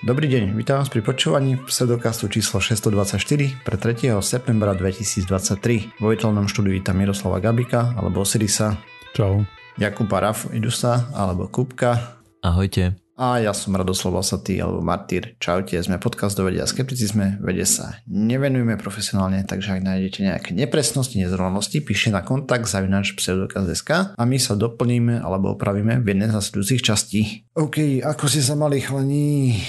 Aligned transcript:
Dobrý 0.00 0.32
deň, 0.32 0.56
vítam 0.56 0.80
vás 0.80 0.88
pri 0.88 1.04
počúvaní 1.04 1.60
pseudokastu 1.60 2.32
číslo 2.32 2.56
624 2.56 3.20
pre 3.60 3.76
3. 3.76 4.16
septembra 4.24 4.72
2023. 4.72 6.00
Vo 6.00 6.08
virtuálnom 6.08 6.48
štúdiu 6.48 6.72
vítam 6.72 6.96
Miroslava 6.96 7.36
Gabika 7.36 7.92
alebo 7.92 8.24
Osirisa. 8.24 8.80
Čau. 9.12 9.44
Jakuba 9.76 10.24
Raf 10.24 10.48
Idusa 10.56 11.12
alebo 11.12 11.52
Kupka. 11.52 12.16
Ahojte. 12.40 12.96
A 13.20 13.36
ja 13.36 13.52
som 13.52 13.76
Radoslav 13.76 14.24
Vasatý 14.24 14.64
alebo 14.64 14.80
Martyr. 14.80 15.36
Čaute, 15.36 15.76
sme 15.76 16.00
podcast 16.00 16.40
do 16.40 16.48
vedia 16.48 16.64
skepticizme, 16.64 17.36
vede 17.44 17.68
sa 17.68 18.00
nevenujeme 18.08 18.80
profesionálne, 18.80 19.44
takže 19.44 19.76
ak 19.76 19.84
nájdete 19.84 20.18
nejaké 20.24 20.50
nepresnosti, 20.56 21.20
nezrovnalosti, 21.20 21.84
píšte 21.84 22.16
na 22.16 22.24
kontakt 22.24 22.64
zavinač 22.64 23.12
pseudokaz.sk 23.12 24.16
a 24.16 24.22
my 24.24 24.40
sa 24.40 24.56
doplníme 24.56 25.20
alebo 25.20 25.52
opravíme 25.52 26.00
v 26.00 26.16
jednej 26.16 26.32
z 26.32 26.36
nasledujúcich 26.40 26.80
častí. 26.80 27.44
OK, 27.60 28.00
ako 28.00 28.24
si 28.24 28.40
sa 28.40 28.56
mali 28.56 28.80
chlaní? 28.80 29.60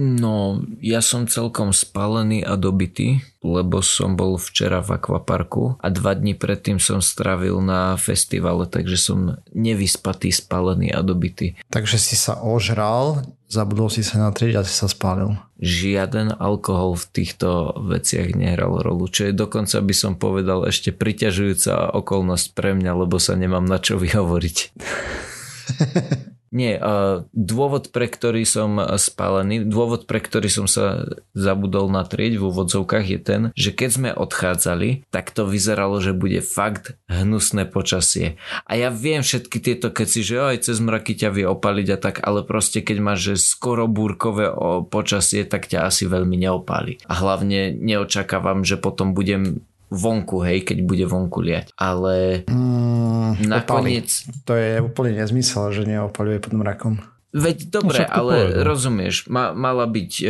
No, 0.00 0.64
ja 0.80 1.04
som 1.04 1.28
celkom 1.28 1.76
spalený 1.76 2.40
a 2.40 2.56
dobitý, 2.56 3.20
lebo 3.44 3.84
som 3.84 4.16
bol 4.16 4.40
včera 4.40 4.80
v 4.80 4.96
akvaparku 4.96 5.76
a 5.76 5.86
dva 5.92 6.16
dní 6.16 6.32
predtým 6.32 6.80
som 6.80 7.04
stravil 7.04 7.60
na 7.60 8.00
festivale, 8.00 8.64
takže 8.64 8.96
som 8.96 9.36
nevyspatý, 9.52 10.32
spalený 10.32 10.88
a 10.88 11.04
dobitý. 11.04 11.60
Takže 11.68 12.00
si 12.00 12.16
sa 12.16 12.40
ožral, 12.40 13.28
zabudol 13.52 13.92
si 13.92 14.00
sa 14.00 14.24
natrieť 14.24 14.64
a 14.64 14.64
si 14.64 14.72
sa 14.72 14.88
spálil. 14.88 15.36
Žiaden 15.60 16.40
alkohol 16.40 16.96
v 16.96 17.04
týchto 17.20 17.76
veciach 17.76 18.32
nehral 18.32 18.80
rolu, 18.80 19.04
čo 19.04 19.28
je 19.28 19.36
dokonca 19.36 19.84
by 19.84 19.92
som 19.92 20.16
povedal 20.16 20.64
ešte 20.64 20.96
priťažujúca 20.96 21.92
okolnosť 21.92 22.56
pre 22.56 22.72
mňa, 22.72 23.04
lebo 23.04 23.20
sa 23.20 23.36
nemám 23.36 23.68
na 23.68 23.76
čo 23.76 24.00
vyhovoriť. 24.00 24.56
Nie, 26.50 26.82
dôvod, 27.30 27.94
pre 27.94 28.10
ktorý 28.10 28.42
som 28.42 28.82
spálený, 28.98 29.62
dôvod, 29.62 30.10
pre 30.10 30.18
ktorý 30.18 30.50
som 30.50 30.66
sa 30.66 31.06
zabudol 31.30 31.86
natrieť 31.94 32.42
v 32.42 32.46
úvodzovkách 32.50 33.06
je 33.06 33.18
ten, 33.22 33.42
že 33.54 33.70
keď 33.70 33.90
sme 33.90 34.10
odchádzali, 34.10 35.06
tak 35.14 35.30
to 35.30 35.46
vyzeralo, 35.46 36.02
že 36.02 36.10
bude 36.10 36.42
fakt 36.42 36.98
hnusné 37.06 37.70
počasie. 37.70 38.34
A 38.66 38.74
ja 38.74 38.90
viem 38.90 39.22
všetky 39.22 39.62
tieto 39.62 39.94
keci, 39.94 40.26
že 40.26 40.42
aj 40.42 40.66
cez 40.66 40.82
mraky 40.82 41.14
ťa 41.14 41.30
vie 41.30 41.46
opaliť 41.46 41.88
a 41.94 41.98
tak, 42.02 42.18
ale 42.26 42.42
proste 42.42 42.82
keď 42.82 42.98
máš 42.98 43.18
že 43.20 43.34
skoro 43.36 43.86
búrkové 43.86 44.50
počasie, 44.90 45.46
tak 45.46 45.70
ťa 45.70 45.86
asi 45.86 46.10
veľmi 46.10 46.34
neopáli. 46.34 46.98
A 47.06 47.14
hlavne 47.14 47.70
neočakávam, 47.76 48.66
že 48.66 48.80
potom 48.80 49.14
budem 49.14 49.62
vonku, 49.90 50.46
hej, 50.46 50.62
keď 50.62 50.78
bude 50.86 51.04
vonku 51.04 51.42
liať. 51.42 51.74
Ale 51.74 52.46
mm, 52.46 52.99
nakoniec... 53.38 54.08
Opali. 54.10 54.42
To 54.46 54.52
je 54.56 54.70
úplne 54.82 55.12
nezmysel, 55.20 55.70
že 55.70 55.82
neopaluje 55.86 56.38
pod 56.42 56.52
mrakom. 56.56 56.94
Veď 57.30 57.70
dobre, 57.70 58.02
no, 58.02 58.10
ale 58.10 58.34
povedal. 58.34 58.62
rozumieš, 58.66 59.30
ma, 59.30 59.54
mala 59.54 59.86
byť, 59.86 60.10
e, 60.18 60.26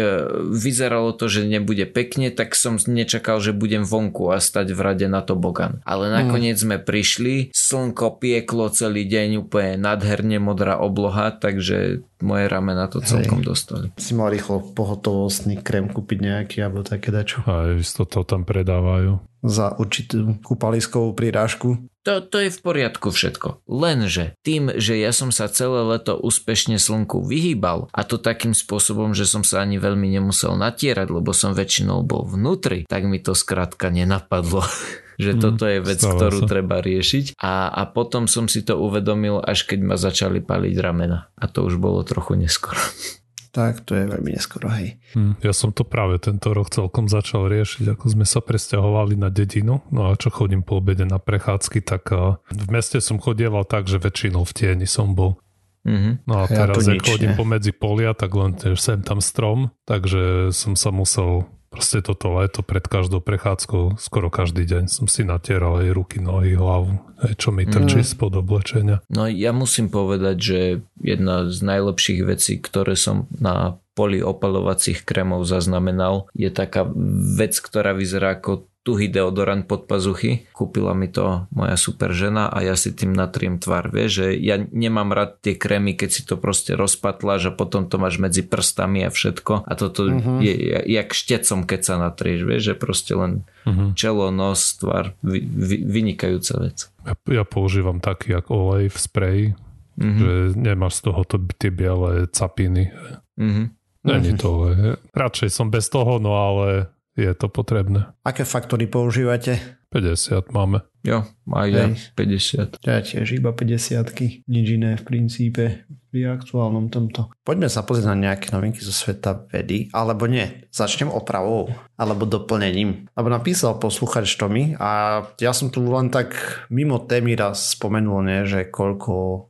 vyzeralo 0.52 1.16
to, 1.16 1.32
že 1.32 1.48
nebude 1.48 1.88
pekne, 1.88 2.28
tak 2.28 2.52
som 2.52 2.76
nečakal, 2.76 3.40
že 3.40 3.56
budem 3.56 3.88
vonku 3.88 4.28
a 4.28 4.36
stať 4.36 4.76
v 4.76 4.80
rade 4.84 5.06
na 5.08 5.24
tobogan. 5.24 5.80
Ale 5.88 6.12
nakoniec 6.12 6.60
mm. 6.60 6.64
sme 6.68 6.76
prišli, 6.76 7.56
slnko 7.56 8.20
pieklo 8.20 8.68
celý 8.68 9.08
deň, 9.08 9.48
úplne 9.48 9.80
nadherne 9.80 10.36
modrá 10.44 10.76
obloha, 10.76 11.32
takže 11.32 12.04
moje 12.20 12.44
ramena 12.52 12.84
to 12.84 13.00
celkom 13.00 13.40
Hej. 13.40 13.48
dostali. 13.48 13.86
Si 13.96 14.12
mal 14.12 14.28
rýchlo 14.28 14.60
pohotovostný 14.76 15.64
krém 15.64 15.88
kúpiť 15.88 16.18
nejaký 16.20 16.56
alebo 16.60 16.84
také 16.84 17.08
dačo. 17.08 17.40
Aj 17.48 17.80
to 17.80 18.20
tam 18.28 18.44
predávajú. 18.44 19.24
Za 19.40 19.72
určitú 19.80 20.36
kúpaliskovú 20.44 21.16
prirážku. 21.16 21.80
To, 22.08 22.24
to 22.24 22.48
je 22.48 22.48
v 22.48 22.60
poriadku 22.64 23.12
všetko. 23.12 23.68
Lenže 23.68 24.32
tým, 24.40 24.72
že 24.80 24.96
ja 24.96 25.12
som 25.12 25.28
sa 25.28 25.52
celé 25.52 25.84
leto 25.84 26.16
úspešne 26.16 26.80
slnku 26.80 27.20
vyhýbal 27.20 27.92
a 27.92 28.00
to 28.08 28.16
takým 28.16 28.56
spôsobom, 28.56 29.12
že 29.12 29.28
som 29.28 29.44
sa 29.44 29.60
ani 29.60 29.76
veľmi 29.76 30.08
nemusel 30.08 30.56
natierať, 30.56 31.12
lebo 31.12 31.36
som 31.36 31.52
väčšinou 31.52 32.00
bol 32.00 32.24
vnútri, 32.24 32.88
tak 32.88 33.04
mi 33.04 33.20
to 33.20 33.36
skrátka 33.36 33.92
nenapadlo. 33.92 34.64
že 35.20 35.36
mm, 35.36 35.40
toto 35.44 35.68
je 35.68 35.78
vec, 35.84 36.00
ktorú 36.00 36.38
sa. 36.40 36.48
treba 36.48 36.80
riešiť 36.80 37.36
a, 37.36 37.68
a 37.68 37.82
potom 37.84 38.24
som 38.24 38.48
si 38.48 38.64
to 38.64 38.80
uvedomil, 38.80 39.44
až 39.44 39.68
keď 39.68 39.80
ma 39.84 39.96
začali 40.00 40.40
paliť 40.40 40.74
ramena 40.80 41.28
a 41.36 41.44
to 41.44 41.68
už 41.68 41.76
bolo 41.76 42.00
trochu 42.00 42.40
neskoro 42.40 42.80
tak 43.50 43.82
to 43.82 43.98
je 43.98 44.06
veľmi 44.06 44.30
neskoro, 44.30 44.70
hej. 44.70 44.98
Hmm, 45.14 45.34
ja 45.42 45.50
som 45.50 45.74
to 45.74 45.82
práve 45.82 46.22
tento 46.22 46.54
rok 46.54 46.70
celkom 46.70 47.10
začal 47.10 47.50
riešiť, 47.50 47.98
ako 47.98 48.04
sme 48.06 48.26
sa 48.26 48.38
presťahovali 48.38 49.18
na 49.18 49.28
dedinu, 49.28 49.82
no 49.90 50.10
a 50.10 50.14
čo 50.14 50.30
chodím 50.30 50.62
po 50.62 50.78
obede 50.78 51.02
na 51.02 51.18
prechádzky, 51.18 51.82
tak 51.82 52.14
v 52.46 52.68
meste 52.70 53.02
som 53.02 53.18
chodieval 53.18 53.66
tak, 53.66 53.90
že 53.90 53.98
väčšinou 53.98 54.46
v 54.46 54.52
tieni 54.54 54.86
som 54.86 55.18
bol. 55.18 55.38
Mm-hmm. 55.80 56.28
No 56.28 56.34
a 56.40 56.44
teraz, 56.44 56.84
ja 56.84 56.94
chodím 57.00 57.32
pomedzi 57.34 57.72
polia, 57.72 58.12
tak 58.12 58.36
len 58.36 58.52
sem 58.76 59.00
tam 59.00 59.18
strom, 59.24 59.72
takže 59.88 60.52
som 60.52 60.76
sa 60.76 60.92
musel 60.92 61.48
proste 61.70 62.02
toto 62.02 62.34
leto 62.34 62.66
pred 62.66 62.82
každou 62.82 63.22
prechádzkou, 63.22 63.96
skoro 63.96 64.28
každý 64.28 64.66
deň 64.66 64.90
som 64.90 65.06
si 65.06 65.22
natieral 65.22 65.80
aj 65.80 65.94
ruky, 65.94 66.18
nohy, 66.18 66.58
hlavu, 66.58 66.98
aj 67.22 67.38
čo 67.38 67.54
mi 67.54 67.62
trčí 67.64 68.02
mm. 68.02 68.08
spod 68.10 68.32
oblečenia. 68.42 68.98
No 69.06 69.30
ja 69.30 69.54
musím 69.54 69.88
povedať, 69.88 70.36
že 70.36 70.58
jedna 70.98 71.46
z 71.46 71.58
najlepších 71.62 72.20
vecí, 72.26 72.58
ktoré 72.58 72.98
som 72.98 73.30
na 73.38 73.78
poli 73.94 74.18
opalovacích 74.24 75.06
krémov 75.06 75.46
zaznamenal, 75.46 76.26
je 76.34 76.50
taká 76.50 76.88
vec, 77.36 77.54
ktorá 77.58 77.94
vyzerá 77.94 78.38
ako 78.38 78.69
tuhý 78.80 79.12
deodorant 79.12 79.68
pod 79.68 79.84
pazuchy. 79.84 80.48
Kúpila 80.56 80.96
mi 80.96 81.04
to 81.04 81.44
moja 81.52 81.76
super 81.76 82.16
žena 82.16 82.48
a 82.48 82.64
ja 82.64 82.72
si 82.80 82.96
tým 82.96 83.12
natriem 83.12 83.60
tvár. 83.60 83.92
Vieš, 83.92 84.10
že 84.10 84.26
ja 84.40 84.56
nemám 84.56 85.12
rád 85.12 85.44
tie 85.44 85.52
krémy, 85.52 85.92
keď 85.92 86.08
si 86.08 86.22
to 86.24 86.40
proste 86.40 86.72
rozpatláš 86.72 87.52
a 87.52 87.56
potom 87.56 87.92
to 87.92 88.00
máš 88.00 88.16
medzi 88.16 88.40
prstami 88.40 89.04
a 89.04 89.12
všetko. 89.12 89.68
A 89.68 89.72
toto 89.76 90.08
uh-huh. 90.08 90.40
je 90.40 90.80
jak 90.88 91.12
štecom, 91.12 91.68
keď 91.68 91.80
sa 91.84 91.94
natrieš. 92.00 92.40
Vieš, 92.48 92.62
že 92.72 92.74
proste 92.74 93.12
len 93.12 93.44
uh-huh. 93.68 93.92
čelo, 93.92 94.32
nos, 94.32 94.80
tvár. 94.80 95.12
Vy, 95.20 95.44
vy, 95.44 95.76
vynikajúca 95.84 96.54
vec. 96.64 96.88
Ja, 97.04 97.14
ja 97.28 97.44
používam 97.44 98.00
taký 98.00 98.32
ako 98.32 98.50
olej 98.64 98.88
v 98.88 98.98
spreji, 98.98 99.44
uh-huh. 99.52 100.16
že 100.16 100.30
nemáš 100.56 101.04
z 101.04 101.12
toho 101.12 101.20
to, 101.28 101.36
tie 101.60 101.68
biele 101.68 102.32
capiny. 102.32 102.88
Uh-huh. 103.36 103.68
Není 104.00 104.40
to, 104.40 104.72
radšej 105.12 105.52
som 105.52 105.68
bez 105.68 105.92
toho, 105.92 106.16
no 106.16 106.32
ale 106.32 106.88
je 107.20 107.34
to 107.36 107.52
potrebné. 107.52 108.08
Aké 108.24 108.48
faktory 108.48 108.88
používate? 108.88 109.80
50 109.90 110.54
máme. 110.54 110.86
Jo, 111.02 111.26
aj 111.50 111.68
ja 111.72 111.90
50. 112.14 112.78
Ja 112.84 113.00
tiež 113.02 113.34
iba 113.34 113.50
50 113.50 114.46
nič 114.46 114.66
iné 114.70 114.94
v 114.94 115.02
princípe 115.02 115.88
pri 116.12 116.20
aktuálnom 116.30 116.92
tomto. 116.92 117.32
Poďme 117.42 117.66
sa 117.66 117.82
pozrieť 117.82 118.12
na 118.12 118.30
nejaké 118.30 118.52
novinky 118.54 118.78
zo 118.84 118.94
sveta 118.94 119.48
vedy, 119.50 119.90
alebo 119.90 120.28
nie, 120.30 120.68
začnem 120.70 121.10
opravou, 121.10 121.72
alebo 121.98 122.28
doplnením. 122.28 123.10
Lebo 123.16 123.28
napísal 123.32 123.82
poslúchač 123.82 124.30
Tomi 124.38 124.78
a 124.78 125.24
ja 125.40 125.50
som 125.50 125.72
tu 125.72 125.82
len 125.82 126.12
tak 126.12 126.36
mimo 126.70 127.02
témy 127.02 127.34
raz 127.34 127.74
spomenul, 127.74 128.22
nie, 128.22 128.46
že 128.46 128.70
koľko 128.70 129.48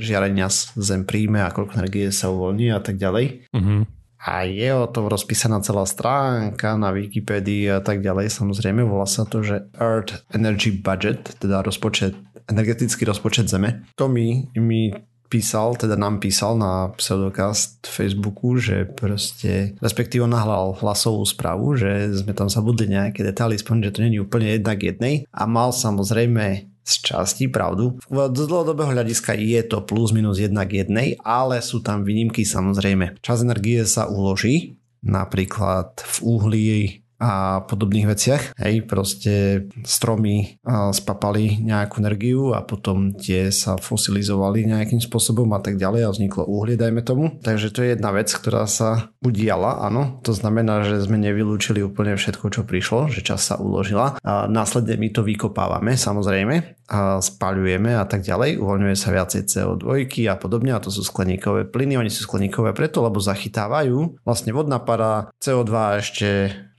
žiarenia 0.00 0.50
zem 0.76 1.06
príjme 1.06 1.44
a 1.44 1.54
koľko 1.54 1.78
energie 1.78 2.10
sa 2.10 2.32
uvoľní 2.32 2.72
a 2.72 2.80
tak 2.82 2.98
ďalej. 2.98 3.52
Uh-huh 3.54 3.86
a 4.22 4.46
je 4.46 4.70
o 4.70 4.86
tom 4.86 5.10
rozpísaná 5.10 5.58
celá 5.66 5.82
stránka 5.82 6.78
na 6.78 6.94
Wikipedii 6.94 7.74
a 7.74 7.80
tak 7.82 8.06
ďalej. 8.06 8.30
Samozrejme, 8.30 8.86
volá 8.86 9.06
sa 9.06 9.26
to, 9.26 9.42
že 9.42 9.66
Earth 9.82 10.22
Energy 10.30 10.70
Budget, 10.70 11.42
teda 11.42 11.66
rozpočet, 11.66 12.14
energetický 12.46 13.02
rozpočet 13.02 13.50
Zeme. 13.50 13.82
To 13.98 14.06
mi, 14.06 14.46
mi 14.54 14.94
písal, 15.26 15.74
teda 15.80 15.96
nám 15.96 16.20
písal 16.20 16.60
na 16.60 16.92
pseudokast 16.92 17.88
Facebooku, 17.88 18.60
že 18.60 18.84
proste, 18.84 19.72
respektíve 19.80 20.28
nahlal 20.28 20.76
hlasovú 20.76 21.24
správu, 21.24 21.72
že 21.74 22.12
sme 22.12 22.36
tam 22.36 22.52
zabudli 22.52 22.92
nejaké 22.92 23.24
detaily, 23.24 23.56
aspoň, 23.56 23.88
že 23.88 23.94
to 23.96 24.04
není 24.04 24.20
úplne 24.20 24.52
jednak 24.52 24.76
jednej 24.84 25.24
a 25.32 25.48
mal 25.48 25.72
samozrejme 25.72 26.71
z 26.82 26.94
časti 27.02 27.46
pravdu. 27.50 27.98
Z 28.10 28.42
dlhodobého 28.46 28.90
hľadiska 28.90 29.34
je 29.38 29.62
to 29.66 29.82
plus 29.86 30.10
minus 30.14 30.38
jednak 30.38 30.70
jednej, 30.70 31.18
ale 31.22 31.62
sú 31.62 31.82
tam 31.82 32.02
výnimky 32.02 32.42
samozrejme. 32.46 33.18
Čas 33.22 33.42
energie 33.42 33.82
sa 33.86 34.06
uloží, 34.10 34.78
napríklad 35.02 35.98
v 35.98 36.16
uhlí 36.22 37.01
a 37.22 37.62
podobných 37.62 38.10
veciach. 38.10 38.58
Hej, 38.58 38.90
proste 38.90 39.64
stromy 39.86 40.58
spapali 40.90 41.62
nejakú 41.62 42.02
energiu 42.02 42.50
a 42.50 42.66
potom 42.66 43.14
tie 43.14 43.54
sa 43.54 43.78
fosilizovali 43.78 44.66
nejakým 44.66 44.98
spôsobom 44.98 45.46
a 45.54 45.62
tak 45.62 45.78
ďalej 45.78 46.02
a 46.02 46.10
vzniklo 46.10 46.50
uhlie, 46.50 46.74
dajme 46.74 47.06
tomu. 47.06 47.38
Takže 47.38 47.70
to 47.70 47.86
je 47.86 47.94
jedna 47.94 48.10
vec, 48.10 48.26
ktorá 48.26 48.66
sa 48.66 49.14
udiala, 49.22 49.86
áno. 49.86 50.18
To 50.26 50.34
znamená, 50.34 50.82
že 50.82 50.98
sme 51.06 51.14
nevylúčili 51.22 51.78
úplne 51.78 52.18
všetko, 52.18 52.50
čo 52.50 52.66
prišlo, 52.66 53.06
že 53.06 53.22
čas 53.22 53.46
sa 53.46 53.54
uložila. 53.54 54.18
A 54.26 54.50
následne 54.50 54.98
my 54.98 55.08
to 55.14 55.22
vykopávame, 55.22 55.94
samozrejme, 55.94 56.82
a 56.90 57.22
spaľujeme 57.22 57.94
a 57.94 58.04
tak 58.04 58.26
ďalej. 58.26 58.58
Uvoľňuje 58.58 58.96
sa 58.98 59.14
viacej 59.14 59.46
CO2 59.46 60.02
a 60.26 60.34
podobne 60.34 60.74
a 60.74 60.82
to 60.82 60.90
sú 60.90 61.06
skleníkové 61.06 61.70
plyny. 61.70 61.94
Oni 61.94 62.10
sú 62.10 62.26
skleníkové 62.26 62.74
preto, 62.74 63.00
lebo 63.00 63.22
zachytávajú 63.22 64.18
vlastne 64.26 64.50
vodná 64.50 64.82
para, 64.82 65.30
CO2 65.38 65.70
a 65.70 65.92
ešte 66.02 66.28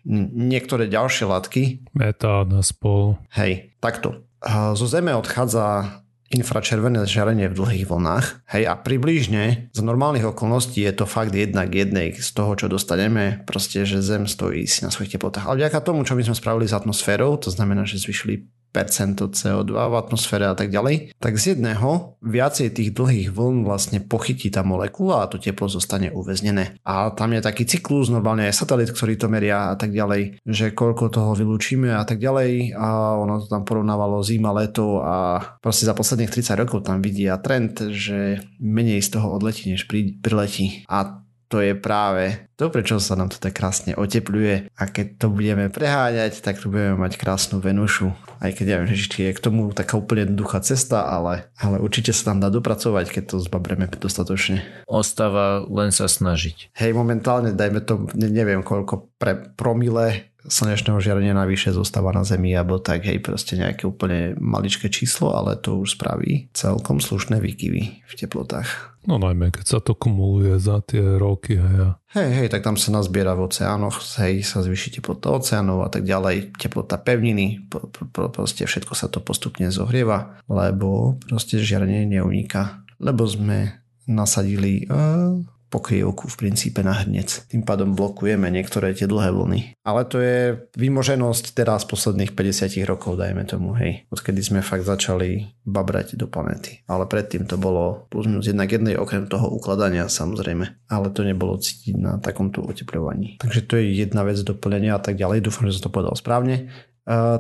niektoré 0.08 0.92
ďalšie 0.92 1.26
látky. 1.28 1.62
Metán, 1.96 2.52
spol. 2.64 3.18
Hej, 3.36 3.76
takto. 3.80 4.28
Zo 4.76 4.86
Zeme 4.88 5.16
odchádza 5.16 6.00
infračervené 6.34 7.06
žiarenie 7.06 7.46
v 7.46 7.58
dlhých 7.62 7.86
vlnách. 7.86 8.50
Hej, 8.50 8.66
a 8.66 8.74
približne 8.74 9.70
z 9.70 9.80
normálnych 9.86 10.26
okolností 10.34 10.82
je 10.82 10.94
to 10.98 11.06
fakt 11.06 11.30
jedna 11.30 11.70
k 11.70 11.86
jednej 11.86 12.18
z 12.18 12.30
toho, 12.34 12.58
čo 12.58 12.66
dostaneme, 12.66 13.46
proste, 13.46 13.86
že 13.86 14.02
Zem 14.02 14.26
stojí 14.26 14.66
si 14.66 14.82
na 14.82 14.90
svojich 14.90 15.14
teplotách. 15.14 15.46
Ale 15.46 15.62
vďaka 15.62 15.86
tomu, 15.86 16.02
čo 16.02 16.18
my 16.18 16.26
sme 16.26 16.34
spravili 16.34 16.66
s 16.66 16.74
atmosférou, 16.74 17.38
to 17.38 17.54
znamená, 17.54 17.86
že 17.86 18.02
zvyšili 18.02 18.50
percento 18.74 19.30
CO2 19.30 19.70
v 19.70 19.96
atmosfére 19.96 20.50
a 20.50 20.58
tak 20.58 20.74
ďalej, 20.74 21.14
tak 21.22 21.38
z 21.38 21.56
jedného 21.56 22.18
viacej 22.26 22.74
tých 22.74 22.90
dlhých 22.98 23.30
vln 23.30 23.62
vlastne 23.62 24.02
pochytí 24.02 24.50
tá 24.50 24.66
molekula 24.66 25.24
a 25.24 25.30
to 25.30 25.38
teplo 25.38 25.70
zostane 25.70 26.10
uväznené. 26.10 26.82
A 26.82 27.14
tam 27.14 27.38
je 27.38 27.46
taký 27.46 27.70
cyklus, 27.70 28.10
normálne 28.10 28.50
aj 28.50 28.58
satelit, 28.58 28.90
ktorý 28.90 29.16
to 29.16 29.30
meria 29.30 29.72
a 29.72 29.76
tak 29.78 29.94
ďalej, 29.94 30.42
že 30.42 30.74
koľko 30.74 31.14
toho 31.14 31.32
vylúčime 31.38 31.94
a 31.94 32.02
tak 32.02 32.18
ďalej 32.18 32.74
a 32.74 33.16
ono 33.22 33.46
to 33.46 33.48
tam 33.48 33.62
porovnávalo 33.62 34.26
zima, 34.26 34.50
leto 34.50 35.00
a 35.06 35.40
proste 35.62 35.86
za 35.86 35.94
posledných 35.94 36.34
30 36.34 36.58
rokov 36.58 36.90
tam 36.90 37.00
vidia 37.00 37.38
trend, 37.38 37.94
že 37.94 38.42
menej 38.58 39.06
z 39.06 39.20
toho 39.20 39.38
odletí, 39.38 39.70
než 39.70 39.86
priletí. 40.20 40.82
A 40.90 41.23
to 41.48 41.64
je 41.64 41.74
práve 41.78 42.50
to, 42.54 42.70
prečo 42.70 43.02
sa 43.02 43.18
nám 43.18 43.34
to 43.34 43.42
tak 43.42 43.58
krásne 43.58 43.98
otepluje 43.98 44.70
a 44.72 44.84
keď 44.88 45.20
to 45.20 45.28
budeme 45.34 45.68
preháňať, 45.74 46.40
tak 46.40 46.62
tu 46.62 46.70
budeme 46.70 46.96
mať 46.96 47.18
krásnu 47.18 47.60
Venušu. 47.60 48.14
Aj 48.40 48.54
keď 48.54 48.66
ja 48.66 48.78
viem, 48.80 48.94
že 48.94 49.10
či 49.10 49.20
je 49.28 49.36
k 49.36 49.44
tomu 49.44 49.74
taká 49.74 49.98
úplne 49.98 50.30
jednoduchá 50.30 50.62
cesta, 50.62 51.04
ale, 51.04 51.50
ale 51.58 51.82
určite 51.82 52.14
sa 52.14 52.32
tam 52.32 52.40
dá 52.40 52.54
dopracovať, 52.54 53.10
keď 53.10 53.24
to 53.36 53.36
zbabreme 53.42 53.90
dostatočne. 53.90 54.62
Ostáva 54.86 55.66
len 55.66 55.90
sa 55.90 56.06
snažiť. 56.06 56.72
Hej, 56.78 56.94
momentálne 56.94 57.52
dajme 57.52 57.82
to, 57.84 58.06
neviem 58.16 58.62
koľko 58.62 59.12
pre 59.18 59.36
promile 59.58 60.32
slnečného 60.48 61.00
žiarenia 61.00 61.32
navyše 61.32 61.72
zostáva 61.72 62.12
na 62.12 62.28
Zemi, 62.28 62.52
alebo 62.56 62.80
tak, 62.80 63.08
hej, 63.08 63.24
proste 63.24 63.56
nejaké 63.56 63.88
úplne 63.88 64.36
maličké 64.40 64.92
číslo, 64.92 65.32
ale 65.32 65.56
to 65.56 65.80
už 65.80 65.96
spraví 65.96 66.52
celkom 66.52 67.00
slušné 67.00 67.40
výkyvy 67.40 68.04
v 68.04 68.14
teplotách. 68.14 68.93
No 69.04 69.20
najmä, 69.20 69.52
keď 69.52 69.66
sa 69.68 69.80
to 69.84 70.00
kumuluje 70.00 70.56
za 70.64 70.80
tie 70.80 71.04
roky, 71.20 71.60
hej. 71.60 72.00
Hej, 72.16 72.30
hej, 72.40 72.48
tak 72.48 72.64
tam 72.64 72.80
sa 72.80 72.94
nazbiera 72.96 73.36
v 73.36 73.52
oceánoch, 73.52 74.00
hej, 74.24 74.48
sa 74.48 74.64
zvýši 74.64 75.00
teplota 75.00 75.36
oceánov 75.36 75.84
a 75.84 75.90
tak 75.92 76.08
ďalej, 76.08 76.56
teplota 76.56 76.96
pevniny, 76.96 77.68
po, 77.68 77.92
po, 77.92 78.32
proste 78.32 78.64
všetko 78.64 78.94
sa 78.96 79.12
to 79.12 79.20
postupne 79.20 79.68
zohrieva, 79.68 80.40
lebo 80.48 81.20
proste 81.20 81.60
žiarenie 81.60 82.08
neuniká. 82.08 82.86
Lebo 83.04 83.28
sme 83.28 83.84
nasadili 84.08 84.88
uh, 84.88 85.36
pokrievku 85.74 86.30
v 86.30 86.36
princípe 86.38 86.86
na 86.86 86.94
hrnec. 86.94 87.50
Tým 87.50 87.66
pádom 87.66 87.98
blokujeme 87.98 88.46
niektoré 88.54 88.94
tie 88.94 89.10
dlhé 89.10 89.34
vlny. 89.34 89.60
Ale 89.82 90.06
to 90.06 90.22
je 90.22 90.70
vymoženosť 90.78 91.58
teraz 91.58 91.90
posledných 91.90 92.38
50 92.38 92.78
rokov, 92.86 93.18
dajme 93.18 93.42
tomu, 93.50 93.74
hej. 93.82 94.06
Odkedy 94.14 94.46
sme 94.46 94.62
fakt 94.62 94.86
začali 94.86 95.50
babrať 95.66 96.14
do 96.22 96.30
planety. 96.30 96.86
Ale 96.86 97.10
predtým 97.10 97.50
to 97.50 97.58
bolo 97.58 98.06
plus 98.14 98.30
minus 98.30 98.46
jednak 98.46 98.70
jednej 98.70 98.94
okrem 98.94 99.26
toho 99.26 99.50
ukladania 99.50 100.06
samozrejme. 100.06 100.94
Ale 100.94 101.10
to 101.10 101.26
nebolo 101.26 101.58
cítiť 101.58 101.98
na 101.98 102.22
takomto 102.22 102.62
oteplovaní. 102.62 103.42
Takže 103.42 103.66
to 103.66 103.82
je 103.82 103.98
jedna 104.06 104.22
vec 104.22 104.38
doplnenia 104.46 104.94
a 104.94 105.02
tak 105.02 105.18
ďalej. 105.18 105.42
Dúfam, 105.42 105.66
že 105.66 105.82
som 105.82 105.90
to 105.90 105.96
povedal 105.98 106.14
správne 106.14 106.70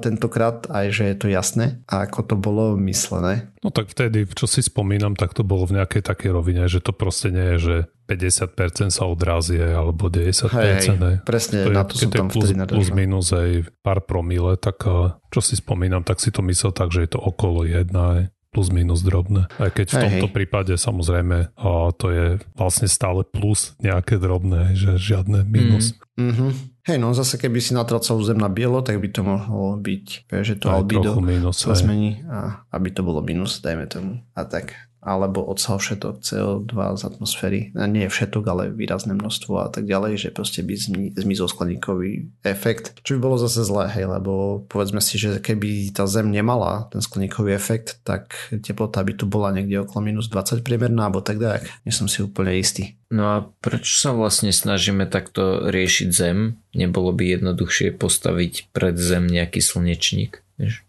tentokrát, 0.04 0.68
aj 0.68 0.86
že 0.92 1.04
je 1.08 1.16
to 1.16 1.28
jasné 1.32 1.80
a 1.88 2.04
ako 2.04 2.20
to 2.28 2.36
bolo 2.36 2.76
myslené. 2.84 3.48
No 3.64 3.72
tak 3.72 3.88
vtedy, 3.88 4.28
čo 4.28 4.44
si 4.44 4.60
spomínam, 4.60 5.16
tak 5.16 5.32
to 5.32 5.48
bolo 5.48 5.64
v 5.64 5.80
nejakej 5.80 6.04
takej 6.04 6.36
rovine, 6.36 6.68
že 6.68 6.84
to 6.84 6.92
proste 6.92 7.32
nie 7.32 7.56
je, 7.56 7.58
že 7.60 7.76
50% 8.12 8.92
sa 8.92 9.08
odrazie 9.08 9.64
alebo 9.64 10.12
90%. 10.12 10.52
Hej, 10.52 10.76
hej, 10.92 11.16
presne, 11.24 11.64
to 11.64 11.72
je, 11.72 11.78
na 11.80 11.84
to 11.88 11.96
som 11.96 12.12
tam 12.12 12.28
plus, 12.28 12.52
vtedy 12.52 12.60
plus 12.68 12.90
minus 12.92 13.32
aj 13.32 13.72
pár 13.80 14.04
promile, 14.04 14.60
tak 14.60 14.84
čo 15.32 15.40
si 15.40 15.56
spomínam, 15.56 16.04
tak 16.04 16.20
si 16.20 16.28
to 16.36 16.44
myslel 16.44 16.76
tak, 16.76 16.92
že 16.92 17.08
je 17.08 17.16
to 17.16 17.24
okolo 17.24 17.64
jedna 17.64 18.28
plus 18.54 18.70
minus 18.70 19.02
drobné. 19.02 19.50
Aj 19.58 19.72
keď 19.74 19.88
v 19.90 20.02
tomto 20.06 20.28
hej. 20.30 20.36
prípade 20.36 20.74
samozrejme 20.78 21.58
a 21.58 21.90
to 21.96 22.14
je 22.14 22.26
vlastne 22.54 22.86
stále 22.86 23.26
plus 23.26 23.74
nejaké 23.82 24.22
drobné, 24.22 24.78
že 24.78 25.00
žiadne 25.00 25.42
minus. 25.48 25.98
Mm. 26.14 26.30
Mm-hmm. 26.30 26.52
Hej, 26.84 27.00
no 27.00 27.16
zase 27.16 27.40
keby 27.40 27.64
si 27.64 27.72
natral 27.72 28.04
celú 28.04 28.20
zem 28.28 28.36
na 28.36 28.52
bielo, 28.52 28.84
tak 28.84 29.00
by 29.00 29.08
to 29.08 29.24
mohlo 29.24 29.80
byť, 29.80 30.28
že 30.44 30.60
to 30.60 30.68
Aj 30.68 30.84
minus, 31.24 31.64
sa 31.64 31.72
zmení 31.80 32.28
a 32.28 32.68
aby 32.76 32.92
to 32.92 33.08
bolo 33.08 33.24
minus, 33.24 33.64
dajme 33.64 33.88
tomu. 33.88 34.20
A 34.36 34.44
tak 34.44 34.76
alebo 35.04 35.44
odsal 35.44 35.78
všetok 35.78 36.24
CO2 36.24 36.74
z 36.98 37.02
atmosféry. 37.04 37.60
Nie 37.76 38.08
všetok, 38.08 38.44
ale 38.48 38.64
výrazné 38.72 39.14
množstvo 39.14 39.54
a 39.60 39.68
tak 39.70 39.86
ďalej, 39.86 40.18
že 40.18 40.30
proste 40.32 40.64
by 40.64 40.74
zmizol 41.20 41.52
skleníkový 41.52 42.32
efekt. 42.48 42.98
Čo 43.04 43.20
by 43.20 43.20
bolo 43.20 43.38
zase 43.38 43.68
zlé, 43.68 43.92
hej, 43.92 44.08
lebo 44.08 44.64
povedzme 44.72 45.04
si, 45.04 45.20
že 45.20 45.44
keby 45.44 45.92
tá 45.92 46.08
Zem 46.08 46.32
nemala 46.32 46.88
ten 46.90 47.04
skleníkový 47.04 47.54
efekt, 47.54 48.00
tak 48.08 48.36
teplota 48.50 49.04
by 49.04 49.14
tu 49.14 49.28
bola 49.28 49.52
niekde 49.52 49.84
okolo 49.84 50.10
minus 50.10 50.32
20 50.32 50.64
priemerná, 50.64 51.12
alebo 51.12 51.20
tak 51.20 51.38
tak. 51.38 51.68
Nie 51.84 51.94
som 51.94 52.08
si 52.08 52.24
úplne 52.24 52.56
istý. 52.56 52.96
No 53.14 53.24
a 53.30 53.36
prečo 53.62 53.94
sa 53.94 54.10
vlastne 54.16 54.50
snažíme 54.50 55.06
takto 55.06 55.70
riešiť 55.70 56.10
Zem? 56.10 56.58
Nebolo 56.74 57.14
by 57.14 57.38
jednoduchšie 57.38 57.94
postaviť 57.94 58.74
pred 58.74 58.98
Zem 58.98 59.30
nejaký 59.30 59.62
slnečník? 59.62 60.42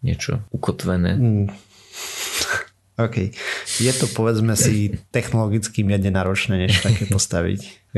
Niečo 0.04 0.44
ukotvené? 0.52 1.12
Hmm. 1.16 1.46
OK. 2.94 3.34
Je 3.82 3.92
to 3.94 4.06
povedzme 4.14 4.54
si 4.54 4.94
technologicky 5.10 5.82
mierne 5.82 6.14
náročné, 6.14 6.68
než 6.68 6.78
také 6.78 7.10
postaviť. 7.14 7.90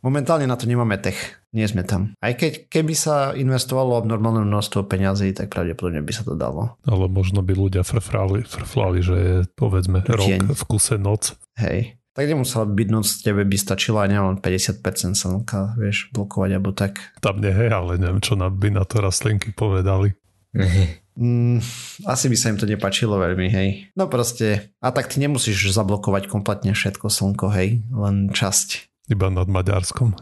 Momentálne 0.00 0.48
na 0.48 0.56
to 0.56 0.64
nemáme 0.64 0.96
tech. 1.00 1.16
Nie 1.48 1.64
sme 1.64 1.80
tam. 1.80 2.12
Aj 2.20 2.36
keď 2.36 2.68
keby 2.68 2.92
sa 2.92 3.32
investovalo 3.32 4.04
v 4.04 4.10
normálne 4.12 4.44
množstvo 4.44 4.84
peňazí, 4.84 5.32
tak 5.32 5.48
pravdepodobne 5.48 6.04
by 6.04 6.12
sa 6.12 6.20
to 6.24 6.36
dalo. 6.36 6.76
Ale 6.84 7.08
možno 7.08 7.40
by 7.40 7.56
ľudia 7.56 7.80
frflali, 7.80 8.44
frflali 8.44 9.00
že 9.00 9.16
je 9.16 9.36
povedzme 9.56 10.04
Tieň. 10.04 10.44
rok 10.44 10.60
v 10.60 10.62
kuse 10.68 11.00
noc. 11.00 11.40
Hej. 11.56 11.96
Tak 12.12 12.24
nemusela 12.28 12.66
byť 12.68 12.88
noc, 12.90 13.06
tebe 13.22 13.46
by 13.46 13.56
stačila 13.56 14.04
aj 14.04 14.10
neviem, 14.10 14.36
50% 14.42 15.16
slnka, 15.16 15.78
vieš, 15.78 16.10
blokovať 16.12 16.50
alebo 16.50 16.74
tak. 16.74 16.98
Tam 17.22 17.40
nie, 17.40 17.54
ale 17.54 17.96
neviem, 17.96 18.20
čo 18.20 18.36
by 18.36 18.68
na 18.74 18.84
to 18.84 19.00
rastlinky 19.00 19.54
povedali. 19.54 20.12
Mm, 21.18 21.58
asi 22.06 22.30
by 22.30 22.36
sa 22.38 22.54
im 22.54 22.58
to 22.62 22.66
nepačilo 22.70 23.18
veľmi, 23.18 23.50
hej. 23.50 23.90
No 23.98 24.06
proste, 24.06 24.70
a 24.78 24.94
tak 24.94 25.10
ty 25.10 25.18
nemusíš 25.18 25.74
zablokovať 25.74 26.30
kompletne 26.30 26.78
všetko 26.78 27.10
slnko, 27.10 27.50
hej, 27.58 27.82
len 27.90 28.30
časť. 28.30 28.86
Iba 29.10 29.26
nad 29.26 29.50
Maďarskom. 29.50 30.14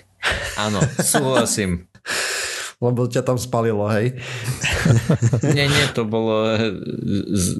Áno, 0.64 0.80
súhlasím. 1.04 1.92
Lebo 2.80 3.10
ťa 3.10 3.28
tam 3.28 3.36
spalilo, 3.36 3.92
hej? 3.92 4.16
nie, 5.56 5.68
nie, 5.68 5.86
to 5.92 6.08
bolo, 6.08 6.56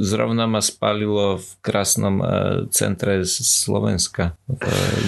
zrovna 0.01 0.49
ma 0.49 0.65
spalilo 0.65 1.45
v 1.45 1.49
krásnom 1.61 2.25
eh, 2.25 2.29
centre 2.73 3.21
Slovenska, 3.29 4.33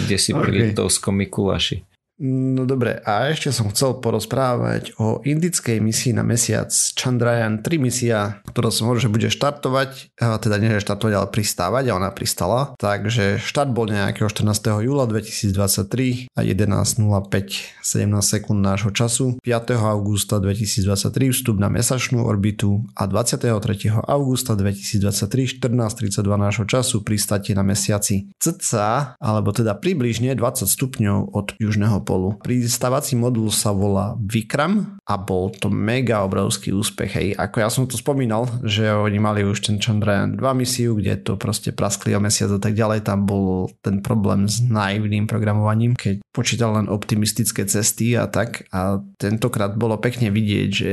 kde 0.05 0.17
si 0.21 0.37
okay. 0.37 0.41
pri 0.44 0.50
Litovskom 0.69 1.17
Mikulaši. 1.17 1.90
No 2.20 2.69
dobre, 2.69 3.00
a 3.00 3.32
ešte 3.32 3.48
som 3.48 3.72
chcel 3.72 3.96
porozprávať 3.96 4.93
o 5.00 5.24
indickej 5.24 5.81
misii 5.81 6.12
na 6.12 6.20
mesiac 6.20 6.69
Chandrayaan 6.69 7.65
3 7.65 7.81
misia, 7.81 8.44
ktorá 8.44 8.69
som 8.69 8.93
hovoril, 8.93 9.08
že 9.08 9.15
bude 9.17 9.29
štartovať, 9.32 10.20
teda 10.20 10.60
nie 10.60 10.77
štartovať, 10.77 11.15
ale 11.17 11.32
pristávať 11.32 11.89
a 11.89 11.96
ona 11.96 12.12
pristala. 12.12 12.77
Takže 12.77 13.41
štart 13.41 13.72
bol 13.72 13.89
nejakého 13.89 14.29
14. 14.29 14.53
júla 14.84 15.08
2023 15.08 16.29
a 16.36 16.44
11.05 16.44 17.81
17 17.81 18.05
sekúnd 18.20 18.60
nášho 18.60 18.93
času. 18.93 19.41
5. 19.41 19.81
augusta 19.81 20.36
2023 20.44 21.32
vstup 21.32 21.56
na 21.56 21.72
mesačnú 21.72 22.29
orbitu 22.29 22.84
a 23.00 23.08
23. 23.08 23.48
augusta 23.96 24.53
2023 24.60 25.56
14.32 25.56 26.20
nášho 26.36 26.69
času 26.69 27.00
pristátie 27.00 27.56
na 27.56 27.65
mesiaci. 27.65 28.29
CCA, 28.36 29.17
alebo 29.17 29.56
teda 29.56 29.72
približne 29.81 30.36
20 30.36 30.69
stupňov 30.69 31.32
od 31.32 31.56
južného 31.56 32.09
spolu. 32.10 32.43
Pristávací 32.43 33.14
modul 33.14 33.55
sa 33.55 33.70
volá 33.70 34.19
Vikram 34.19 34.98
a 35.06 35.14
bol 35.14 35.55
to 35.55 35.70
mega 35.70 36.26
obrovský 36.26 36.74
úspech. 36.74 37.10
Hej. 37.14 37.29
Ako 37.38 37.62
ja 37.62 37.70
som 37.70 37.86
to 37.86 37.94
spomínal, 37.94 38.50
že 38.67 38.90
oni 38.90 39.22
mali 39.22 39.46
už 39.46 39.62
ten 39.62 39.79
Chandrayaan 39.79 40.34
2 40.34 40.43
misiu, 40.58 40.98
kde 40.98 41.22
to 41.22 41.38
proste 41.38 41.70
praskli 41.70 42.10
o 42.19 42.19
mesiac 42.19 42.50
a 42.50 42.58
tak 42.58 42.74
ďalej. 42.74 43.06
Tam 43.06 43.22
bol 43.22 43.70
ten 43.79 44.02
problém 44.02 44.50
s 44.50 44.58
naivným 44.58 45.31
programovaním, 45.31 45.94
keď 45.94 46.19
počítal 46.34 46.74
len 46.74 46.90
optimistické 46.90 47.62
cesty 47.70 48.19
a 48.19 48.26
tak. 48.26 48.67
A 48.74 48.98
tentokrát 49.14 49.79
bolo 49.79 49.94
pekne 50.02 50.34
vidieť, 50.34 50.69
že 50.74 50.90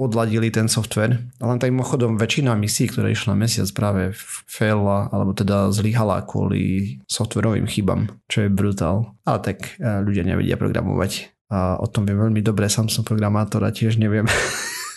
odladili 0.00 0.48
ten 0.48 0.64
software. 0.64 1.20
Ale 1.44 1.60
tak 1.60 1.68
mimochodom 1.68 2.16
väčšina 2.16 2.56
misí, 2.56 2.88
ktoré 2.88 3.12
išla 3.12 3.36
mesiac 3.36 3.68
práve 3.76 4.16
faila, 4.48 5.12
alebo 5.12 5.36
teda 5.36 5.68
zlyhala 5.68 6.24
kvôli 6.24 6.96
softwarovým 7.04 7.68
chybám, 7.68 8.08
čo 8.24 8.48
je 8.48 8.50
brutál. 8.50 9.12
Ale 9.28 9.38
tak 9.44 9.76
eh, 9.76 10.00
ľudia 10.00 10.24
nevedia 10.24 10.56
programovať. 10.56 11.36
A 11.52 11.76
o 11.76 11.86
tom 11.90 12.06
viem 12.08 12.16
veľmi 12.16 12.40
dobre, 12.40 12.70
sám 12.70 12.88
som 12.88 13.04
programátor 13.04 13.60
a 13.66 13.74
tiež 13.74 14.00
neviem. 14.00 14.24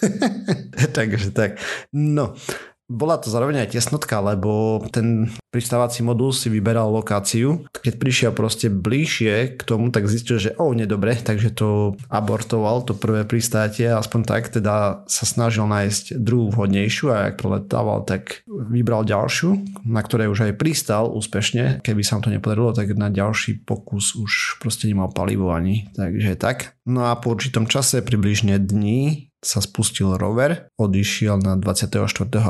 Takže 0.98 1.34
tak. 1.36 1.60
No, 1.92 2.38
bola 2.94 3.18
to 3.18 3.34
zároveň 3.34 3.66
aj 3.66 3.74
tesnotka, 3.74 4.22
lebo 4.22 4.78
ten 4.94 5.34
pristávací 5.50 6.06
modul 6.06 6.30
si 6.30 6.54
vyberal 6.54 6.94
lokáciu. 6.94 7.66
Keď 7.74 7.94
prišiel 7.98 8.32
proste 8.38 8.70
bližšie 8.70 9.58
k 9.58 9.62
tomu, 9.66 9.90
tak 9.90 10.06
zistil, 10.06 10.38
že 10.38 10.54
oh, 10.62 10.78
nedobre, 10.78 11.18
takže 11.18 11.50
to 11.58 11.98
abortoval, 12.14 12.86
to 12.86 12.94
prvé 12.94 13.26
pristátie, 13.26 13.90
aspoň 13.90 14.22
tak 14.30 14.54
teda 14.54 15.06
sa 15.10 15.26
snažil 15.26 15.66
nájsť 15.66 16.22
druhú 16.22 16.54
vhodnejšiu 16.54 17.10
a 17.10 17.34
ak 17.34 17.42
preletával, 17.42 18.06
tak 18.06 18.46
vybral 18.46 19.02
ďalšiu, 19.10 19.82
na 19.90 20.06
ktorej 20.06 20.30
už 20.30 20.54
aj 20.54 20.60
pristal 20.62 21.10
úspešne. 21.10 21.82
Keby 21.82 22.02
sa 22.06 22.22
to 22.22 22.30
nepodarilo, 22.30 22.78
tak 22.78 22.94
na 22.94 23.10
ďalší 23.10 23.66
pokus 23.66 24.14
už 24.14 24.62
proste 24.62 24.86
nemal 24.86 25.10
palivo 25.10 25.50
ani. 25.50 25.90
Takže 25.98 26.38
tak. 26.38 26.78
No 26.86 27.10
a 27.10 27.16
po 27.18 27.34
určitom 27.34 27.66
čase, 27.66 28.04
približne 28.04 28.60
dní, 28.60 29.33
sa 29.44 29.60
spustil 29.60 30.16
rover, 30.16 30.72
odišiel 30.80 31.44
na 31.44 31.60
24. 31.60 32.00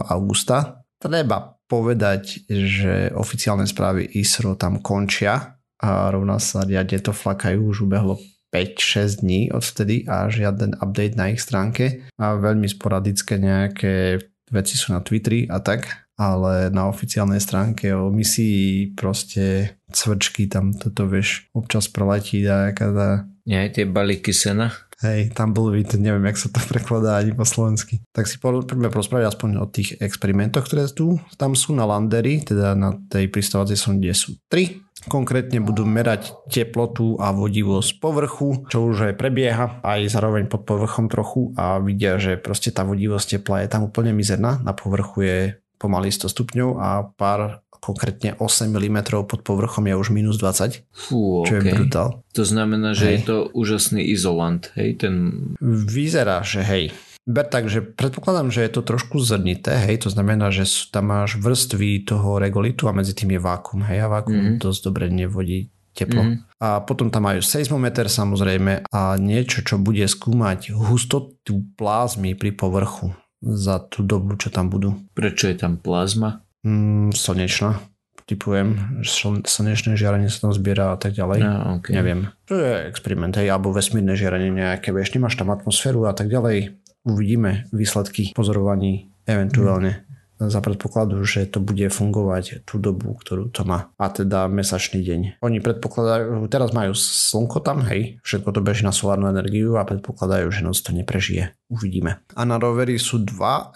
augusta. 0.07 0.85
Treba 1.01 1.59
povedať, 1.67 2.45
že 2.47 3.09
oficiálne 3.11 3.65
správy 3.65 4.05
ISRO 4.05 4.55
tam 4.55 4.79
končia 4.79 5.57
a 5.81 6.07
rovná 6.13 6.39
sa 6.39 6.63
riadne 6.63 7.01
to 7.01 7.11
flakajú, 7.11 7.59
už 7.73 7.89
ubehlo 7.89 8.21
5-6 8.53 9.25
dní 9.25 9.41
odvtedy 9.49 10.05
a 10.05 10.29
žiaden 10.29 10.77
update 10.77 11.17
na 11.17 11.33
ich 11.33 11.41
stránke 11.41 12.05
a 12.21 12.37
veľmi 12.37 12.69
sporadické 12.69 13.41
nejaké 13.41 14.21
veci 14.53 14.77
sú 14.77 14.93
na 14.93 15.01
Twitteri 15.01 15.49
a 15.49 15.57
tak, 15.57 15.89
ale 16.13 16.69
na 16.69 16.85
oficiálnej 16.85 17.41
stránke 17.41 17.89
o 17.89 18.13
misii 18.13 18.93
proste 18.93 19.75
cvrčky 19.89 20.45
tam 20.45 20.77
toto 20.77 21.09
vieš 21.09 21.49
občas 21.57 21.89
preletí 21.89 22.45
a 22.45 22.69
tá... 22.69 23.25
Nie, 23.49 23.73
tie 23.73 23.89
balíky 23.89 24.31
sena. 24.31 24.71
Hej, 25.03 25.35
tam 25.35 25.51
bol 25.51 25.67
vid, 25.75 25.99
neviem, 25.99 26.23
jak 26.31 26.39
sa 26.39 26.47
to 26.47 26.63
prekladá 26.63 27.19
ani 27.19 27.35
po 27.35 27.43
slovensky. 27.43 27.99
Tak 28.15 28.23
si 28.23 28.39
poďme 28.39 28.87
porozprávať 28.87 29.35
aspoň 29.35 29.49
o 29.59 29.67
tých 29.67 29.99
experimentoch, 29.99 30.63
ktoré 30.63 30.87
tu 30.87 31.19
tam 31.35 31.59
sú 31.59 31.75
na 31.75 31.83
landery, 31.83 32.39
teda 32.39 32.71
na 32.71 32.95
tej 33.11 33.27
pristávacej 33.27 33.75
sonde 33.75 34.07
sú 34.15 34.39
tri. 34.47 34.79
Konkrétne 35.11 35.59
budú 35.59 35.83
merať 35.83 36.31
teplotu 36.47 37.19
a 37.19 37.35
vodivosť 37.35 37.99
povrchu, 37.99 38.63
čo 38.71 38.87
už 38.87 39.11
aj 39.11 39.19
prebieha, 39.19 39.83
aj 39.83 40.07
zároveň 40.07 40.47
pod 40.47 40.63
povrchom 40.63 41.11
trochu 41.11 41.51
a 41.59 41.83
vidia, 41.83 42.15
že 42.15 42.39
proste 42.39 42.71
tá 42.71 42.87
vodivosť 42.87 43.35
tepla 43.35 43.67
je 43.67 43.71
tam 43.75 43.83
úplne 43.83 44.15
mizerná. 44.15 44.63
Na 44.63 44.71
povrchu 44.71 45.27
je 45.27 45.37
pomaly 45.75 46.15
100 46.15 46.31
stupňov 46.31 46.69
a 46.79 47.11
pár 47.19 47.62
konkrétne 47.83 48.39
8 48.39 48.71
mm 48.71 49.27
pod 49.27 49.43
povrchom 49.43 49.83
je 49.91 49.95
už 49.99 50.07
minus 50.15 50.39
20, 50.39 50.87
Fú, 50.95 51.43
čo 51.43 51.59
okay. 51.59 51.67
je 51.67 51.71
brutál. 51.75 52.09
To 52.31 52.43
znamená, 52.47 52.95
že 52.95 53.11
hej. 53.11 53.13
je 53.13 53.19
to 53.27 53.37
úžasný 53.51 54.07
izolant, 54.07 54.71
hej? 54.79 54.95
Ten... 55.03 55.13
Vyzerá, 55.59 56.39
že 56.47 56.63
hej. 56.63 56.95
Ber 57.27 57.47
tak, 57.47 57.71
že 57.71 57.83
predpokladám, 57.83 58.51
že 58.51 58.67
je 58.67 58.71
to 58.71 58.81
trošku 58.83 59.19
zrnité, 59.19 59.79
hej, 59.79 60.07
to 60.07 60.09
znamená, 60.11 60.51
že 60.51 60.67
tam 60.91 61.11
máš 61.11 61.39
vrstvy 61.39 62.07
toho 62.07 62.39
regolitu 62.39 62.87
a 62.87 62.95
medzi 62.95 63.15
tým 63.15 63.35
je 63.35 63.41
vákum, 63.43 63.79
hej, 63.83 64.03
a 64.03 64.11
vákum 64.11 64.35
mm. 64.35 64.59
dosť 64.59 64.79
dobre 64.91 65.07
nevodí 65.07 65.71
teplo. 65.95 66.19
Mm. 66.19 66.35
A 66.59 66.83
potom 66.83 67.07
tam 67.07 67.29
majú 67.29 67.39
seismometer 67.39 68.11
samozrejme 68.11 68.89
a 68.91 69.15
niečo, 69.15 69.63
čo 69.63 69.79
bude 69.79 70.03
skúmať 70.03 70.75
hustotu 70.75 71.63
plázmy 71.79 72.35
pri 72.35 72.51
povrchu 72.51 73.15
za 73.43 73.83
tú 73.87 74.03
dobu, 74.03 74.35
čo 74.39 74.49
tam 74.49 74.67
budú. 74.71 74.95
Prečo 75.13 75.51
je 75.51 75.55
tam 75.59 75.77
plazma? 75.79 76.43
Mm, 76.63 77.11
slnečná, 77.11 77.83
typujem, 78.23 79.03
slnečné 79.43 79.99
žiarenie 79.99 80.31
sa 80.31 80.47
tam 80.47 80.55
zbiera 80.55 80.95
a 80.95 80.97
tak 80.97 81.13
ďalej. 81.13 81.39
No, 81.43 81.79
okay. 81.79 81.93
Neviem. 81.95 82.31
To 82.47 82.55
je 82.55 82.87
experiment, 82.87 83.35
hej, 83.35 83.51
alebo 83.51 83.75
vesmírne 83.75 84.15
žiarenie 84.15 84.51
nejaké, 84.51 84.95
vieš, 84.95 85.11
nemáš 85.15 85.35
tam 85.35 85.51
atmosféru 85.51 86.07
a 86.07 86.15
tak 86.15 86.31
ďalej. 86.31 86.79
Uvidíme 87.03 87.67
výsledky 87.75 88.31
pozorovaní 88.31 89.11
eventuálne. 89.27 90.07
Mm 90.07 90.13
za 90.49 90.59
predpokladu, 90.59 91.21
že 91.23 91.47
to 91.47 91.63
bude 91.63 91.87
fungovať 91.87 92.65
tú 92.67 92.81
dobu, 92.81 93.15
ktorú 93.15 93.53
to 93.53 93.63
má. 93.63 93.93
A 93.99 94.09
teda 94.09 94.49
mesačný 94.49 95.03
deň. 95.03 95.21
Oni 95.43 95.63
predpokladajú, 95.63 96.43
teraz 96.49 96.75
majú 96.75 96.97
slnko 96.97 97.63
tam, 97.63 97.85
hej, 97.87 98.19
všetko 98.25 98.49
to 98.51 98.59
beží 98.65 98.83
na 98.83 98.95
solárnu 98.95 99.29
energiu 99.29 99.77
a 99.79 99.87
predpokladajú, 99.87 100.49
že 100.51 100.65
noc 100.65 100.79
to 100.79 100.91
neprežije. 100.91 101.53
Uvidíme. 101.71 102.19
A 102.33 102.41
na 102.43 102.57
roveri 102.59 102.97
sú 102.99 103.21
dva 103.21 103.71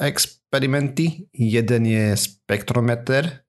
experimenty. 0.47 1.27
Jeden 1.35 1.83
je 1.83 2.15
spektrometer 2.15 3.43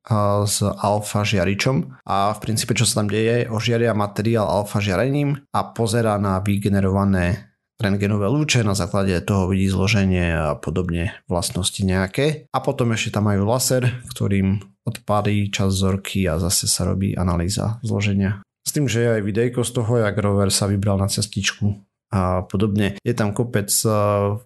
s 0.45 0.67
alfa 0.67 1.23
žiaričom 1.23 2.03
a 2.03 2.35
v 2.35 2.39
princípe 2.43 2.75
čo 2.75 2.83
sa 2.83 3.01
tam 3.01 3.09
deje, 3.09 3.47
ožiaria 3.47 3.95
materiál 3.95 4.51
alfa 4.51 4.83
žiarením 4.83 5.39
a 5.55 5.61
pozera 5.71 6.19
na 6.19 6.43
vygenerované 6.43 7.55
rentgenové 7.79 8.27
lúče, 8.27 8.67
na 8.67 8.75
základe 8.75 9.15
toho 9.23 9.47
vidí 9.47 9.71
zloženie 9.71 10.35
a 10.35 10.59
podobne 10.59 11.15
vlastnosti 11.31 11.79
nejaké. 11.79 12.51
A 12.51 12.59
potom 12.59 12.91
ešte 12.91 13.15
tam 13.15 13.31
majú 13.31 13.47
laser, 13.47 14.03
ktorým 14.11 14.59
odpadí 14.83 15.55
čas 15.55 15.79
zorky 15.79 16.27
a 16.27 16.43
zase 16.43 16.67
sa 16.67 16.83
robí 16.83 17.15
analýza 17.15 17.79
zloženia. 17.87 18.43
S 18.67 18.75
tým, 18.75 18.91
že 18.91 19.07
je 19.07 19.09
aj 19.15 19.23
videjko 19.23 19.63
z 19.63 19.71
toho, 19.71 20.03
jak 20.03 20.19
rover 20.19 20.51
sa 20.51 20.67
vybral 20.67 20.99
na 20.99 21.07
cestičku 21.07 21.79
a 22.11 22.43
podobne. 22.43 22.99
Je 23.07 23.15
tam 23.15 23.31
kopec 23.31 23.71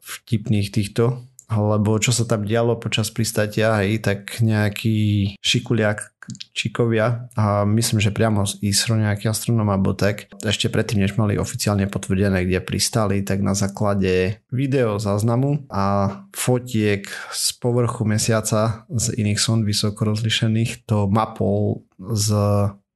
vtipných 0.04 0.68
týchto 0.68 1.31
lebo 1.56 1.96
čo 2.00 2.14
sa 2.14 2.24
tam 2.24 2.44
dialo 2.46 2.80
počas 2.80 3.12
pristatia, 3.12 3.76
hej, 3.82 4.00
tak 4.00 4.40
nejaký 4.40 5.36
šikuliak 5.40 6.12
čikovia 6.54 7.26
a 7.34 7.66
myslím, 7.66 7.98
že 7.98 8.14
priamo 8.14 8.46
z 8.46 8.62
ISRO 8.62 8.94
nejaký 8.94 9.26
astronom 9.26 9.66
alebo 9.66 9.96
tak, 9.96 10.30
ešte 10.46 10.70
predtým, 10.70 11.02
než 11.02 11.18
mali 11.18 11.34
oficiálne 11.34 11.90
potvrdené, 11.90 12.46
kde 12.46 12.62
pristali, 12.62 13.26
tak 13.26 13.42
na 13.42 13.58
základe 13.58 14.38
video 14.54 15.02
záznamu 15.02 15.66
a 15.66 16.14
fotiek 16.30 17.10
z 17.34 17.46
povrchu 17.58 18.06
mesiaca 18.06 18.86
z 18.86 19.06
iných 19.18 19.40
sond 19.40 19.66
vysoko 19.66 20.06
rozlišených 20.06 20.86
to 20.86 21.10
mapol 21.10 21.82
s 21.98 22.30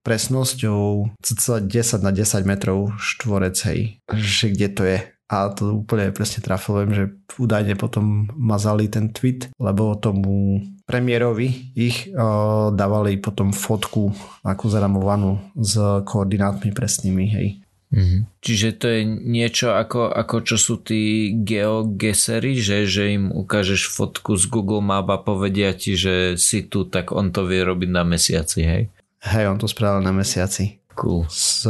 presnosťou 0.06 1.18
cca 1.18 1.54
10 1.58 2.06
na 2.06 2.14
10 2.14 2.46
metrov 2.46 2.94
štvorecej, 2.94 4.06
že 4.14 4.46
kde 4.54 4.68
to 4.70 4.82
je 4.86 4.98
a 5.26 5.50
to 5.50 5.82
úplne 5.82 6.14
presne 6.14 6.38
trafilo, 6.38 6.86
že 6.86 7.10
údajne 7.34 7.74
potom 7.74 8.30
mazali 8.38 8.86
ten 8.86 9.10
tweet, 9.10 9.50
lebo 9.58 9.98
tomu 9.98 10.62
premiérovi 10.86 11.74
ich 11.74 12.06
uh, 12.14 12.70
dávali 12.70 13.18
potom 13.18 13.50
fotku 13.50 14.14
ako 14.46 14.64
zaramovanú 14.70 15.42
s 15.58 15.74
koordinátmi 16.06 16.70
presnými, 16.70 17.26
hej. 17.26 17.48
Mm-hmm. 17.86 18.20
Čiže 18.42 18.68
to 18.82 18.86
je 18.90 19.00
niečo 19.06 19.74
ako, 19.74 20.10
ako 20.10 20.36
čo 20.42 20.56
sú 20.58 20.74
tí 20.82 21.30
geogesery, 21.42 22.58
že, 22.58 22.86
že 22.86 23.14
im 23.14 23.30
ukážeš 23.30 23.94
fotku 23.94 24.34
z 24.34 24.50
Google 24.50 24.82
Map 24.82 25.06
a 25.10 25.22
povedia 25.22 25.70
ti, 25.74 25.94
že 25.94 26.34
si 26.34 26.66
tu, 26.66 26.86
tak 26.86 27.14
on 27.14 27.30
to 27.30 27.46
vie 27.46 27.62
robiť 27.62 27.90
na 27.90 28.02
mesiaci, 28.02 28.60
hej? 28.66 28.82
Hej, 29.22 29.44
on 29.50 29.58
to 29.58 29.70
spravil 29.70 30.02
na 30.02 30.14
mesiaci. 30.14 30.82
Cool. 30.96 31.28
S 31.28 31.68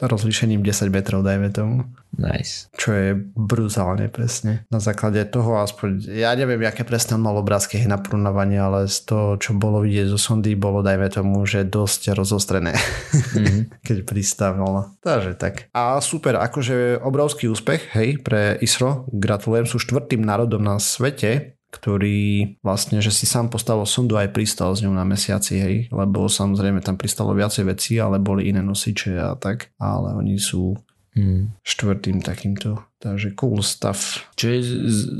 rozlíšením 0.00 0.64
10 0.64 0.88
metrov, 0.88 1.20
dajme 1.20 1.52
tomu. 1.52 1.84
Nice. 2.16 2.72
Čo 2.76 2.92
je 2.92 3.10
brutálne 3.36 4.08
presne. 4.08 4.64
Na 4.68 4.80
základe 4.80 5.20
toho 5.28 5.60
aspoň, 5.60 6.08
ja 6.12 6.32
neviem, 6.36 6.60
aké 6.64 6.84
presne 6.84 7.16
on 7.16 7.24
mal 7.24 7.36
obrázky 7.36 7.84
na 7.84 8.00
porovnávanie, 8.00 8.60
ale 8.60 8.88
z 8.88 9.08
toho, 9.08 9.36
čo 9.36 9.52
bolo 9.56 9.84
vidieť 9.84 10.12
zo 10.12 10.20
sondy, 10.20 10.56
bolo, 10.56 10.80
dajme 10.80 11.08
tomu, 11.12 11.44
že 11.44 11.68
dosť 11.68 12.16
rozostrené, 12.16 12.72
mm-hmm. 12.76 13.60
keď 13.86 13.96
pristával. 14.08 14.92
Takže 15.04 15.36
tak. 15.36 15.68
A 15.76 16.00
super, 16.00 16.40
akože 16.40 17.00
obrovský 17.00 17.48
úspech, 17.52 17.92
hej, 17.92 18.20
pre 18.24 18.56
ISRO. 18.60 19.08
Gratulujem, 19.12 19.68
sú 19.68 19.80
štvrtým 19.80 20.24
národom 20.24 20.64
na 20.64 20.76
svete, 20.80 21.60
ktorý 21.72 22.60
vlastne, 22.60 23.00
že 23.00 23.08
si 23.08 23.24
sám 23.24 23.48
postavil 23.48 23.88
sondu 23.88 24.20
aj 24.20 24.36
pristal 24.36 24.76
s 24.76 24.84
ňou 24.84 24.92
na 24.92 25.08
mesiaci, 25.08 25.54
hej, 25.56 25.76
lebo 25.88 26.28
samozrejme 26.28 26.84
tam 26.84 27.00
pristalo 27.00 27.32
viacej 27.32 27.64
vecí, 27.64 27.96
ale 27.96 28.20
boli 28.20 28.52
iné 28.52 28.60
nosiče 28.60 29.16
a 29.16 29.32
tak, 29.40 29.72
ale 29.80 30.12
oni 30.12 30.36
sú 30.36 30.76
hmm. 31.16 31.64
štvrtým 31.64 32.20
takýmto, 32.20 32.84
takže 33.00 33.32
cool 33.40 33.64
stuff. 33.64 34.28
Čo 34.36 34.46
je 34.52 34.60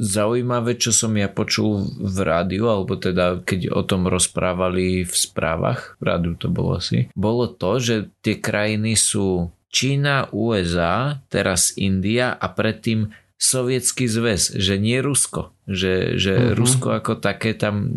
zaujímavé, 0.04 0.76
čo 0.76 0.92
som 0.92 1.16
ja 1.16 1.32
počul 1.32 1.88
v 1.96 2.18
rádiu, 2.20 2.68
alebo 2.68 3.00
teda 3.00 3.40
keď 3.40 3.72
o 3.72 3.82
tom 3.88 4.04
rozprávali 4.08 5.08
v 5.08 5.14
správach, 5.14 5.96
v 6.00 6.02
rádiu 6.04 6.36
to 6.36 6.52
bolo 6.52 6.76
asi, 6.76 7.08
bolo 7.16 7.48
to, 7.48 7.80
že 7.80 7.96
tie 8.20 8.36
krajiny 8.36 8.92
sú 8.92 9.48
Čína, 9.72 10.28
USA, 10.36 11.16
teraz 11.32 11.72
India 11.80 12.36
a 12.36 12.52
predtým 12.52 13.08
sovietský 13.42 14.06
zväz, 14.06 14.54
že 14.54 14.78
nie 14.78 15.02
Rusko. 15.02 15.50
Že, 15.66 16.14
že 16.14 16.32
uh-huh. 16.38 16.54
Rusko 16.54 16.94
ako 16.94 17.18
také 17.18 17.58
tam 17.58 17.90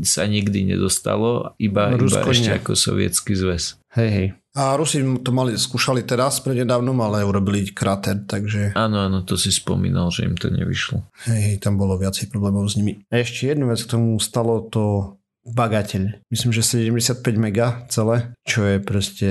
sa 0.00 0.24
nikdy 0.24 0.72
nedostalo, 0.72 1.52
iba, 1.60 1.92
Rusko 1.92 2.24
iba 2.24 2.32
ešte 2.32 2.50
nie. 2.56 2.58
ako 2.64 2.72
sovietský 2.72 3.36
zväz. 3.36 3.76
Hej, 3.92 4.08
hej. 4.08 4.28
A 4.56 4.74
Rusi 4.74 4.98
to 5.22 5.30
mali, 5.30 5.54
skúšali 5.54 6.02
teraz 6.02 6.42
prednedávnom, 6.42 6.96
ale 6.98 7.22
urobili 7.22 7.70
kráter, 7.70 8.26
takže... 8.26 8.74
Áno, 8.74 9.06
áno, 9.06 9.22
to 9.22 9.38
si 9.38 9.54
spomínal, 9.54 10.10
že 10.10 10.26
im 10.26 10.34
to 10.34 10.50
nevyšlo. 10.50 11.06
Hej, 11.30 11.40
hej, 11.44 11.56
tam 11.62 11.78
bolo 11.78 11.94
viacej 11.94 12.26
problémov 12.32 12.66
s 12.66 12.74
nimi. 12.74 12.98
A 13.14 13.22
ešte 13.22 13.52
jednu 13.52 13.70
vec 13.70 13.78
k 13.78 13.94
tomu 13.94 14.18
stalo 14.18 14.66
to 14.66 15.14
bagateľ. 15.46 16.26
Myslím, 16.34 16.50
že 16.50 16.66
75 16.66 17.22
mega 17.38 17.86
celé, 17.92 18.34
čo 18.42 18.66
je 18.66 18.76
proste, 18.82 19.30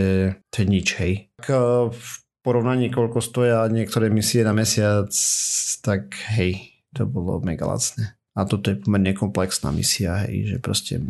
to 0.53 0.55
je 0.63 0.65
nič, 0.71 0.87
hej. 1.03 1.27
Tak 1.43 1.51
v 1.91 2.09
porovnaní, 2.41 2.89
koľko 2.89 3.19
stoja 3.19 3.65
niektoré 3.67 4.07
misie 4.07 4.43
na 4.43 4.55
mesiac, 4.55 5.11
tak 5.83 6.15
hej, 6.35 6.73
to 6.95 7.05
bolo 7.05 7.43
mega 7.43 7.67
lacné. 7.67 8.15
A 8.37 8.47
toto 8.47 8.71
je 8.71 8.79
pomerne 8.79 9.11
komplexná 9.11 9.73
misia, 9.75 10.23
hej, 10.27 10.55
že 10.55 10.57
proste 10.63 11.03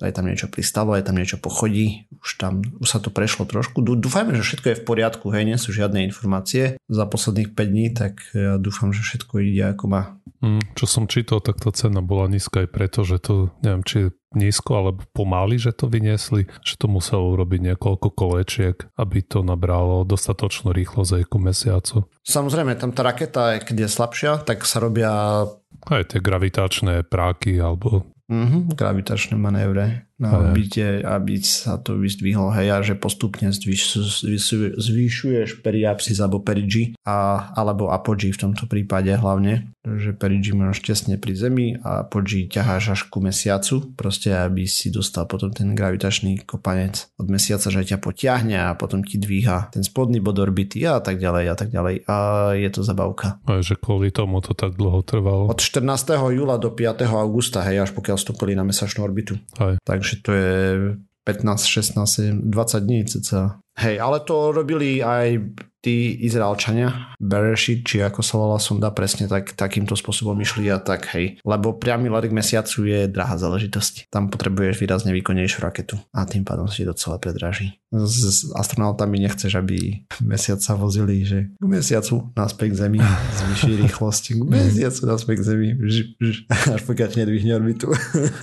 aj 0.00 0.12
tam 0.16 0.26
niečo 0.26 0.48
pristalo, 0.48 0.96
aj 0.96 1.06
tam 1.06 1.16
niečo 1.20 1.36
pochodí, 1.36 2.08
už 2.20 2.30
tam 2.40 2.64
už 2.80 2.88
sa 2.88 2.98
to 2.98 3.12
prešlo 3.12 3.44
trošku. 3.44 3.84
Dúfajme, 3.84 4.32
že 4.36 4.44
všetko 4.44 4.66
je 4.72 4.78
v 4.80 4.86
poriadku, 4.86 5.28
hej, 5.32 5.44
nie 5.44 5.58
sú 5.60 5.70
žiadne 5.70 6.04
informácie 6.08 6.80
za 6.88 7.04
posledných 7.04 7.52
5 7.52 7.72
dní, 7.72 7.86
tak 7.92 8.20
ja 8.32 8.56
dúfam, 8.56 8.90
že 8.90 9.04
všetko 9.04 9.32
ide 9.44 9.76
ako 9.76 9.84
má. 9.86 10.02
Mm, 10.40 10.72
čo 10.72 10.88
som 10.88 11.04
čítal, 11.04 11.44
tak 11.44 11.60
tá 11.60 11.68
cena 11.68 12.00
bola 12.00 12.24
nízka 12.24 12.64
aj 12.64 12.68
preto, 12.72 13.04
že 13.04 13.20
to, 13.20 13.52
neviem, 13.60 13.84
či 13.84 14.08
nízko 14.32 14.70
alebo 14.78 15.00
pomaly, 15.12 15.58
že 15.58 15.74
to 15.74 15.90
vyniesli, 15.90 16.46
že 16.62 16.78
to 16.78 16.86
muselo 16.86 17.34
urobiť 17.34 17.74
niekoľko 17.74 18.08
kolečiek, 18.14 18.76
aby 18.94 19.20
to 19.26 19.42
nabralo 19.42 20.06
dostatočnú 20.06 20.70
rýchlosť 20.70 21.12
aj 21.20 21.24
ku 21.26 21.38
mesiacu. 21.42 21.96
Samozrejme, 22.24 22.78
tam 22.78 22.94
tá 22.94 23.02
raketa, 23.04 23.58
keď 23.60 23.84
je 23.84 23.88
slabšia, 23.90 24.32
tak 24.46 24.64
sa 24.64 24.78
robia 24.80 25.44
aj 25.88 26.12
tie 26.14 26.20
gravitačné 26.20 27.08
práky 27.08 27.56
alebo 27.56 28.04
Mm-hmm, 28.30 28.78
gravitačné 28.78 29.34
manévre, 29.34 30.06
no, 30.20 30.52
aby, 30.52 30.62
te, 30.68 31.00
aby 31.00 31.40
sa 31.40 31.80
to 31.80 31.96
vyzdvihlo, 31.96 32.52
hej, 32.54 32.68
a 32.70 32.76
že 32.84 32.94
postupne 32.94 33.48
zvyš, 33.50 33.82
zvyš, 34.22 34.76
zvyšuješ 34.76 35.48
periapsis 35.64 36.20
alebo 36.20 36.44
perigi, 36.44 36.94
a, 37.08 37.50
alebo 37.56 37.88
apogee 37.90 38.30
v 38.30 38.40
tomto 38.48 38.68
prípade 38.68 39.10
hlavne, 39.16 39.72
že 39.80 40.12
perigi 40.12 40.52
máš 40.52 40.84
tesne 40.84 41.16
pri 41.16 41.32
Zemi 41.32 41.68
a 41.80 42.04
apogee 42.04 42.46
ťaháš 42.46 42.84
až 42.92 43.00
ku 43.08 43.24
mesiacu, 43.24 43.96
proste 43.96 44.36
aby 44.36 44.68
si 44.68 44.92
dostal 44.92 45.24
potom 45.24 45.48
ten 45.50 45.72
gravitačný 45.72 46.44
kopanec 46.44 47.08
od 47.16 47.32
mesiaca, 47.32 47.72
že 47.72 47.88
ťa 47.88 47.98
potiahne 47.98 48.60
a 48.60 48.76
potom 48.76 49.00
ti 49.00 49.16
dvíha 49.16 49.72
ten 49.72 49.80
spodný 49.80 50.20
bod 50.20 50.36
orbity 50.36 50.84
a 50.84 51.00
tak 51.00 51.16
ďalej 51.16 51.44
a 51.48 51.54
tak 51.56 51.68
ďalej 51.72 52.04
a 52.04 52.16
je 52.60 52.68
to 52.68 52.80
zabavka. 52.84 53.40
A 53.48 53.64
že 53.64 53.80
kvôli 53.80 54.12
tomu 54.12 54.44
to 54.44 54.52
tak 54.52 54.76
dlho 54.76 55.00
trvalo. 55.00 55.48
Od 55.48 55.60
14. 55.60 55.86
júla 56.34 56.60
do 56.60 56.68
5. 56.74 57.06
augusta, 57.08 57.64
hej, 57.64 57.88
až 57.88 57.90
pokiaľ 57.96 58.16
vstúpili 58.20 58.52
na 58.52 58.66
mesačnú 58.66 59.00
orbitu. 59.00 59.40
Hej. 59.56 59.80
Takže 59.80 60.09
to 60.16 60.32
je 60.32 60.78
15, 61.24 61.64
16, 61.64 62.20
20 62.32 62.80
dní 62.80 63.04
cca. 63.04 63.58
Hej, 63.78 64.00
ale 64.00 64.20
to 64.20 64.52
robili 64.52 65.04
aj 65.04 65.38
tí 65.80 66.20
Izraelčania, 66.20 67.16
Bereshit, 67.16 67.84
či 67.88 68.04
ako 68.04 68.20
sa 68.20 68.36
volala 68.36 68.60
sonda, 68.60 68.92
presne 68.92 69.26
tak, 69.26 69.56
takýmto 69.56 69.96
spôsobom 69.96 70.36
išli 70.40 70.68
a 70.68 70.76
tak 70.76 71.08
hej. 71.16 71.40
Lebo 71.40 71.76
priamy 71.76 72.12
let 72.12 72.28
k 72.28 72.36
mesiacu 72.36 72.84
je 72.84 73.00
drahá 73.08 73.40
záležitosť. 73.40 74.12
Tam 74.12 74.28
potrebuješ 74.28 74.76
výrazne 74.76 75.16
výkonnejšiu 75.16 75.58
raketu 75.64 75.96
a 76.12 76.28
tým 76.28 76.44
pádom 76.44 76.68
si 76.68 76.84
to 76.84 76.92
celé 76.92 77.16
predraží. 77.16 77.80
S 77.90 78.46
astronautami 78.54 79.18
nechceš, 79.18 79.58
aby 79.58 80.06
mesiac 80.22 80.62
sa 80.62 80.78
vozili, 80.78 81.26
že 81.26 81.50
k 81.58 81.64
mesiacu 81.66 82.30
naspäť 82.38 82.76
k 82.76 82.78
Zemi, 82.86 82.98
zvyšší 83.40 83.72
rýchlosť, 83.88 84.24
k 84.36 84.40
mesiacu 84.46 85.00
naspäť 85.10 85.36
k 85.42 85.46
Zemi, 85.48 85.68
ž, 85.90 85.96
ž, 86.20 86.34
až 86.46 86.80
pokiaľ 86.86 87.08
nedvihne 87.24 87.56
orbitu. 87.58 87.90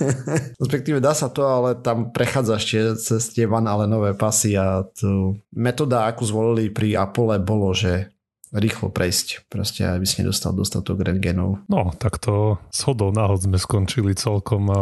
Respektíve 0.62 1.00
dá 1.00 1.16
sa 1.16 1.32
to, 1.32 1.46
ale 1.46 1.80
tam 1.80 2.12
prechádzaš 2.12 2.62
cez 3.00 3.22
tie 3.32 3.48
van 3.48 3.64
ale 3.64 3.88
nové 3.88 4.12
pasy 4.12 4.52
a 4.58 4.84
tu 4.84 5.40
metóda, 5.54 6.04
akú 6.04 6.28
zvolili 6.28 6.68
pri 6.68 7.00
Apollo 7.00 7.27
dole 7.28 7.44
bolo, 7.44 7.76
že 7.76 8.08
rýchlo 8.48 8.88
prejsť, 8.88 9.52
proste 9.52 9.84
aby 9.84 10.08
si 10.08 10.24
nedostal 10.24 10.56
dostatok 10.56 11.04
rentgenov. 11.04 11.60
No, 11.68 11.92
tak 11.92 12.16
to 12.16 12.56
shodou 12.72 13.12
náhod 13.12 13.44
sme 13.44 13.60
skončili 13.60 14.16
celkom 14.16 14.72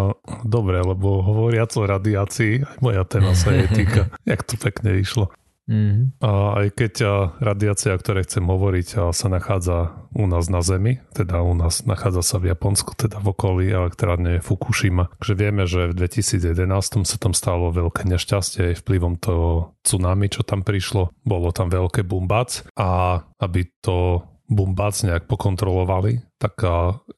dobre, 0.46 0.78
lebo 0.78 1.18
hovoriac 1.26 1.74
o 1.74 1.82
radiácii, 1.82 2.62
aj 2.62 2.78
moja 2.78 3.02
téma 3.02 3.34
sa 3.34 3.50
jej 3.50 3.66
týka, 3.66 4.14
jak 4.30 4.46
to 4.46 4.54
pekne 4.54 4.94
vyšlo. 4.94 5.34
Mm-hmm. 5.66 6.22
A 6.22 6.62
aj 6.62 6.66
keď 6.78 6.94
radiácia, 7.42 7.90
o 7.90 7.98
ktorej 7.98 8.30
chcem 8.30 8.46
hovoriť, 8.46 9.10
sa 9.10 9.26
nachádza 9.26 9.98
u 10.14 10.30
nás 10.30 10.46
na 10.46 10.62
Zemi, 10.62 11.02
teda 11.10 11.42
u 11.42 11.58
nás 11.58 11.82
nachádza 11.82 12.22
sa 12.22 12.36
v 12.38 12.54
Japonsku, 12.54 12.94
teda 12.94 13.18
v 13.18 13.34
okolí 13.34 13.66
elektrárne 13.74 14.38
Fukushima. 14.38 15.10
Takže 15.18 15.34
vieme, 15.34 15.66
že 15.66 15.90
v 15.90 16.06
2011 16.06 17.02
sa 17.02 17.16
tam 17.18 17.34
stalo 17.34 17.74
veľké 17.74 18.06
nešťastie 18.06 18.72
aj 18.72 18.86
vplyvom 18.86 19.18
toho 19.18 19.74
tsunami, 19.82 20.30
čo 20.30 20.46
tam 20.46 20.62
prišlo. 20.62 21.10
Bolo 21.26 21.50
tam 21.50 21.66
veľké 21.66 22.06
bumbac 22.06 22.62
a 22.78 23.20
aby 23.42 23.66
to 23.82 24.22
bumbac 24.46 24.94
nejak 25.02 25.26
pokontrolovali, 25.26 26.22
tak 26.36 26.60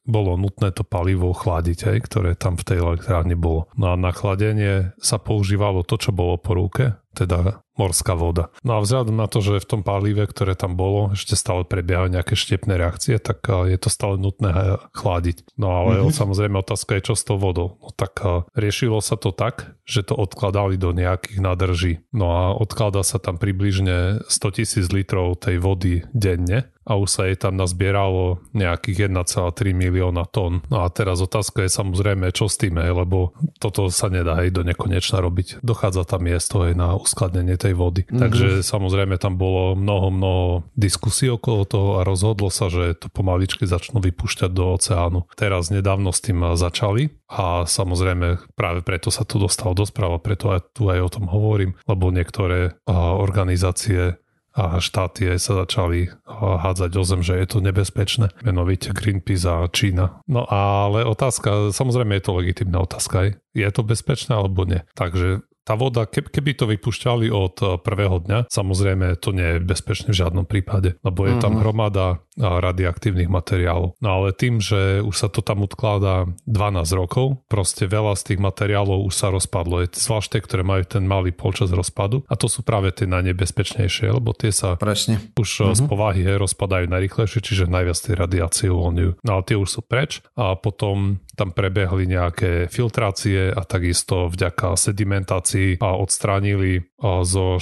bolo 0.07 0.31
nutné 0.39 0.71
to 0.71 0.87
palivo 0.87 1.35
chladiť, 1.35 1.79
aj, 1.91 1.97
ktoré 2.07 2.31
tam 2.39 2.55
v 2.55 2.65
tej 2.65 2.77
elektrárni 2.79 3.35
bolo. 3.35 3.67
No 3.75 3.91
a 3.91 3.95
na 3.99 4.15
chladenie 4.15 4.95
sa 4.99 5.19
používalo 5.19 5.83
to, 5.83 5.99
čo 5.99 6.15
bolo 6.15 6.39
po 6.39 6.55
ruke, 6.55 6.95
teda 7.13 7.59
morská 7.79 8.11
voda. 8.15 8.51
No 8.63 8.75
a 8.75 8.83
vzhľadom 8.83 9.15
na 9.15 9.31
to, 9.31 9.39
že 9.39 9.63
v 9.63 9.69
tom 9.71 9.81
palive, 9.87 10.27
ktoré 10.27 10.55
tam 10.55 10.75
bolo, 10.75 11.15
ešte 11.15 11.39
stále 11.39 11.63
prebiehajú 11.63 12.11
nejaké 12.11 12.35
štepné 12.35 12.75
reakcie, 12.75 13.15
tak 13.23 13.47
je 13.47 13.77
to 13.79 13.87
stále 13.87 14.19
nutné 14.19 14.51
chladiť. 14.91 15.55
No 15.55 15.71
ale 15.79 16.03
mm-hmm. 16.03 16.15
samozrejme 16.15 16.59
otázka 16.59 16.99
je, 16.99 17.11
čo 17.11 17.13
s 17.15 17.23
tou 17.23 17.39
vodou. 17.39 17.79
No 17.79 17.95
tak 17.95 18.19
riešilo 18.51 18.99
sa 18.99 19.15
to 19.15 19.31
tak, 19.31 19.79
že 19.87 20.03
to 20.03 20.13
odkladali 20.19 20.75
do 20.75 20.91
nejakých 20.91 21.39
nádrží. 21.39 21.93
No 22.11 22.35
a 22.35 22.41
odkladá 22.51 23.01
sa 23.07 23.15
tam 23.15 23.39
približne 23.39 24.27
100 24.27 24.57
tisíc 24.59 24.85
litrov 24.91 25.39
tej 25.39 25.63
vody 25.63 26.03
denne 26.11 26.67
a 26.83 26.97
už 26.97 27.09
sa 27.09 27.21
jej 27.29 27.37
tam 27.39 27.55
nazbieralo 27.55 28.43
nejakých 28.51 29.07
1,3 29.09 29.73
milióna 29.73 30.29
tón. 30.29 30.61
No 30.69 30.85
a 30.85 30.93
teraz 30.93 31.19
otázka 31.19 31.65
je 31.65 31.73
samozrejme, 31.73 32.29
čo 32.29 32.45
s 32.45 32.61
tým 32.61 32.77
je, 32.77 32.93
lebo 32.93 33.33
toto 33.57 33.89
sa 33.89 34.07
nedá 34.13 34.37
aj 34.39 34.53
do 34.53 34.61
nekonečna 34.61 35.19
robiť. 35.19 35.65
Dochádza 35.65 36.05
tam 36.05 36.29
miesto 36.29 36.61
aj 36.63 36.77
na 36.77 36.93
uskladnenie 36.93 37.57
tej 37.57 37.73
vody. 37.73 38.05
Mm-hmm. 38.05 38.21
Takže 38.21 38.47
samozrejme 38.61 39.17
tam 39.17 39.35
bolo 39.35 39.73
mnoho, 39.73 40.07
mnoho 40.13 40.45
diskusí 40.77 41.27
okolo 41.27 41.65
toho 41.65 41.89
a 41.99 42.05
rozhodlo 42.05 42.53
sa, 42.53 42.69
že 42.69 42.93
to 42.95 43.09
pomaličky 43.09 43.65
začnú 43.65 43.97
vypúšťať 43.99 44.51
do 44.53 44.77
oceánu. 44.77 45.25
Teraz 45.33 45.73
nedávno 45.73 46.13
s 46.13 46.21
tým 46.21 46.53
začali 46.53 47.09
a 47.29 47.65
samozrejme 47.65 48.53
práve 48.53 48.81
preto 48.85 49.09
sa 49.09 49.25
to 49.25 49.41
dostalo 49.41 49.73
do 49.73 49.85
správa, 49.85 50.21
preto 50.21 50.53
aj 50.53 50.73
tu 50.73 50.89
aj 50.89 50.99
o 51.01 51.09
tom 51.09 51.25
hovorím, 51.29 51.77
lebo 51.85 52.13
niektoré 52.13 52.77
organizácie 52.89 54.17
a 54.59 54.83
štáty 54.83 55.31
aj 55.31 55.39
sa 55.39 55.53
začali 55.63 56.11
hádzať 56.27 56.91
o 56.99 57.03
zem, 57.07 57.23
že 57.23 57.39
je 57.39 57.47
to 57.47 57.63
nebezpečné, 57.63 58.35
menovite 58.43 58.91
Greenpeace 58.91 59.47
a 59.47 59.63
Čína. 59.71 60.19
No 60.27 60.43
ale 60.51 61.07
otázka, 61.07 61.71
samozrejme 61.71 62.19
je 62.19 62.23
to 62.27 62.35
legitimná 62.35 62.83
otázka, 62.83 63.39
je 63.55 63.69
to 63.71 63.81
bezpečné 63.87 64.35
alebo 64.35 64.67
nie. 64.67 64.83
Takže 64.99 65.47
tá 65.69 65.77
voda, 65.77 66.09
keby 66.09 66.57
to 66.57 66.65
vypúšťali 66.65 67.29
od 67.29 67.55
eh, 67.61 67.67
prvého 67.77 68.17
dňa, 68.25 68.49
samozrejme 68.49 69.21
to 69.21 69.29
nie 69.29 69.45
je 69.53 69.57
bezpečné 69.61 70.09
v 70.09 70.25
žiadnom 70.25 70.49
prípade, 70.49 70.97
lebo 71.05 71.29
je 71.29 71.37
tam 71.37 71.53
mhm. 71.53 71.59
hromada 71.61 72.05
eh, 72.17 72.41
radioaktívnych 72.41 73.29
materiálov. 73.29 73.93
No 74.01 74.07
ale 74.09 74.33
tým, 74.33 74.57
že 74.57 75.05
už 75.05 75.13
sa 75.13 75.29
to 75.29 75.45
tam 75.45 75.61
odkladá 75.61 76.25
12 76.49 76.89
rokov, 76.97 77.45
proste 77.45 77.85
veľa 77.85 78.17
z 78.17 78.33
tých 78.33 78.39
materiálov 78.41 79.05
už 79.05 79.13
sa 79.13 79.29
rozpadlo. 79.29 79.85
Je 79.85 79.93
zvlášť 79.93 80.33
tie, 80.33 80.41
ktoré 80.41 80.65
majú 80.65 80.81
ten 80.89 81.05
malý 81.05 81.29
polčas 81.29 81.69
rozpadu 81.69 82.25
a 82.25 82.33
to 82.33 82.49
sú 82.49 82.65
práve 82.65 82.89
tie 82.89 83.05
najnebezpečnejšie, 83.05 84.09
lebo 84.09 84.33
tie 84.33 84.49
sa 84.49 84.73
Presne. 84.81 85.21
už 85.37 85.49
uh-huh. 85.69 85.77
z 85.77 85.81
povahy 85.85 86.25
hej, 86.25 86.41
rozpadajú 86.41 86.89
najrychlejšie, 86.89 87.45
čiže 87.45 87.69
najviac 87.69 87.97
tej 88.01 88.15
radiácie 88.17 88.67
uvoľňujú. 88.73 89.11
No 89.21 89.29
ale 89.37 89.43
tie 89.45 89.59
už 89.59 89.69
sú 89.69 89.81
preč 89.85 90.25
a 90.33 90.57
potom 90.57 91.21
tam 91.37 91.55
prebehli 91.55 92.03
nejaké 92.03 92.67
filtrácie 92.67 93.51
a 93.51 93.61
takisto 93.63 94.27
vďaka 94.27 94.75
sedimentácii 94.75 95.58
a 95.79 95.89
odstránili 95.97 96.87
zo 97.23 97.57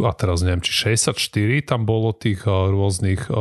a 0.00 0.12
teraz 0.12 0.44
neviem, 0.44 0.60
či 0.60 0.96
64 0.96 1.16
tam 1.64 1.88
bolo 1.88 2.12
tých 2.12 2.44
rôznych 2.46 3.32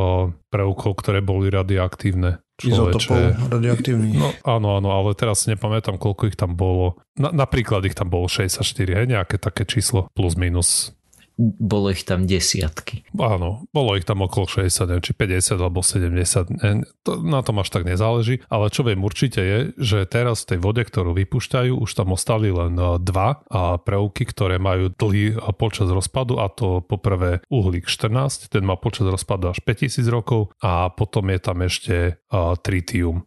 prvkov, 0.49 0.91
ktoré 0.99 1.19
boli 1.19 1.51
radioaktívne. 1.51 2.39
Izotopov 2.59 3.39
radioaktívnych. 3.47 4.19
No 4.19 4.35
áno, 4.43 4.67
áno, 4.83 4.89
ale 4.91 5.15
teraz 5.15 5.47
nepamätám, 5.47 5.95
koľko 5.95 6.27
ich 6.27 6.35
tam 6.35 6.59
bolo. 6.59 6.99
Na, 7.15 7.31
napríklad 7.31 7.87
ich 7.87 7.95
tam 7.95 8.11
bolo 8.11 8.27
64, 8.27 8.67
hej, 8.99 9.07
nejaké 9.07 9.39
také 9.39 9.63
číslo 9.63 10.11
plus 10.11 10.35
minus 10.35 10.91
bolo 11.39 11.95
ich 11.95 12.03
tam 12.03 12.27
desiatky. 12.27 13.07
Áno, 13.15 13.63
bolo 13.71 13.95
ich 13.95 14.03
tam 14.03 14.27
okolo 14.27 14.67
60, 14.67 14.91
neviem, 14.91 15.05
či 15.07 15.13
50 15.15 15.55
alebo 15.55 15.79
70, 15.79 16.59
ne, 16.59 16.83
to, 17.07 17.23
na 17.23 17.39
tom 17.39 17.63
až 17.63 17.71
tak 17.71 17.87
nezáleží, 17.87 18.43
ale 18.51 18.67
čo 18.67 18.83
viem 18.83 18.99
určite 18.99 19.39
je, 19.39 19.59
že 19.79 20.03
teraz 20.03 20.43
v 20.43 20.55
tej 20.55 20.59
vode, 20.59 20.83
ktorú 20.83 21.15
vypúšťajú, 21.15 21.79
už 21.79 21.91
tam 21.95 22.11
ostali 22.11 22.51
len 22.51 22.75
e, 22.75 22.99
dva 22.99 23.39
prvky, 23.79 24.27
ktoré 24.27 24.59
majú 24.59 24.91
dlhý 24.91 25.39
počas 25.55 25.87
rozpadu 25.87 26.43
a 26.43 26.51
to 26.51 26.83
poprvé 26.83 27.39
uhlík 27.47 27.87
14, 27.87 28.51
ten 28.51 28.67
má 28.67 28.75
počas 28.75 29.07
rozpadu 29.07 29.55
až 29.55 29.63
5000 29.63 30.03
rokov 30.11 30.51
a 30.59 30.91
potom 30.91 31.31
je 31.31 31.39
tam 31.39 31.57
ešte 31.63 31.95
uh, 32.31 32.57
tritium. 32.59 33.23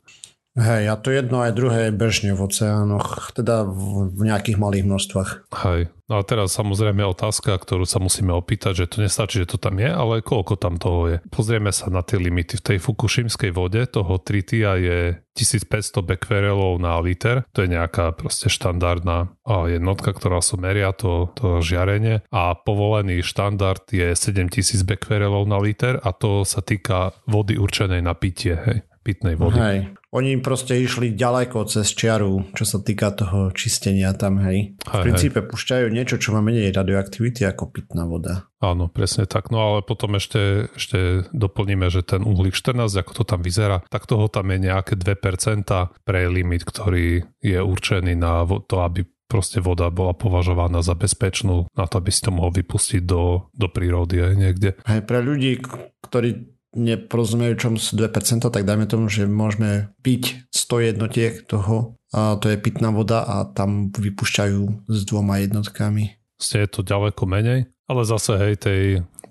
Hej, 0.52 0.84
a 0.92 1.00
to 1.00 1.08
jedno 1.08 1.40
aj 1.40 1.56
druhé 1.56 1.88
je 1.88 1.96
bežne 1.96 2.36
v 2.36 2.44
oceánoch, 2.44 3.32
teda 3.32 3.64
v, 3.64 4.12
nejakých 4.20 4.60
malých 4.60 4.84
množstvách. 4.84 5.48
Hej, 5.64 5.88
no 6.12 6.20
a 6.20 6.22
teraz 6.28 6.52
samozrejme 6.52 7.00
otázka, 7.08 7.56
ktorú 7.56 7.88
sa 7.88 7.96
musíme 8.04 8.36
opýtať, 8.36 8.84
že 8.84 8.90
to 8.92 9.00
nestačí, 9.00 9.40
že 9.40 9.48
to 9.48 9.56
tam 9.56 9.80
je, 9.80 9.88
ale 9.88 10.20
koľko 10.20 10.60
tam 10.60 10.76
toho 10.76 11.08
je. 11.08 11.16
Pozrieme 11.32 11.72
sa 11.72 11.88
na 11.88 12.04
tie 12.04 12.20
limity. 12.20 12.60
V 12.60 12.66
tej 12.68 12.78
fukušimskej 12.84 13.48
vode 13.48 13.80
toho 13.88 14.20
tritia 14.20 14.76
je 14.76 15.24
1500 15.40 16.04
bekverelov 16.04 16.76
na 16.76 17.00
liter, 17.00 17.48
to 17.56 17.64
je 17.64 17.72
nejaká 17.72 18.12
proste 18.12 18.52
štandardná 18.52 19.32
jednotka, 19.48 20.12
ktorá 20.12 20.44
sa 20.44 20.60
meria 20.60 20.92
to, 20.92 21.32
to 21.32 21.64
žiarenie 21.64 22.20
a 22.28 22.52
povolený 22.52 23.24
štandard 23.24 23.88
je 23.88 24.12
7000 24.12 24.84
bekverelov 24.84 25.48
na 25.48 25.56
liter 25.56 25.96
a 25.96 26.12
to 26.12 26.44
sa 26.44 26.60
týka 26.60 27.16
vody 27.24 27.56
určenej 27.56 28.04
na 28.04 28.12
pitie. 28.12 28.60
Hej. 28.60 28.91
Pitnej 29.02 29.34
vody. 29.34 29.58
Hej. 29.58 29.78
Oni 30.12 30.36
proste 30.44 30.76
išli 30.76 31.16
ďaleko 31.16 31.64
cez 31.64 31.88
čiaru, 31.96 32.52
čo 32.52 32.68
sa 32.68 32.84
týka 32.84 33.16
toho 33.16 33.48
čistenia 33.56 34.12
tam, 34.12 34.44
hej. 34.44 34.76
V 34.76 34.92
Hej, 34.92 35.02
princípe 35.08 35.40
púšťajú 35.40 35.88
niečo, 35.88 36.20
čo 36.20 36.36
má 36.36 36.44
menej 36.44 36.68
radioaktivity 36.68 37.48
ako 37.48 37.72
pitná 37.72 38.04
voda. 38.04 38.44
Áno, 38.60 38.92
presne 38.92 39.24
tak. 39.24 39.48
No 39.48 39.64
ale 39.64 39.78
potom 39.80 40.12
ešte, 40.20 40.68
ešte 40.76 41.26
doplníme, 41.32 41.88
že 41.88 42.04
ten 42.04 42.28
uhlík 42.28 42.52
14, 42.52 42.92
ako 42.92 43.12
to 43.18 43.24
tam 43.24 43.40
vyzerá, 43.40 43.80
tak 43.88 44.04
toho 44.04 44.28
tam 44.28 44.52
je 44.52 44.68
nejaké 44.68 45.00
2% 45.00 46.04
pre 46.04 46.20
limit, 46.28 46.68
ktorý 46.68 47.24
je 47.40 47.58
určený 47.58 48.12
na 48.12 48.44
to, 48.44 48.84
aby 48.84 49.08
proste 49.32 49.64
voda 49.64 49.88
bola 49.88 50.12
považovaná 50.12 50.84
za 50.84 50.92
bezpečnú 50.92 51.72
na 51.72 51.88
to, 51.88 52.04
aby 52.04 52.12
si 52.12 52.20
to 52.20 52.36
mohol 52.36 52.52
vypustiť 52.52 53.00
do, 53.00 53.48
do 53.56 53.72
prírody 53.72 54.20
aj 54.20 54.34
niekde. 54.36 54.76
Hej, 54.84 55.08
pre 55.08 55.24
ľudí, 55.24 55.56
ktorí 56.04 56.60
neporozumejú, 56.72 57.52
čom 57.60 57.72
sú 57.76 57.96
2%, 58.00 58.42
tak 58.48 58.64
dajme 58.64 58.88
tomu, 58.88 59.06
že 59.12 59.28
môžeme 59.28 59.92
piť 60.00 60.48
100 60.52 60.88
jednotiek 60.92 61.32
toho, 61.44 61.96
a 62.12 62.36
to 62.36 62.52
je 62.52 62.60
pitná 62.60 62.92
voda 62.92 63.24
a 63.24 63.48
tam 63.48 63.88
vypúšťajú 63.88 64.88
s 64.88 64.98
dvoma 65.08 65.40
jednotkami. 65.40 66.20
Ste 66.36 66.66
je 66.66 66.68
to 66.68 66.80
ďaleko 66.84 67.24
menej, 67.24 67.72
ale 67.88 68.02
zase 68.04 68.36
hej, 68.36 68.54
tej, 68.60 68.82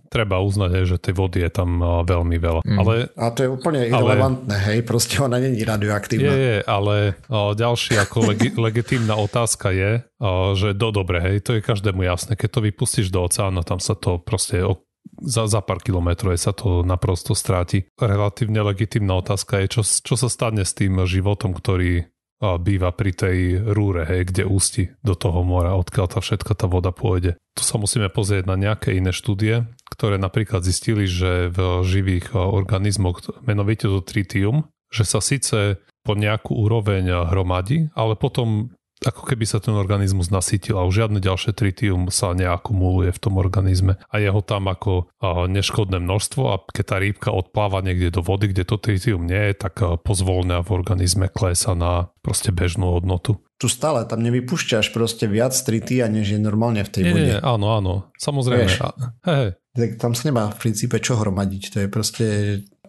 treba 0.09 0.41
uznať, 0.41 0.69
hej, 0.75 0.85
že 0.95 0.97
tej 0.97 1.13
vody 1.13 1.39
je 1.45 1.51
tam 1.51 1.81
veľmi 2.03 2.37
veľa. 2.41 2.61
Mm. 2.65 2.77
Ale 2.81 2.93
A 3.13 3.29
to 3.29 3.45
je 3.45 3.49
úplne 3.53 3.85
irrelevantné, 3.85 4.55
hej, 4.71 4.79
proste 4.81 5.21
ona 5.21 5.37
není 5.37 5.61
Je, 5.61 5.67
radioaktívna. 5.67 6.33
je, 6.33 6.57
ale 6.65 7.15
o, 7.29 7.53
ďalší 7.53 8.01
ako 8.01 8.33
legi- 8.33 8.53
legitímna 8.65 9.13
otázka 9.17 9.69
je, 9.71 10.01
o, 10.17 10.57
že 10.57 10.73
do 10.73 10.89
dobre, 10.89 11.21
hej, 11.21 11.35
to 11.45 11.57
je 11.57 11.61
každému 11.61 12.01
jasné. 12.01 12.33
Keď 12.33 12.49
to 12.49 12.65
vypustíš 12.65 13.07
do 13.13 13.21
oceánu, 13.23 13.61
tam 13.61 13.77
sa 13.77 13.93
to 13.93 14.17
proste 14.17 14.65
o, 14.65 14.81
za, 15.21 15.45
za 15.45 15.61
pár 15.61 15.81
kilometrov 15.85 16.33
sa 16.37 16.51
to 16.51 16.81
naprosto 16.81 17.37
stráti. 17.37 17.85
Relatívne 17.99 18.65
legitímna 18.65 19.21
otázka 19.21 19.61
je, 19.65 19.79
čo, 19.79 19.81
čo 19.85 20.15
sa 20.17 20.29
stane 20.29 20.65
s 20.65 20.73
tým 20.73 20.97
životom, 21.05 21.53
ktorý 21.53 22.09
býva 22.41 22.89
pri 22.89 23.13
tej 23.13 23.37
rúre, 23.69 24.01
hej, 24.09 24.33
kde 24.33 24.49
ústi 24.49 24.83
do 25.05 25.13
toho 25.13 25.45
mora, 25.45 25.77
odkiaľ 25.77 26.09
tá 26.09 26.19
všetka 26.25 26.57
tá 26.57 26.65
voda 26.65 26.89
pôjde. 26.89 27.37
Tu 27.53 27.61
sa 27.61 27.77
musíme 27.77 28.09
pozrieť 28.09 28.49
na 28.49 28.57
nejaké 28.57 28.97
iné 28.97 29.13
štúdie, 29.13 29.69
ktoré 29.93 30.17
napríklad 30.17 30.65
zistili, 30.65 31.05
že 31.05 31.53
v 31.53 31.85
živých 31.85 32.33
organizmoch, 32.33 33.21
menovite 33.45 33.85
to 33.85 34.01
tritium, 34.01 34.65
že 34.89 35.05
sa 35.05 35.21
síce 35.21 35.77
po 36.01 36.17
nejakú 36.17 36.57
úroveň 36.57 37.29
hromadí, 37.29 37.93
ale 37.93 38.17
potom 38.17 38.73
ako 39.01 39.25
keby 39.25 39.49
sa 39.49 39.57
ten 39.57 39.73
organizmus 39.73 40.29
nasytil 40.29 40.77
a 40.77 40.85
už 40.85 41.05
žiadne 41.05 41.17
ďalšie 41.17 41.57
tritium 41.57 42.13
sa 42.13 42.37
neakumuluje 42.37 43.09
v 43.09 43.19
tom 43.21 43.41
organizme 43.41 43.97
a 43.97 44.15
je 44.21 44.29
ho 44.29 44.41
tam 44.45 44.69
ako 44.69 45.09
neškodné 45.49 45.97
množstvo 45.97 46.41
a 46.45 46.61
keď 46.69 46.85
tá 46.85 46.95
rýbka 47.01 47.29
odpláva 47.33 47.81
niekde 47.81 48.13
do 48.13 48.21
vody, 48.21 48.53
kde 48.53 48.61
to 48.61 48.77
tritium 48.77 49.25
nie 49.25 49.51
je, 49.51 49.53
tak 49.57 49.81
a, 49.81 49.97
pozvolne 49.97 50.61
v 50.61 50.69
organizme 50.69 51.33
klesa 51.33 51.73
na 51.73 52.13
proste 52.21 52.53
bežnú 52.53 52.93
hodnotu. 52.93 53.41
Tu 53.57 53.69
stále 53.69 54.05
tam 54.05 54.21
nevypúšťaš 54.21 54.93
proste 54.93 55.25
viac 55.29 55.53
tritia, 55.53 56.09
než 56.09 56.33
je 56.33 56.39
normálne 56.41 56.81
v 56.85 56.89
tej 56.89 57.03
Nie, 57.05 57.13
vode. 57.13 57.25
nie, 57.25 57.37
áno, 57.41 57.67
áno, 57.77 57.93
samozrejme. 58.17 58.69
Vieš. 58.69 58.81
A, 58.81 58.89
hej, 59.29 59.49
Tak 59.77 59.89
tam 60.01 60.13
sa 60.17 60.29
nemá 60.29 60.49
v 60.49 60.57
princípe 60.61 60.97
čo 60.97 61.17
hromadiť. 61.17 61.63
To 61.73 61.77
je 61.85 61.87
proste 61.89 62.25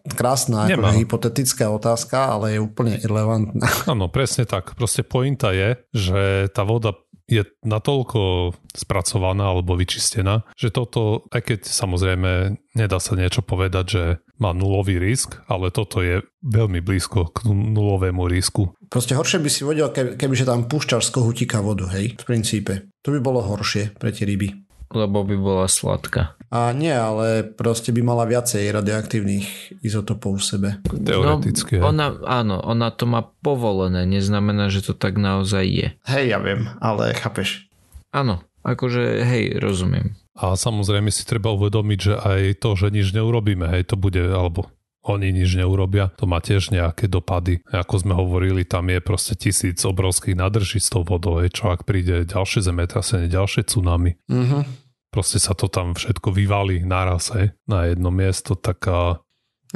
krásna 0.04 0.66
Nemá. 0.66 0.90
akože 0.90 1.00
hypotetická 1.06 1.70
otázka, 1.70 2.34
ale 2.38 2.58
je 2.58 2.60
úplne 2.60 2.98
irrelevantná. 2.98 3.66
Áno, 3.92 4.10
presne 4.10 4.44
tak. 4.44 4.74
Proste 4.74 5.06
pointa 5.06 5.54
je, 5.54 5.78
že 5.94 6.50
tá 6.50 6.66
voda 6.66 6.98
je 7.30 7.46
natoľko 7.64 8.52
spracovaná 8.76 9.54
alebo 9.54 9.78
vyčistená, 9.78 10.44
že 10.58 10.68
toto, 10.68 11.24
aj 11.32 11.40
keď 11.48 11.58
samozrejme 11.64 12.30
nedá 12.76 12.98
sa 13.00 13.16
niečo 13.16 13.40
povedať, 13.40 13.84
že 13.88 14.04
má 14.36 14.50
nulový 14.52 14.98
risk, 14.98 15.38
ale 15.46 15.70
toto 15.70 16.02
je 16.02 16.20
veľmi 16.42 16.82
blízko 16.82 17.30
k 17.30 17.46
nulovému 17.48 18.26
risku. 18.26 18.74
Proste 18.90 19.14
horšie 19.14 19.38
by 19.38 19.48
si 19.48 19.62
vedel, 19.62 19.88
keby, 19.88 20.18
kebyže 20.18 20.44
tam 20.44 20.66
púšťaš 20.66 21.08
z 21.08 21.14
kohutíka 21.14 21.62
vodu, 21.62 21.88
hej, 21.94 22.18
v 22.18 22.24
princípe. 22.26 22.90
To 23.06 23.14
by 23.14 23.20
bolo 23.22 23.40
horšie 23.40 23.96
pre 23.96 24.10
tie 24.10 24.26
ryby. 24.26 24.52
Lebo 24.92 25.24
by 25.24 25.36
bola 25.40 25.66
sladká. 25.70 26.36
A 26.52 26.68
nie, 26.76 26.92
ale 26.92 27.48
proste 27.48 27.96
by 27.96 28.04
mala 28.04 28.28
viacej 28.28 28.68
radioaktívnych 28.76 29.80
izotopov 29.80 30.36
v 30.36 30.44
sebe. 30.44 30.68
Teoreticky. 30.84 31.80
No, 31.80 31.88
ona, 31.88 32.12
áno, 32.28 32.60
ona 32.60 32.92
to 32.92 33.08
má 33.08 33.24
povolené, 33.24 34.04
neznamená, 34.04 34.68
že 34.68 34.84
to 34.84 34.92
tak 34.92 35.16
naozaj 35.16 35.64
je. 35.64 35.88
Hej, 36.04 36.24
ja 36.28 36.38
viem, 36.44 36.68
ale 36.76 37.16
chápeš. 37.16 37.72
Áno, 38.12 38.44
akože 38.68 39.24
hej, 39.24 39.56
rozumiem. 39.64 40.12
A 40.36 40.52
samozrejme 40.52 41.08
si 41.08 41.24
treba 41.24 41.56
uvedomiť, 41.56 41.98
že 42.04 42.14
aj 42.20 42.40
to, 42.60 42.76
že 42.76 42.92
nič 42.92 43.16
neurobíme, 43.16 43.72
hej, 43.72 43.88
to 43.88 43.96
bude, 43.96 44.20
alebo 44.20 44.68
oni 45.02 45.34
nič 45.34 45.58
neurobia, 45.58 46.14
to 46.14 46.30
má 46.30 46.38
tiež 46.38 46.70
nejaké 46.70 47.10
dopady. 47.10 47.58
Ako 47.74 48.06
sme 48.06 48.14
hovorili, 48.14 48.62
tam 48.62 48.86
je 48.86 49.02
proste 49.02 49.34
tisíc 49.34 49.82
obrovských 49.82 50.38
nádrží 50.38 50.78
s 50.78 50.94
tou 50.94 51.02
vodou, 51.02 51.42
hej, 51.42 51.50
čo 51.50 51.74
ak 51.74 51.82
príde 51.82 52.22
ďalšie 52.22 52.62
zemetrasenie, 52.62 53.26
ďalšie 53.26 53.66
tsunami, 53.66 54.20
Mhm. 54.30 54.82
Proste 55.12 55.37
sa 55.37 55.53
to 55.53 55.68
tam 55.68 55.92
všetko 55.92 56.33
vyvalí 56.33 56.81
naraz, 56.83 57.31
hej, 57.37 57.53
na 57.68 57.92
jedno 57.92 58.09
miesto, 58.09 58.57
tak 58.57 58.81
a, 58.88 59.20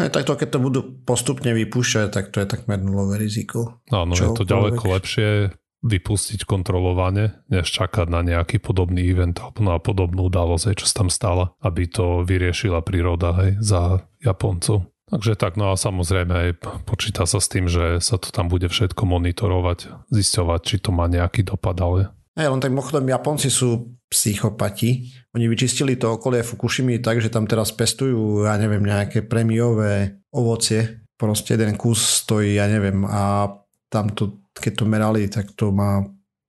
Aj 0.00 0.10
takto, 0.10 0.34
keď 0.34 0.48
to 0.56 0.58
budú 0.58 0.80
postupne 1.04 1.52
vypúšťať, 1.52 2.08
tak 2.08 2.32
to 2.32 2.40
je 2.40 2.48
takmer 2.48 2.80
nulové 2.80 3.20
riziko. 3.20 3.84
áno, 3.92 4.16
je 4.16 4.32
to 4.32 4.48
ďaleko 4.48 4.84
lepšie 4.96 5.52
vypustiť 5.86 6.48
kontrolovane, 6.48 7.46
než 7.52 7.68
čakať 7.68 8.10
na 8.10 8.24
nejaký 8.24 8.58
podobný 8.58 9.06
event 9.06 9.38
alebo 9.38 9.60
na 9.62 9.76
podobnú 9.76 10.32
udalosť, 10.32 10.72
hej, 10.72 10.76
čo 10.82 10.86
sa 10.88 11.04
tam 11.04 11.10
stala, 11.12 11.52
aby 11.62 11.86
to 11.86 12.24
vyriešila 12.24 12.80
príroda 12.82 13.36
hej, 13.44 13.60
za 13.60 14.08
Japoncov. 14.24 14.88
Takže 15.06 15.38
tak, 15.38 15.54
no 15.54 15.70
a 15.70 15.78
samozrejme 15.78 16.34
aj 16.34 16.50
počíta 16.82 17.30
sa 17.30 17.38
s 17.38 17.46
tým, 17.46 17.70
že 17.70 18.02
sa 18.02 18.18
to 18.18 18.34
tam 18.34 18.50
bude 18.50 18.66
všetko 18.66 19.06
monitorovať, 19.06 20.10
zisťovať, 20.10 20.60
či 20.66 20.76
to 20.82 20.90
má 20.90 21.06
nejaký 21.06 21.46
dopad, 21.46 21.78
ale 21.78 22.10
Hej, 22.36 22.52
len 22.52 22.60
tak 22.60 22.68
mimochodom 22.68 23.08
Japonci 23.08 23.48
sú 23.48 23.96
psychopati. 24.12 25.08
Oni 25.32 25.48
vyčistili 25.48 25.96
to 25.96 26.20
okolie 26.20 26.44
Fukushimy 26.44 27.00
tak, 27.00 27.24
že 27.24 27.32
tam 27.32 27.48
teraz 27.48 27.72
pestujú, 27.72 28.44
ja 28.44 28.60
neviem, 28.60 28.84
nejaké 28.84 29.24
premiové 29.24 30.20
ovocie. 30.36 31.00
Proste 31.16 31.56
jeden 31.56 31.80
kus 31.80 32.22
stojí, 32.28 32.60
ja 32.60 32.68
neviem, 32.68 33.08
a 33.08 33.48
tam 33.88 34.12
to, 34.12 34.44
keď 34.52 34.72
to 34.76 34.84
merali, 34.84 35.32
tak 35.32 35.56
to 35.56 35.72
má 35.72 36.04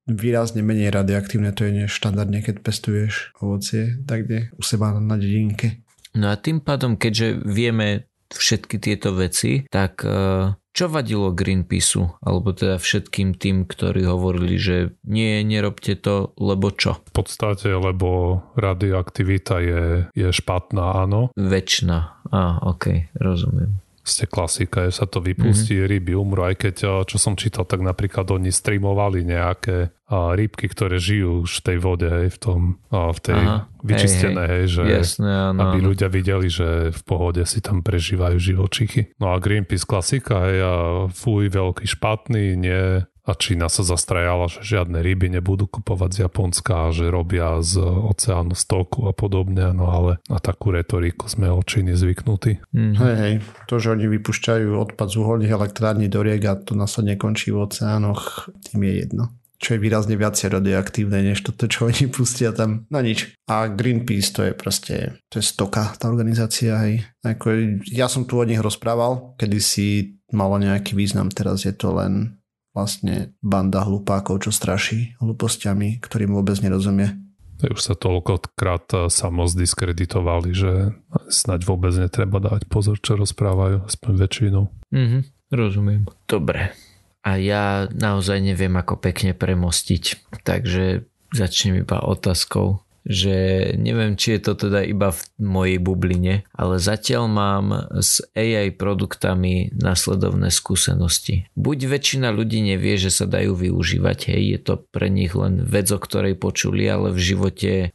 výrazne 0.08 0.64
menej 0.64 0.92
radioaktívne 0.92 1.52
to 1.52 1.68
je 1.68 1.84
než 1.84 1.92
štandardne, 1.92 2.40
keď 2.40 2.64
pestuješ 2.64 3.36
ovocie 3.44 4.00
tak 4.08 4.28
kde 4.28 4.52
u 4.56 4.64
seba 4.64 4.96
na 4.96 5.20
dedinke. 5.20 5.84
No 6.16 6.32
a 6.32 6.40
tým 6.40 6.64
pádom, 6.64 6.96
keďže 6.96 7.44
vieme 7.44 8.08
všetky 8.32 8.80
tieto 8.80 9.16
veci, 9.16 9.68
tak 9.68 10.04
eh, 10.08 10.52
čo 10.78 10.86
vadilo 10.86 11.34
Greenpeaceu, 11.34 12.22
alebo 12.22 12.54
teda 12.54 12.78
všetkým 12.78 13.34
tým, 13.34 13.66
ktorí 13.66 14.06
hovorili, 14.06 14.62
že 14.62 14.94
nie, 15.10 15.42
nerobte 15.42 15.98
to, 15.98 16.38
lebo 16.38 16.70
čo? 16.70 17.02
v 17.02 17.12
podstate, 17.18 17.74
lebo 17.74 18.40
radioaktivita 18.54 19.56
je, 19.58 19.84
je 20.14 20.30
špatná, 20.30 21.02
áno. 21.02 21.34
Väčšina. 21.34 22.22
Á, 22.30 22.62
ok, 22.62 23.18
rozumiem. 23.18 23.87
Ste 24.08 24.24
klasika, 24.24 24.88
že 24.88 25.04
sa 25.04 25.06
to 25.06 25.20
vypustí, 25.20 25.76
mm-hmm. 25.76 25.92
ryby 25.92 26.14
umrú, 26.16 26.48
aj 26.48 26.56
keď, 26.56 26.76
a, 26.88 26.92
čo 27.04 27.20
som 27.20 27.36
čítal, 27.36 27.68
tak 27.68 27.84
napríklad 27.84 28.24
oni 28.32 28.56
streamovali 28.56 29.28
nejaké 29.28 29.92
a, 30.08 30.32
rybky, 30.32 30.72
ktoré 30.72 30.96
žijú 30.96 31.44
už 31.44 31.60
v 31.60 31.64
tej 31.68 31.78
vode, 31.84 32.08
hej, 32.08 32.32
v 32.32 32.38
tom, 32.40 32.60
a, 32.88 33.12
v 33.12 33.20
tej 33.20 33.42
Aha, 33.44 33.58
vyčistenej, 33.84 34.48
hej, 34.48 34.66
že 34.72 34.84
Jasné, 34.88 35.32
áno. 35.52 35.60
aby 35.60 35.78
áno. 35.84 35.88
ľudia 35.92 36.08
videli, 36.08 36.48
že 36.48 36.96
v 36.96 37.02
pohode 37.04 37.44
si 37.44 37.60
tam 37.60 37.84
prežívajú 37.84 38.40
živočichy. 38.40 39.12
No 39.20 39.36
a 39.36 39.44
Greenpeace 39.44 39.84
klasika, 39.84 40.48
hej, 40.48 40.64
a 40.64 40.74
fuj, 41.12 41.52
veľký 41.52 41.84
špatný, 41.84 42.56
nie. 42.56 43.04
A 43.28 43.36
Čína 43.36 43.68
sa 43.68 43.84
zastrajala, 43.84 44.48
že 44.48 44.64
žiadne 44.64 45.04
ryby 45.04 45.28
nebudú 45.28 45.68
kupovať 45.68 46.10
z 46.16 46.18
Japonska 46.24 46.88
a 46.88 46.96
že 46.96 47.12
robia 47.12 47.60
z 47.60 47.84
oceánu 47.84 48.56
stoku 48.56 49.04
a 49.04 49.12
podobne, 49.12 49.76
no 49.76 49.92
ale 49.92 50.24
na 50.32 50.40
takú 50.40 50.72
retoriku 50.72 51.28
sme 51.28 51.52
od 51.52 51.68
Číny 51.68 51.92
zvyknutí. 52.00 52.64
Mhm. 52.72 52.96
Hej, 52.96 53.16
hej, 53.20 53.34
to, 53.68 53.84
že 53.84 53.92
oni 53.92 54.08
vypúšťajú 54.08 54.72
odpad 54.80 55.08
z 55.12 55.16
uholných 55.20 55.52
elektrární 55.52 56.08
do 56.08 56.24
riek 56.24 56.48
a 56.48 56.56
to 56.56 56.72
následne 56.80 57.20
končí 57.20 57.52
v 57.52 57.68
oceánoch, 57.68 58.48
tým 58.72 58.88
je 58.88 58.94
jedno. 59.04 59.24
Čo 59.58 59.74
je 59.74 59.82
výrazne 59.82 60.14
viacej 60.14 60.54
radioaktívne, 60.54 61.20
než 61.26 61.42
toto, 61.42 61.66
čo 61.66 61.90
oni 61.90 62.06
pustia 62.08 62.54
tam 62.54 62.86
na 62.94 63.02
nič. 63.02 63.34
A 63.50 63.68
Greenpeace 63.68 64.30
to 64.30 64.46
je 64.46 64.54
proste, 64.54 65.18
to 65.34 65.42
je 65.42 65.46
stoka, 65.46 65.98
tá 65.98 66.08
organizácia, 66.08 66.78
hej. 66.86 67.04
Ako, 67.26 67.82
ja 67.90 68.06
som 68.06 68.30
tu 68.30 68.38
od 68.38 68.48
nich 68.48 68.62
rozprával, 68.62 69.34
kedy 69.36 69.58
si 69.58 69.86
malo 70.30 70.62
nejaký 70.62 70.94
význam, 70.94 71.34
teraz 71.34 71.66
je 71.66 71.74
to 71.74 71.90
len 71.90 72.38
vlastne 72.78 73.34
banda 73.42 73.82
hlupákov, 73.82 74.46
čo 74.46 74.54
straší 74.54 75.18
hlúpostiami, 75.18 75.98
ktorým 75.98 76.38
vôbec 76.38 76.62
nerozumie. 76.62 77.18
Už 77.58 77.82
sa 77.82 77.98
toľkokrát 77.98 78.86
eh, 78.94 79.00
samo 79.10 79.50
zdiskreditovali, 79.50 80.54
že 80.54 80.94
snaď 81.34 81.66
vôbec 81.66 81.90
netreba 81.98 82.38
dávať 82.38 82.70
pozor, 82.70 83.02
čo 83.02 83.18
rozprávajú, 83.18 83.90
aspoň 83.90 84.14
väčšinou. 84.14 84.64
Mhm, 84.94 85.20
rozumiem. 85.50 86.06
Dobre. 86.30 86.78
A 87.26 87.36
ja 87.42 87.90
naozaj 87.92 88.40
neviem, 88.40 88.72
ako 88.78 89.02
pekne 89.02 89.36
premostiť. 89.36 90.32
Takže 90.48 91.10
začnem 91.36 91.84
iba 91.84 92.00
otázkou, 92.00 92.87
že 93.08 93.36
neviem, 93.80 94.20
či 94.20 94.36
je 94.36 94.42
to 94.44 94.68
teda 94.68 94.84
iba 94.84 95.16
v 95.16 95.22
mojej 95.40 95.80
bubline, 95.80 96.44
ale 96.52 96.76
zatiaľ 96.78 97.24
mám 97.32 97.66
s 97.96 98.20
AI 98.36 98.76
produktami 98.76 99.72
nasledovné 99.72 100.52
skúsenosti. 100.52 101.48
Buď 101.56 101.88
väčšina 101.88 102.36
ľudí 102.36 102.60
nevie, 102.60 103.00
že 103.00 103.10
sa 103.10 103.24
dajú 103.24 103.56
využívať, 103.56 104.36
hej, 104.36 104.44
je 104.54 104.60
to 104.60 104.74
pre 104.92 105.08
nich 105.08 105.32
len 105.32 105.64
vec, 105.64 105.88
o 105.88 106.00
ktorej 106.00 106.36
počuli, 106.36 106.84
ale 106.86 107.16
v 107.16 107.20
živote 107.24 107.72
e, 107.72 107.88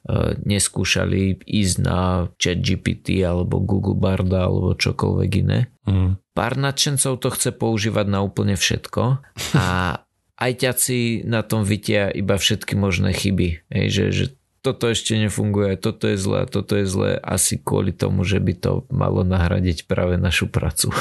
neskúšali 0.49 1.45
ísť 1.45 1.77
na 1.85 2.33
chat 2.41 2.65
GPT 2.65 3.21
alebo 3.21 3.61
Google 3.61 4.01
Barda 4.01 4.49
alebo 4.49 4.73
čokoľvek 4.73 5.31
iné. 5.45 5.69
Mm. 5.85 6.17
Pár 6.33 6.57
nadšencov 6.57 7.21
to 7.21 7.29
chce 7.37 7.53
používať 7.53 8.07
na 8.09 8.25
úplne 8.25 8.57
všetko 8.57 9.21
a 9.61 9.67
aj 10.43 10.53
ťaci 10.59 11.29
na 11.29 11.45
tom 11.47 11.63
vidia 11.63 12.11
iba 12.11 12.35
všetky 12.35 12.75
možné 12.75 13.15
chyby. 13.15 13.63
Hej, 13.71 13.87
že, 13.93 14.05
že 14.11 14.25
toto 14.63 14.87
ešte 14.87 15.19
nefunguje, 15.19 15.75
toto 15.75 16.07
je 16.07 16.17
zlé, 16.17 16.47
toto 16.47 16.79
je 16.79 16.87
zlé, 16.87 17.11
asi 17.19 17.59
kvôli 17.59 17.91
tomu, 17.91 18.23
že 18.23 18.39
by 18.39 18.55
to 18.55 18.73
malo 18.95 19.27
nahradiť 19.27 19.91
práve 19.91 20.15
našu 20.17 20.47
prácu. 20.47 20.95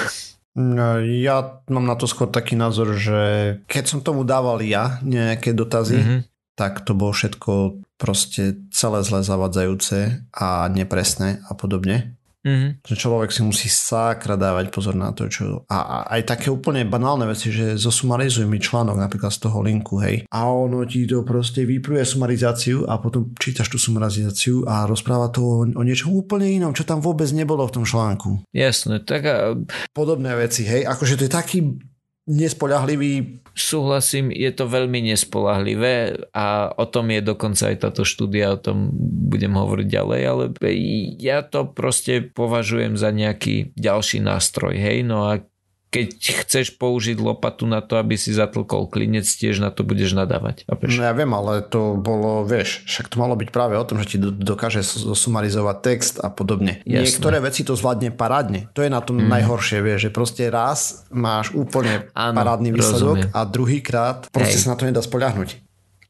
No, 0.52 1.00
ja 1.00 1.64
mám 1.72 1.88
na 1.88 1.96
to 1.96 2.10
skôr 2.12 2.28
taký 2.28 2.60
názor, 2.60 2.98
že 3.00 3.56
keď 3.72 3.84
som 3.88 4.00
tomu 4.04 4.28
dával 4.28 4.60
ja 4.60 5.00
nejaké 5.00 5.56
dotazy, 5.56 5.96
mm-hmm. 5.96 6.20
tak 6.60 6.84
to 6.84 6.92
bolo 6.92 7.16
všetko 7.16 7.80
proste 7.96 8.60
celé 8.74 9.06
zle 9.06 9.24
zavadzajúce 9.24 10.28
a 10.34 10.68
nepresné 10.68 11.40
a 11.48 11.56
podobne. 11.56 12.18
Mm-hmm. 12.42 12.82
Že 12.82 12.96
človek 12.98 13.30
si 13.30 13.42
musí 13.46 13.70
sakra 13.70 14.34
dávať 14.34 14.74
pozor 14.74 14.98
na 14.98 15.14
to, 15.14 15.30
čo... 15.30 15.62
A, 15.70 15.78
a 15.78 15.98
aj 16.18 16.22
také 16.26 16.48
úplne 16.50 16.82
banálne 16.90 17.30
veci, 17.30 17.54
že 17.54 17.78
zosumarizuj 17.78 18.50
mi 18.50 18.58
článok 18.58 18.98
napríklad 18.98 19.30
z 19.30 19.46
toho 19.46 19.62
linku, 19.62 20.02
hej. 20.02 20.26
A 20.34 20.50
ono 20.50 20.82
ti 20.90 21.06
to 21.06 21.22
proste 21.22 21.70
vypruje 21.70 22.02
sumarizáciu 22.02 22.90
a 22.90 22.98
potom 22.98 23.30
čítaš 23.38 23.70
tú 23.70 23.78
sumarizáciu 23.78 24.66
a 24.66 24.90
rozpráva 24.90 25.30
to 25.30 25.42
o, 25.46 25.56
o 25.70 25.84
niečom 25.86 26.18
úplne 26.18 26.50
inom, 26.50 26.74
čo 26.74 26.82
tam 26.82 26.98
vôbec 26.98 27.30
nebolo 27.30 27.62
v 27.70 27.76
tom 27.78 27.86
článku. 27.86 28.42
Jasné, 28.50 29.06
tak 29.06 29.22
a... 29.30 29.54
Podobné 29.94 30.34
veci, 30.34 30.66
hej. 30.66 30.82
Akože 30.90 31.22
to 31.22 31.30
je 31.30 31.32
taký 31.32 31.58
nespolahlivý. 32.30 33.42
Súhlasím, 33.52 34.32
je 34.32 34.48
to 34.56 34.70
veľmi 34.70 35.12
nespolahlivé 35.12 36.16
a 36.32 36.72
o 36.72 36.86
tom 36.88 37.12
je 37.12 37.20
dokonca 37.20 37.68
aj 37.68 37.78
táto 37.84 38.08
štúdia, 38.08 38.56
o 38.56 38.62
tom 38.62 38.94
budem 39.28 39.52
hovoriť 39.52 39.88
ďalej, 39.92 40.22
ale 40.24 40.44
ja 41.20 41.44
to 41.44 41.68
proste 41.68 42.32
považujem 42.32 42.96
za 42.96 43.12
nejaký 43.12 43.76
ďalší 43.76 44.24
nástroj, 44.24 44.80
hej, 44.80 45.04
no 45.04 45.28
a 45.28 45.44
keď 45.92 46.08
chceš 46.48 46.80
použiť 46.80 47.20
lopatu 47.20 47.68
na 47.68 47.84
to, 47.84 48.00
aby 48.00 48.16
si 48.16 48.32
zatlkol 48.32 48.88
klinec, 48.88 49.28
tiež 49.28 49.60
na 49.60 49.76
to 49.76 49.84
budeš 49.84 50.16
nadávať. 50.16 50.64
No 50.66 51.04
ja 51.04 51.12
viem, 51.12 51.28
ale 51.36 51.60
to 51.68 52.00
bolo, 52.00 52.48
vieš, 52.48 52.88
však 52.88 53.12
to 53.12 53.20
malo 53.20 53.36
byť 53.36 53.52
práve 53.52 53.76
o 53.76 53.84
tom, 53.84 54.00
že 54.00 54.16
ti 54.16 54.18
dokáže 54.18 54.88
sumarizovať 54.88 55.78
text 55.84 56.16
a 56.24 56.32
podobne. 56.32 56.80
Jasné. 56.88 57.04
Niektoré 57.04 57.38
veci 57.44 57.68
to 57.68 57.76
zvládne 57.76 58.16
parádne. 58.16 58.72
To 58.72 58.88
je 58.88 58.88
na 58.88 59.04
tom 59.04 59.20
mm. 59.20 59.28
najhoršie, 59.28 59.84
vieš, 59.84 60.08
že 60.08 60.12
proste 60.16 60.48
raz 60.48 61.04
máš 61.12 61.52
úplne 61.52 62.08
Áno, 62.16 62.40
parádny 62.40 62.72
výsledok 62.72 63.28
rozumiem. 63.28 63.36
a 63.36 63.40
druhýkrát 63.44 64.18
proste 64.32 64.56
Hej. 64.56 64.64
sa 64.64 64.72
na 64.72 64.78
to 64.80 64.88
nedá 64.88 65.04
spoľahnúť. 65.04 65.60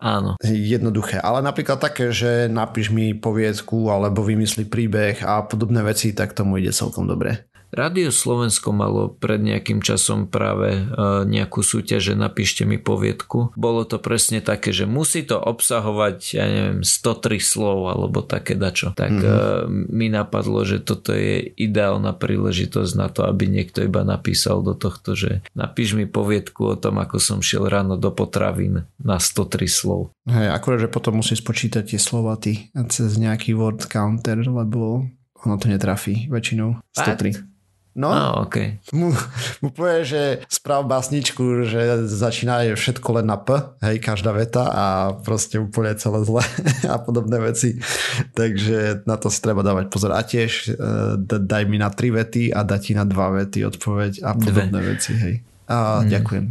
Áno. 0.01 0.33
Jednoduché. 0.41 1.21
Ale 1.21 1.45
napríklad 1.45 1.77
také, 1.77 2.09
že 2.09 2.49
napíš 2.49 2.89
mi 2.89 3.13
poviedku 3.13 3.93
alebo 3.93 4.25
vymyslí 4.25 4.65
príbeh 4.65 5.21
a 5.21 5.45
podobné 5.45 5.85
veci, 5.85 6.13
tak 6.17 6.33
tomu 6.33 6.57
ide 6.57 6.73
celkom 6.73 7.05
dobre. 7.05 7.45
Rádio 7.71 8.11
Slovensko 8.11 8.75
malo 8.75 9.07
pred 9.07 9.39
nejakým 9.39 9.79
časom 9.79 10.27
práve 10.27 10.75
e, 10.75 10.83
nejakú 11.23 11.63
súťaž, 11.63 12.11
že 12.11 12.15
napíšte 12.19 12.67
mi 12.67 12.75
poviedku. 12.75 13.55
Bolo 13.55 13.87
to 13.87 13.95
presne 13.95 14.43
také, 14.43 14.75
že 14.75 14.83
musí 14.83 15.23
to 15.23 15.39
obsahovať, 15.39 16.17
ja 16.35 16.45
neviem, 16.51 16.79
103 16.83 17.39
slov 17.39 17.87
alebo 17.87 18.19
také 18.27 18.59
dačo. 18.59 18.91
Tak 18.91 19.13
mm-hmm. 19.15 19.87
mi 19.87 20.11
napadlo, 20.11 20.67
že 20.67 20.83
toto 20.83 21.15
je 21.15 21.47
ideálna 21.55 22.11
príležitosť 22.11 22.91
na 22.99 23.07
to, 23.07 23.23
aby 23.23 23.47
niekto 23.47 23.87
iba 23.87 24.03
napísal 24.03 24.59
do 24.59 24.75
tohto, 24.75 25.15
že 25.15 25.39
napíš 25.55 25.95
mi 25.95 26.03
poviedku 26.03 26.67
o 26.67 26.75
tom, 26.75 26.99
ako 26.99 27.23
som 27.23 27.39
šiel 27.39 27.71
ráno 27.71 27.95
do 27.95 28.11
potravín 28.11 28.83
na 28.99 29.15
103 29.15 29.71
slov. 29.71 30.11
Hej, 30.27 30.51
akurát, 30.51 30.83
že 30.83 30.91
potom 30.91 31.23
musí 31.23 31.39
spočítať 31.39 31.95
tie 31.95 31.99
slova 32.03 32.35
ty 32.35 32.67
cez 32.91 33.15
nejaký 33.15 33.55
word 33.55 33.87
counter, 33.87 34.43
lebo 34.43 35.07
ono 35.41 35.55
to 35.57 35.71
netrafí 35.71 36.29
väčšinou 36.29 36.83
103. 36.93 37.33
Fakt? 37.33 37.50
No, 37.91 38.07
oh, 38.07 38.47
okay. 38.47 38.79
mu, 38.95 39.11
mu 39.59 39.69
povie, 39.75 40.07
že 40.07 40.21
správ 40.47 40.87
básničku, 40.87 41.67
že 41.67 42.07
začína 42.07 42.63
všetko 42.71 43.19
len 43.19 43.27
na 43.27 43.35
P, 43.35 43.51
hej, 43.83 43.99
každá 43.99 44.31
veta 44.31 44.63
a 44.71 44.85
proste 45.19 45.59
úplne 45.59 45.91
celé 45.99 46.23
zle 46.23 46.39
a 46.93 46.95
podobné 47.03 47.43
veci. 47.43 47.83
Takže 48.31 49.03
na 49.03 49.19
to 49.19 49.27
si 49.27 49.43
treba 49.43 49.59
dávať 49.59 49.91
pozor. 49.91 50.15
A 50.15 50.23
tiež 50.23 50.71
uh, 50.71 51.19
daj 51.19 51.63
mi 51.67 51.75
na 51.75 51.91
tri 51.91 52.15
vety 52.15 52.55
a 52.55 52.63
dá 52.63 52.79
ti 52.79 52.95
na 52.95 53.03
dva 53.03 53.43
vety 53.43 53.67
odpoveď 53.67 54.23
a 54.23 54.39
podobné 54.39 54.79
dve. 54.79 54.89
veci, 54.95 55.11
hej. 55.19 55.35
A 55.67 55.99
mm. 55.99 56.07
ďakujem 56.07 56.45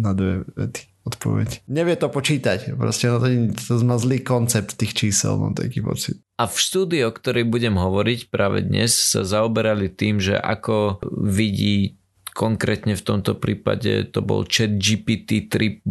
na 0.00 0.10
dve 0.16 0.48
vety 0.56 0.95
odpoveď. 1.06 1.64
Nevie 1.70 1.94
to 1.94 2.10
počítať. 2.10 2.74
Proste 2.74 3.08
no 3.08 3.22
to, 3.22 3.28
to 3.54 3.72
má 3.86 3.96
zlý 3.96 4.20
koncept 4.26 4.74
tých 4.74 4.92
čísel, 4.92 5.38
mám 5.38 5.54
taký 5.54 5.80
pocit. 5.80 6.18
A 6.36 6.50
v 6.50 6.56
štúdii, 6.58 7.06
o 7.06 7.14
ktorej 7.14 7.46
budem 7.48 7.78
hovoriť 7.78 8.28
práve 8.28 8.66
dnes, 8.66 8.92
sa 8.92 9.22
zaoberali 9.22 9.88
tým, 9.88 10.18
že 10.18 10.36
ako 10.36 11.00
vidí 11.16 11.96
konkrétne 12.36 12.92
v 12.92 13.06
tomto 13.06 13.40
prípade 13.40 14.12
to 14.12 14.20
bol 14.20 14.44
chat 14.44 14.76
GPT 14.76 15.48
3.5, 15.48 15.88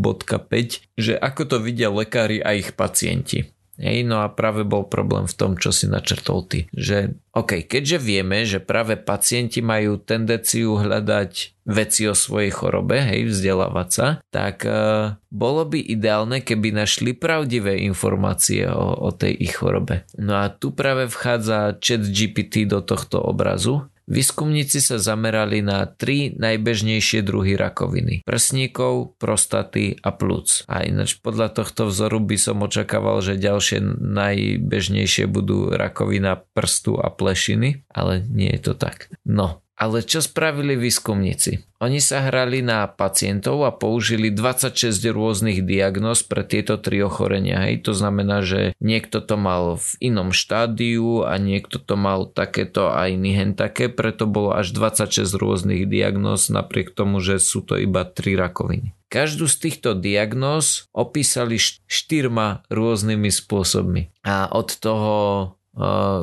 že 0.94 1.18
ako 1.18 1.42
to 1.50 1.58
vidia 1.58 1.90
lekári 1.90 2.38
a 2.38 2.54
ich 2.54 2.78
pacienti. 2.78 3.55
Hej, 3.76 4.08
no 4.08 4.24
a 4.24 4.32
práve 4.32 4.64
bol 4.64 4.88
problém 4.88 5.28
v 5.28 5.36
tom, 5.36 5.52
čo 5.60 5.76
si 5.76 5.92
načrtol 5.92 6.48
ty. 6.48 6.60
Že 6.72 7.20
OK, 7.36 7.68
keďže 7.68 7.98
vieme, 8.00 8.48
že 8.48 8.64
práve 8.64 8.96
pacienti 8.96 9.60
majú 9.60 10.00
tendenciu 10.00 10.80
hľadať 10.80 11.56
veci 11.68 12.08
o 12.08 12.16
svojej 12.16 12.56
chorobe, 12.56 13.04
hej, 13.04 13.28
vzdelávať 13.28 13.90
sa, 13.92 14.08
tak 14.32 14.64
uh, 14.64 15.20
bolo 15.28 15.68
by 15.68 15.82
ideálne, 15.82 16.40
keby 16.40 16.72
našli 16.72 17.12
pravdivé 17.12 17.84
informácie 17.84 18.70
o, 18.72 18.96
o 18.96 19.10
tej 19.12 19.36
ich 19.36 19.60
chorobe. 19.60 20.08
No 20.16 20.40
a 20.40 20.48
tu 20.48 20.72
práve 20.72 21.12
vchádza 21.12 21.76
chat 21.82 22.06
GPT 22.06 22.70
do 22.70 22.80
tohto 22.80 23.20
obrazu, 23.20 23.92
Výskumníci 24.06 24.86
sa 24.86 25.02
zamerali 25.02 25.66
na 25.66 25.90
tri 25.90 26.30
najbežnejšie 26.38 27.26
druhy 27.26 27.58
rakoviny. 27.58 28.22
Prsníkov, 28.22 29.18
prostaty 29.18 29.98
a 29.98 30.14
plúc. 30.14 30.62
A 30.70 30.86
ináč 30.86 31.18
podľa 31.18 31.50
tohto 31.50 31.90
vzoru 31.90 32.22
by 32.22 32.38
som 32.38 32.62
očakával, 32.62 33.26
že 33.26 33.42
ďalšie 33.42 33.82
najbežnejšie 33.98 35.26
budú 35.26 35.74
rakovina 35.74 36.38
prstu 36.54 37.02
a 37.02 37.10
plešiny, 37.10 37.82
ale 37.90 38.22
nie 38.30 38.54
je 38.54 38.62
to 38.62 38.74
tak. 38.78 39.10
No, 39.26 39.65
ale 39.76 40.08
čo 40.08 40.24
spravili 40.24 40.80
výskumníci? 40.80 41.76
Oni 41.84 42.00
sa 42.00 42.24
hrali 42.24 42.64
na 42.64 42.88
pacientov 42.88 43.68
a 43.68 43.76
použili 43.76 44.32
26 44.32 44.96
rôznych 45.12 45.68
diagnóz 45.68 46.24
pre 46.24 46.48
tieto 46.48 46.80
tri 46.80 47.04
ochorenia. 47.04 47.68
Hej. 47.68 47.86
To 47.86 47.94
znamená, 47.94 48.40
že 48.42 48.72
niekto 48.80 49.20
to 49.20 49.36
mal 49.36 49.76
v 49.76 49.90
inom 50.00 50.32
štádiu 50.32 51.28
a 51.28 51.36
niekto 51.36 51.78
to 51.78 52.00
mal 52.00 52.32
takéto 52.32 52.90
a 52.96 53.12
iný 53.12 53.36
hen 53.36 53.52
také, 53.54 53.92
preto 53.92 54.24
bolo 54.24 54.56
až 54.56 54.72
26 54.72 55.36
rôznych 55.36 55.84
diagnóz 55.92 56.48
napriek 56.48 56.96
tomu, 56.96 57.20
že 57.20 57.44
sú 57.44 57.60
to 57.60 57.76
iba 57.76 58.08
tri 58.08 58.40
rakoviny. 58.40 58.96
Každú 59.12 59.48
z 59.48 59.56
týchto 59.70 59.96
diagnóz 59.96 60.92
opísali 60.92 61.56
štyrma 61.62 62.68
rôznymi 62.68 63.32
spôsobmi. 63.32 64.12
A 64.28 64.50
od 64.52 64.76
toho 64.76 65.14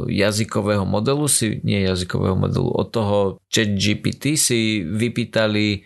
jazykového 0.08 0.88
modelu 0.88 1.28
si, 1.28 1.60
nie 1.60 1.84
jazykového 1.84 2.36
modelu, 2.36 2.72
od 2.72 2.88
toho 2.88 3.18
chat 3.52 3.68
GPT 3.76 4.40
si 4.40 4.80
vypýtali 4.80 5.84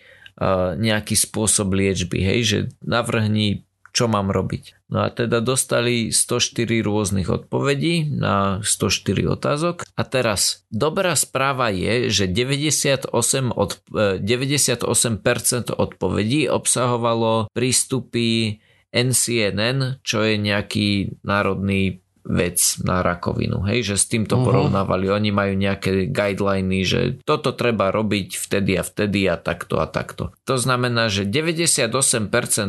nejaký 0.77 1.17
spôsob 1.17 1.73
liečby, 1.73 2.21
hej, 2.21 2.41
že 2.45 2.59
navrhni, 2.85 3.65
čo 3.97 4.07
mám 4.07 4.29
robiť. 4.29 4.77
No 4.93 5.03
a 5.03 5.11
teda 5.11 5.41
dostali 5.41 6.13
104 6.13 6.85
rôznych 6.85 7.27
odpovedí 7.27 8.13
na 8.13 8.61
104 8.61 9.35
otázok. 9.35 9.77
A 9.97 10.03
teraz 10.05 10.69
dobrá 10.69 11.17
správa 11.17 11.73
je, 11.73 12.13
že 12.13 12.29
98, 12.29 13.11
od, 13.57 13.81
98% 13.91 14.21
e, 14.23 15.75
odpovedí 15.75 16.47
obsahovalo 16.47 17.49
prístupy 17.57 18.61
NCNN, 18.93 20.05
čo 20.07 20.23
je 20.23 20.35
nejaký 20.39 21.19
národný 21.25 22.06
vec 22.27 22.59
na 22.83 23.01
rakovinu. 23.07 23.63
Hej, 23.71 23.95
že 23.95 23.97
s 23.97 24.11
týmto 24.11 24.37
uh-huh. 24.37 24.47
porovnávali. 24.47 25.07
Oni 25.09 25.31
majú 25.31 25.55
nejaké 25.55 26.11
guideliny, 26.11 26.83
že 26.83 27.01
toto 27.23 27.55
treba 27.55 27.95
robiť 27.95 28.37
vtedy 28.37 28.75
a 28.77 28.83
vtedy 28.83 29.31
a 29.31 29.39
takto 29.39 29.79
a 29.79 29.87
takto. 29.87 30.35
To 30.45 30.59
znamená, 30.59 31.07
že 31.07 31.25
98% 31.25 31.89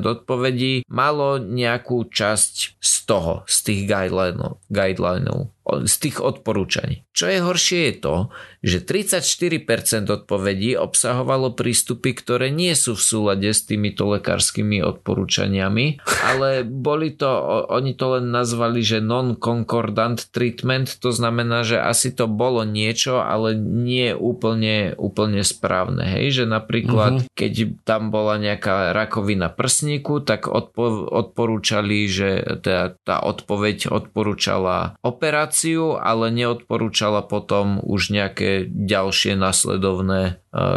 odpovedí 0.06 0.86
malo 0.88 1.42
nejakú 1.42 2.06
časť 2.08 2.78
z 2.78 2.94
toho, 3.10 3.44
z 3.50 3.58
tých 3.66 3.82
guidelinov. 3.90 4.62
guidelinov. 4.70 5.52
Z 5.68 5.96
tých 6.00 6.24
odporúčaní. 6.24 7.04
Čo 7.12 7.28
je 7.28 7.40
horšie 7.44 7.80
je 7.92 7.94
to, 8.00 8.16
že 8.64 8.78
34% 8.88 10.08
odpovedí 10.08 10.80
obsahovalo 10.80 11.54
prístupy, 11.54 12.16
ktoré 12.16 12.48
nie 12.50 12.72
sú 12.74 12.96
v 12.96 13.04
súlade 13.04 13.50
s 13.52 13.68
týmito 13.68 14.08
lekárskymi 14.08 14.80
odporúčaniami, 14.80 16.00
ale 16.24 16.64
boli 16.64 17.14
to, 17.14 17.28
oni 17.68 17.94
to 18.00 18.20
len 18.20 18.32
nazvali, 18.32 18.80
že 18.80 19.04
non-concordant 19.04 20.32
treatment, 20.32 21.04
to 21.04 21.12
znamená, 21.12 21.68
že 21.68 21.78
asi 21.82 22.16
to 22.16 22.32
bolo 22.32 22.64
niečo, 22.64 23.20
ale 23.20 23.58
nie 23.60 24.16
úplne, 24.16 24.96
úplne 24.96 25.44
správne. 25.44 26.08
Hej, 26.08 26.44
že 26.44 26.46
napríklad, 26.48 27.28
uh-huh. 27.28 27.30
keď 27.36 27.84
tam 27.84 28.10
bola 28.10 28.40
nejaká 28.40 28.96
rakovina 28.96 29.52
prsníku, 29.52 30.24
tak 30.24 30.48
odpo- 30.48 31.08
odporúčali, 31.08 32.08
že 32.08 32.42
tá, 32.64 32.96
tá 33.04 33.20
odpoveď 33.20 33.92
odporúčala 33.92 34.96
operáciu 35.02 35.57
operáciu, 35.58 35.98
ale 35.98 36.30
neodporúčala 36.30 37.26
potom 37.26 37.82
už 37.82 38.14
nejaké 38.14 38.70
ďalšie 38.70 39.34
nasledovné 39.34 40.22
e, 40.22 40.34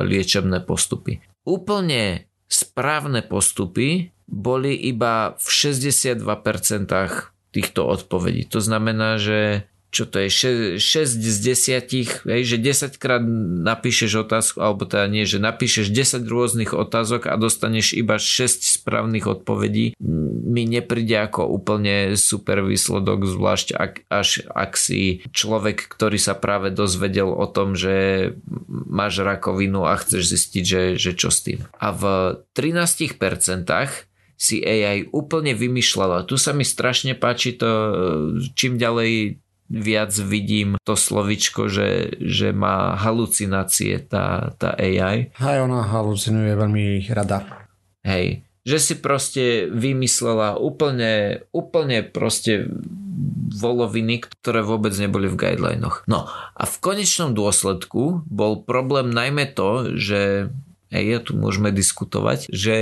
liečebné 0.08 0.64
postupy. 0.64 1.20
Úplne 1.44 2.24
správne 2.48 3.20
postupy 3.20 4.12
boli 4.24 4.72
iba 4.78 5.36
v 5.36 5.46
62% 5.48 6.24
týchto 7.50 7.80
odpovedí. 7.82 8.46
To 8.54 8.62
znamená, 8.62 9.18
že 9.18 9.68
čo 9.90 10.06
to 10.06 10.22
je, 10.22 10.78
6, 10.78 10.82
6 10.82 11.18
z 11.18 11.36
10, 11.50 12.30
hej, 12.30 12.42
že 12.46 12.56
10 12.56 12.94
krát 13.02 13.22
napíšeš 13.66 14.22
otázku, 14.22 14.62
alebo 14.62 14.86
teda 14.86 15.10
nie, 15.10 15.26
že 15.26 15.42
napíšeš 15.42 15.90
10 15.90 16.30
rôznych 16.30 16.70
otázok 16.70 17.26
a 17.26 17.34
dostaneš 17.34 17.98
iba 17.98 18.14
6 18.14 18.80
správnych 18.80 19.26
odpovedí, 19.26 19.98
mi 20.50 20.62
nepríde 20.66 21.18
ako 21.26 21.50
úplne 21.50 22.14
super 22.14 22.62
výsledok, 22.62 23.26
zvlášť 23.26 23.68
ak, 23.74 23.92
až 24.06 24.46
ak 24.46 24.78
si 24.78 25.26
človek, 25.34 25.90
ktorý 25.90 26.18
sa 26.22 26.38
práve 26.38 26.70
dozvedel 26.70 27.30
o 27.34 27.46
tom, 27.50 27.74
že 27.74 28.30
máš 28.70 29.26
rakovinu 29.26 29.90
a 29.90 29.98
chceš 29.98 30.38
zistiť, 30.38 30.64
že, 30.64 30.82
že 30.94 31.12
čo 31.18 31.34
s 31.34 31.42
tým. 31.42 31.66
A 31.82 31.90
v 31.90 32.02
13% 32.54 33.18
si 34.40 34.64
AI 34.64 35.04
úplne 35.12 35.52
vymýšľala. 35.52 36.24
Tu 36.24 36.40
sa 36.40 36.56
mi 36.56 36.64
strašne 36.64 37.12
páči 37.12 37.60
to, 37.60 37.68
čím 38.56 38.80
ďalej 38.80 39.36
viac 39.70 40.10
vidím 40.18 40.74
to 40.82 40.98
slovičko, 40.98 41.70
že, 41.70 42.18
že 42.18 42.50
má 42.50 42.98
halucinácie 42.98 44.02
tá, 44.02 44.50
tá 44.58 44.74
AI. 44.74 45.30
Aj 45.38 45.58
ona 45.62 45.86
halucinuje 45.86 46.58
veľmi 46.58 47.06
rada. 47.14 47.46
Hej, 48.02 48.42
že 48.66 48.78
si 48.82 48.94
proste 48.98 49.70
vymyslela 49.70 50.58
úplne, 50.58 51.46
úplne 51.54 52.02
proste 52.02 52.66
voloviny, 53.50 54.26
ktoré 54.26 54.66
vôbec 54.66 54.94
neboli 54.98 55.30
v 55.30 55.38
guidelinoch. 55.38 56.02
No 56.10 56.26
a 56.30 56.62
v 56.66 56.76
konečnom 56.82 57.32
dôsledku 57.32 58.26
bol 58.26 58.62
problém 58.66 59.10
najmä 59.10 59.50
to, 59.54 59.94
že 59.94 60.50
ja 60.90 61.18
tu 61.22 61.38
môžeme 61.38 61.70
diskutovať, 61.70 62.50
že 62.50 62.74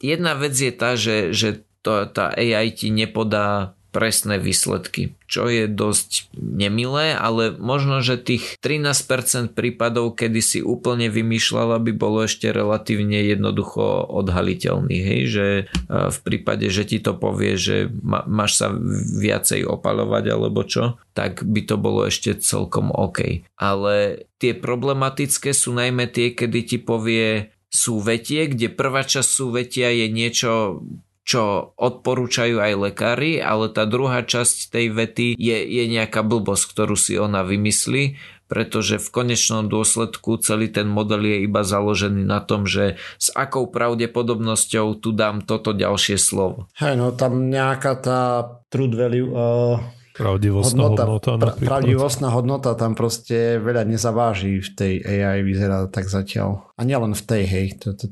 jedna 0.00 0.32
vec 0.32 0.56
je 0.56 0.72
tá, 0.72 0.96
že, 0.96 1.36
že 1.36 1.68
to, 1.84 2.08
tá 2.08 2.32
AI 2.32 2.72
ti 2.72 2.88
nepodá 2.88 3.76
presné 3.90 4.38
výsledky, 4.38 5.18
čo 5.26 5.50
je 5.50 5.66
dosť 5.66 6.30
nemilé, 6.38 7.14
ale 7.14 7.54
možno, 7.58 8.02
že 8.02 8.18
tých 8.18 8.56
13% 8.62 9.52
prípadov, 9.52 10.14
kedy 10.14 10.40
si 10.40 10.58
úplne 10.62 11.10
vymýšľala, 11.10 11.82
by 11.82 11.92
bolo 11.94 12.24
ešte 12.26 12.54
relatívne 12.54 13.20
jednoducho 13.26 14.06
odhaliteľných, 14.06 15.04
hej, 15.04 15.22
že 15.26 15.46
e, 15.50 15.64
v 15.90 16.18
prípade, 16.22 16.70
že 16.70 16.86
ti 16.86 17.02
to 17.02 17.18
povie, 17.18 17.58
že 17.58 17.90
máš 18.06 18.62
sa 18.62 18.70
viacej 19.18 19.66
opalovať 19.66 20.24
alebo 20.30 20.62
čo, 20.62 21.02
tak 21.12 21.42
by 21.42 21.66
to 21.66 21.76
bolo 21.76 22.06
ešte 22.06 22.38
celkom 22.38 22.94
OK. 22.94 23.42
Ale 23.58 24.26
tie 24.38 24.54
problematické 24.54 25.50
sú 25.50 25.74
najmä 25.74 26.06
tie, 26.06 26.32
kedy 26.32 26.60
ti 26.64 26.78
povie 26.78 27.50
súvetie, 27.70 28.50
kde 28.50 28.66
prvá 28.70 29.06
časť 29.06 29.30
súvetia 29.30 29.94
je 29.94 30.06
niečo 30.10 30.82
čo 31.24 31.72
odporúčajú 31.76 32.58
aj 32.58 32.72
lekári, 32.90 33.38
ale 33.38 33.70
tá 33.70 33.84
druhá 33.86 34.24
časť 34.24 34.72
tej 34.72 34.86
vety 34.90 35.26
je, 35.36 35.58
je 35.62 35.84
nejaká 35.86 36.24
blbosť, 36.24 36.64
ktorú 36.72 36.96
si 36.96 37.20
ona 37.20 37.44
vymyslí, 37.46 38.18
pretože 38.50 38.98
v 38.98 39.08
konečnom 39.14 39.70
dôsledku 39.70 40.42
celý 40.42 40.66
ten 40.74 40.90
model 40.90 41.22
je 41.22 41.46
iba 41.46 41.62
založený 41.62 42.26
na 42.26 42.42
tom, 42.42 42.66
že 42.66 42.98
s 43.22 43.30
akou 43.30 43.70
pravdepodobnosťou 43.70 44.98
tu 44.98 45.14
dám 45.14 45.46
toto 45.46 45.70
ďalšie 45.70 46.18
slovo. 46.18 46.66
Hej, 46.82 46.98
no 46.98 47.14
tam 47.14 47.46
nejaká 47.46 47.92
tá 48.02 48.20
truth 48.66 48.98
value 48.98 49.30
uh... 49.30 49.78
Pravdivostná 50.10 50.90
hodnota, 50.90 51.04
hodnota 51.06 51.30
pra, 51.38 51.52
pravdivostná 51.56 52.28
hodnota 52.34 52.70
tam 52.76 52.92
proste 52.92 53.56
veľa 53.56 53.88
nezaváži 53.88 54.60
v 54.60 54.68
tej 54.74 54.94
AI, 55.00 55.40
vyzerá 55.46 55.88
tak 55.88 56.12
zatiaľ. 56.12 56.74
A 56.76 56.82
nielen 56.84 57.16
v 57.16 57.22
tej, 57.24 57.42
hej. 57.48 57.66
To, 57.80 57.96
to, 57.96 58.10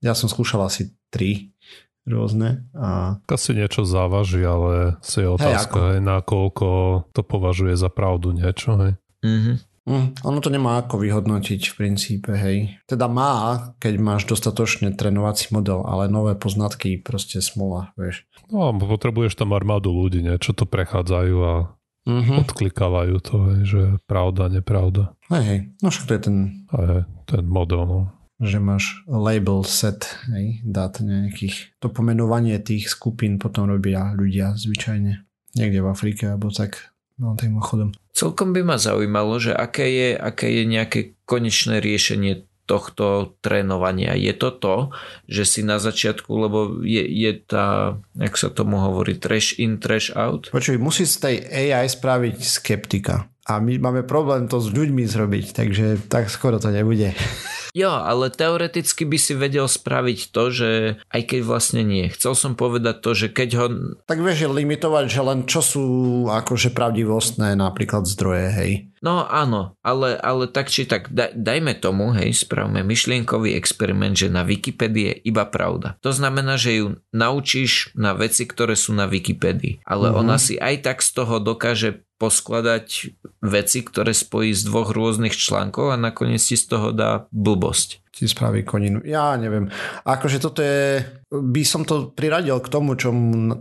ja 0.00 0.16
som 0.16 0.32
skúšal 0.32 0.64
asi 0.64 0.96
tri 1.12 1.51
rôzne. 2.06 2.66
A... 2.74 3.18
Asi 3.30 3.54
niečo 3.54 3.86
závaží, 3.86 4.42
ale 4.42 4.98
si 5.02 5.22
je 5.22 5.28
otázka, 5.30 5.78
hej, 5.78 5.92
hej, 5.98 6.06
nakoľko 6.06 6.68
to 7.14 7.22
považuje 7.22 7.78
za 7.78 7.90
pravdu 7.90 8.34
niečo, 8.34 8.74
hej. 8.78 8.92
Mm-hmm. 9.22 9.56
Mm, 9.82 10.14
ono 10.22 10.38
to 10.38 10.46
nemá 10.46 10.78
ako 10.78 11.02
vyhodnotiť 11.02 11.62
v 11.66 11.74
princípe, 11.74 12.30
hej. 12.38 12.78
Teda 12.86 13.10
má, 13.10 13.74
keď 13.82 13.98
máš 13.98 14.30
dostatočne 14.30 14.94
trénovací 14.94 15.50
model, 15.50 15.82
ale 15.82 16.06
nové 16.06 16.38
poznatky 16.38 17.02
proste 17.02 17.42
smola, 17.42 17.90
vieš. 17.98 18.22
No 18.46 18.70
a 18.70 18.74
potrebuješ 18.74 19.34
tam 19.34 19.54
armádu 19.58 19.90
ľudí, 19.90 20.22
niečo 20.22 20.54
to 20.54 20.70
prechádzajú 20.70 21.36
a 21.42 21.54
mm-hmm. 22.06 22.36
odklikávajú 22.46 23.16
to, 23.26 23.34
hej, 23.50 23.60
že 23.66 23.82
pravda, 24.06 24.54
nepravda. 24.54 25.18
Hej, 25.34 25.44
hej, 25.50 25.58
no 25.82 25.86
však 25.90 26.04
to 26.06 26.12
je 26.14 26.22
ten... 26.22 26.36
Hej, 26.70 27.02
ten 27.26 27.42
model, 27.46 27.82
no 27.86 28.00
že 28.42 28.58
máš 28.58 29.06
label 29.06 29.62
set 29.62 30.18
hej, 30.34 30.58
dát 30.66 30.98
nejakých. 30.98 31.78
To 31.78 31.88
pomenovanie 31.88 32.58
tých 32.58 32.90
skupín 32.90 33.38
potom 33.38 33.70
robia 33.70 34.10
ľudia 34.18 34.58
zvyčajne. 34.58 35.22
Niekde 35.54 35.80
v 35.80 35.88
Afrike 35.88 36.34
alebo 36.34 36.50
tak 36.50 36.90
no, 37.22 37.38
tým 37.38 37.62
chodom. 37.62 37.94
Celkom 38.12 38.50
by 38.50 38.66
ma 38.66 38.76
zaujímalo, 38.76 39.38
že 39.38 39.54
aké 39.54 39.86
je, 39.88 40.08
aké 40.18 40.50
je 40.50 40.64
nejaké 40.66 41.00
konečné 41.24 41.78
riešenie 41.78 42.44
tohto 42.66 43.36
trénovania. 43.42 44.14
Je 44.14 44.32
to 44.32 44.54
to, 44.54 44.76
že 45.26 45.44
si 45.44 45.60
na 45.66 45.82
začiatku, 45.82 46.30
lebo 46.30 46.58
je, 46.86 47.02
je 47.02 47.32
tá, 47.42 47.98
jak 48.14 48.34
sa 48.38 48.48
tomu 48.48 48.78
hovorí, 48.78 49.18
trash 49.18 49.58
in, 49.58 49.82
trash 49.82 50.14
out? 50.14 50.48
Počuj, 50.54 50.78
musí 50.78 51.04
z 51.04 51.16
tej 51.18 51.36
AI 51.42 51.90
spraviť 51.90 52.36
skeptika. 52.38 53.31
A 53.42 53.58
my 53.58 53.74
máme 53.82 54.06
problém 54.06 54.46
to 54.46 54.62
s 54.62 54.70
ľuďmi 54.70 55.02
zrobiť, 55.02 55.46
takže 55.50 55.86
tak 56.06 56.30
skoro 56.30 56.62
to 56.62 56.70
nebude. 56.70 57.14
Jo, 57.72 57.88
ale 57.88 58.28
teoreticky 58.28 59.08
by 59.08 59.16
si 59.16 59.32
vedel 59.32 59.64
spraviť 59.64 60.28
to, 60.28 60.52
že 60.52 60.70
aj 61.08 61.22
keď 61.24 61.40
vlastne 61.40 61.80
nie. 61.80 62.04
Chcel 62.12 62.36
som 62.36 62.52
povedať 62.52 63.00
to, 63.00 63.16
že 63.16 63.32
keď 63.32 63.48
ho... 63.56 63.66
Tak 64.04 64.20
vieš 64.20 64.52
limitovať, 64.52 65.08
že 65.08 65.20
len 65.24 65.48
čo 65.48 65.64
sú 65.64 65.84
akože 66.28 66.76
pravdivostné 66.76 67.56
napríklad 67.56 68.04
zdroje, 68.04 68.46
hej. 68.52 68.91
No 69.02 69.26
áno, 69.26 69.74
ale, 69.82 70.14
ale 70.14 70.46
tak 70.46 70.70
či 70.70 70.86
tak, 70.86 71.10
da, 71.10 71.34
dajme 71.34 71.74
tomu, 71.74 72.14
hej, 72.14 72.30
spravme 72.38 72.86
myšlienkový 72.86 73.58
experiment, 73.58 74.14
že 74.14 74.30
na 74.30 74.46
Wikipedii 74.46 75.06
je 75.10 75.14
iba 75.26 75.42
pravda. 75.42 75.98
To 76.06 76.14
znamená, 76.14 76.54
že 76.54 76.78
ju 76.78 76.86
naučíš 77.10 77.90
na 77.98 78.14
veci, 78.14 78.46
ktoré 78.46 78.78
sú 78.78 78.94
na 78.94 79.10
Wikipedii. 79.10 79.82
Ale 79.82 80.14
mm-hmm. 80.14 80.22
ona 80.22 80.36
si 80.38 80.54
aj 80.54 80.86
tak 80.86 81.02
z 81.02 81.10
toho 81.18 81.42
dokáže 81.42 82.06
poskladať 82.22 83.18
veci, 83.42 83.82
ktoré 83.82 84.14
spojí 84.14 84.54
z 84.54 84.70
dvoch 84.70 84.94
rôznych 84.94 85.34
článkov 85.34 85.90
a 85.90 85.98
nakoniec 85.98 86.38
si 86.38 86.54
z 86.54 86.70
toho 86.70 86.94
dá 86.94 87.26
blbosť 87.34 88.02
ti 88.12 88.28
spraví 88.28 88.60
koninu. 88.62 89.00
Ja 89.08 89.34
neviem. 89.40 89.72
Akože 90.04 90.36
toto 90.36 90.60
je, 90.60 91.00
by 91.32 91.64
som 91.64 91.88
to 91.88 92.12
priradil 92.12 92.60
k 92.60 92.68
tomu, 92.68 92.92
čo, 92.92 93.08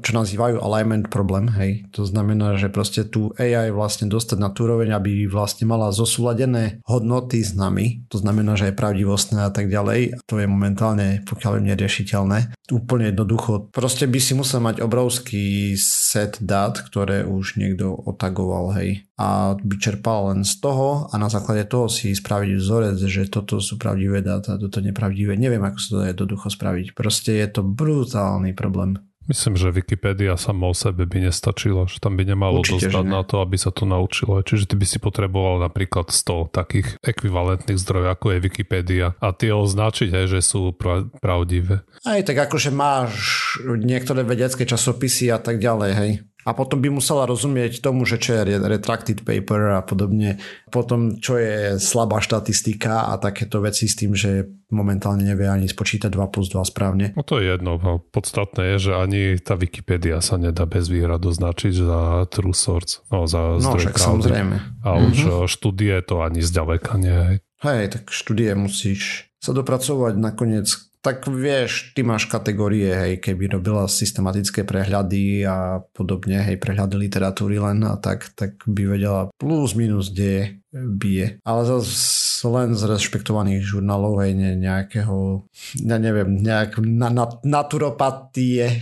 čo 0.03 0.12
nazývajú 0.12 0.60
alignment 0.60 1.07
problem, 1.07 1.47
hej. 1.55 1.88
To 1.95 2.03
znamená, 2.03 2.60
že 2.60 2.67
proste 2.67 3.07
tu 3.07 3.31
AI 3.39 3.71
vlastne 3.71 4.12
dostať 4.12 4.38
na 4.38 4.51
tú 4.51 4.67
úroveň, 4.67 4.91
aby 4.91 5.23
vlastne 5.31 5.63
mala 5.63 5.95
zosúladené 5.95 6.84
hodnoty 6.84 7.39
s 7.39 7.55
nami. 7.55 8.03
To 8.12 8.19
znamená, 8.19 8.60
že 8.60 8.69
je 8.69 8.75
pravdivostné 8.75 9.47
a 9.47 9.51
tak 9.55 9.71
ďalej. 9.71 10.19
To 10.27 10.43
je 10.43 10.47
momentálne, 10.51 11.23
pokiaľ 11.23 11.63
je 11.63 11.67
neriešiteľné. 11.71 12.38
Úplne 12.71 13.15
jednoducho. 13.15 13.71
Proste 13.71 14.07
by 14.07 14.19
si 14.19 14.36
musel 14.36 14.60
mať 14.60 14.84
obrovský 14.84 15.75
set 15.79 16.43
dát, 16.43 16.75
ktoré 16.75 17.23
už 17.23 17.55
niekto 17.55 17.95
otagoval, 17.95 18.75
hej 18.75 19.07
a 19.21 19.53
by 19.53 19.75
čerpal 19.77 20.34
len 20.34 20.41
z 20.41 20.57
toho 20.57 21.05
a 21.05 21.13
na 21.21 21.29
základe 21.29 21.69
toho 21.69 21.86
si 21.86 22.17
spraviť 22.17 22.57
vzorec, 22.57 22.97
že 23.05 23.29
toto 23.29 23.62
sú 23.62 23.77
pravdivé 23.77 24.25
dáta, 24.25 24.57
toto 24.57 24.81
nepravdivé. 24.81 25.38
Neviem, 25.38 25.62
ako 25.62 25.77
sa 25.77 25.89
to 25.93 26.10
jednoducho 26.10 26.49
spraviť. 26.49 26.97
Proste 26.97 27.38
je 27.38 27.47
to 27.53 27.61
brutálny 27.63 28.54
problém. 28.54 29.00
Myslím, 29.30 29.56
že 29.56 29.71
Wikipedia 29.71 30.34
sama 30.36 30.67
o 30.67 30.76
sebe 30.76 31.06
by 31.06 31.30
nestačila, 31.30 31.86
že 31.86 32.02
tam 32.02 32.17
by 32.17 32.26
nemalo 32.26 32.65
Určite, 32.65 32.89
dosť 32.89 33.06
na 33.06 33.21
to, 33.21 33.39
aby 33.39 33.56
sa 33.56 33.69
to 33.69 33.86
naučilo. 33.86 34.41
Čiže 34.41 34.74
ty 34.74 34.76
by 34.76 34.86
si 34.89 34.97
potreboval 34.97 35.62
napríklad 35.62 36.10
100 36.10 36.52
takých 36.52 36.97
ekvivalentných 37.06 37.80
zdrojov, 37.80 38.17
ako 38.17 38.26
je 38.34 38.43
Wikipedia 38.43 39.08
a 39.21 39.32
tie 39.32 39.54
označiť, 39.54 40.10
hej, 40.10 40.26
že 40.36 40.39
sú 40.41 40.74
pra- 40.74 41.08
pravdivé. 41.21 41.86
Aj 42.02 42.19
tak 42.26 42.50
akože 42.50 42.74
máš 42.74 43.13
niektoré 43.62 44.26
vedecké 44.26 44.66
časopisy 44.66 45.30
a 45.30 45.38
tak 45.38 45.62
ďalej, 45.62 45.91
hej 45.95 46.12
A 46.42 46.58
potom 46.58 46.82
by 46.82 46.89
musela 46.89 47.30
rozumieť 47.30 47.86
tomu, 47.86 48.04
že 48.10 48.18
čo 48.18 48.42
je 48.42 48.58
retracted 48.58 49.22
paper 49.22 49.78
a 49.78 49.82
podobne. 49.86 50.42
Potom, 50.74 51.22
čo 51.22 51.38
je 51.38 51.78
slabá 51.78 52.18
štatistika 52.18 53.14
a 53.14 53.22
takéto 53.22 53.62
veci 53.62 53.86
s 53.86 53.94
tým, 53.94 54.18
že 54.18 54.50
momentálne 54.74 55.22
nevie 55.22 55.46
ani 55.46 55.70
spočítať 55.70 56.10
2 56.10 56.34
plus 56.34 56.50
2 56.50 56.66
správne. 56.66 57.14
No 57.14 57.22
to 57.22 57.38
je 57.38 57.54
jedno. 57.54 57.78
Podstatné 58.10 58.76
je, 58.76 58.89
že 58.89 58.92
ani 58.98 59.22
tá 59.38 59.54
Wikipedia 59.54 60.18
sa 60.24 60.42
nedá 60.42 60.66
bez 60.66 60.89
výhrad 60.89 61.22
označiť 61.22 61.74
za 61.78 62.26
true 62.34 62.56
source. 62.56 63.06
No, 63.14 63.30
za 63.30 63.62
no 63.62 63.78
však 63.78 64.02
samozrejme. 64.02 64.82
A 64.82 64.98
už 64.98 65.18
mm-hmm. 65.18 65.46
štúdie 65.46 65.96
to 66.02 66.26
ani 66.26 66.42
zďaleka 66.42 66.98
nie. 66.98 67.44
Hej, 67.62 67.94
tak 67.94 68.04
štúdie 68.10 68.50
musíš 68.58 69.30
sa 69.42 69.54
dopracovať 69.58 70.18
nakoniec 70.22 70.70
tak 71.02 71.26
vieš, 71.26 71.97
ty 71.97 72.06
máš 72.06 72.30
kategórie, 72.30 72.93
hej, 72.93 73.14
keby 73.18 73.58
robila 73.58 73.89
systematické 73.89 74.62
prehľady 74.62 75.49
a 75.49 75.82
podobne, 75.97 76.45
hej, 76.45 76.62
prehľady 76.62 76.95
literatúry 76.95 77.58
len 77.58 77.82
a 77.82 77.97
tak, 77.97 78.30
tak 78.38 78.62
by 78.70 78.86
vedela 78.86 79.34
plus 79.41 79.74
minus, 79.74 80.14
kde 80.14 80.61
bije. 80.74 81.39
Ale 81.43 81.61
zase 81.67 82.47
len 82.47 82.74
z 82.74 82.88
rešpektovaných 82.89 83.61
žurnálov, 83.61 84.24
hej, 84.26 84.34
ne, 84.34 84.51
nejakého, 84.57 85.45
ja 85.78 85.97
neviem, 86.01 86.41
nejak 86.41 86.82
na, 86.82 87.13
na, 87.13 87.26
naturopatie 87.45 88.82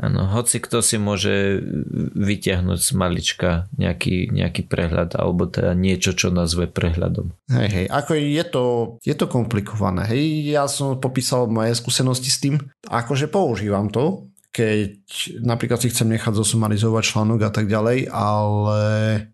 Áno, 0.00 0.24
hoci 0.32 0.64
kto 0.64 0.80
si 0.80 0.96
môže 0.96 1.60
vyťahnuť 2.16 2.80
z 2.80 2.90
malička 2.96 3.68
nejaký, 3.76 4.32
nejaký 4.32 4.64
prehľad 4.64 5.12
alebo 5.12 5.44
teda 5.44 5.76
niečo, 5.76 6.16
čo 6.16 6.32
nazve 6.32 6.72
prehľadom. 6.72 7.36
Hej, 7.52 7.68
hej, 7.68 7.86
ako 7.92 8.16
je 8.16 8.44
to, 8.48 8.64
je 9.04 9.12
to 9.12 9.28
komplikované. 9.28 10.08
Hej, 10.08 10.56
ja 10.56 10.64
som 10.72 10.96
popísal 10.96 11.52
moje 11.52 11.76
skúsenosti 11.76 12.32
s 12.32 12.40
tým, 12.40 12.56
akože 12.88 13.28
používam 13.28 13.92
to, 13.92 14.29
keď 14.50 14.98
napríklad 15.46 15.78
si 15.78 15.94
chcem 15.94 16.10
nechať 16.10 16.34
zosumarizovať 16.34 17.02
článok 17.06 17.40
a 17.46 17.50
tak 17.54 17.70
ďalej, 17.70 18.10
ale 18.10 18.82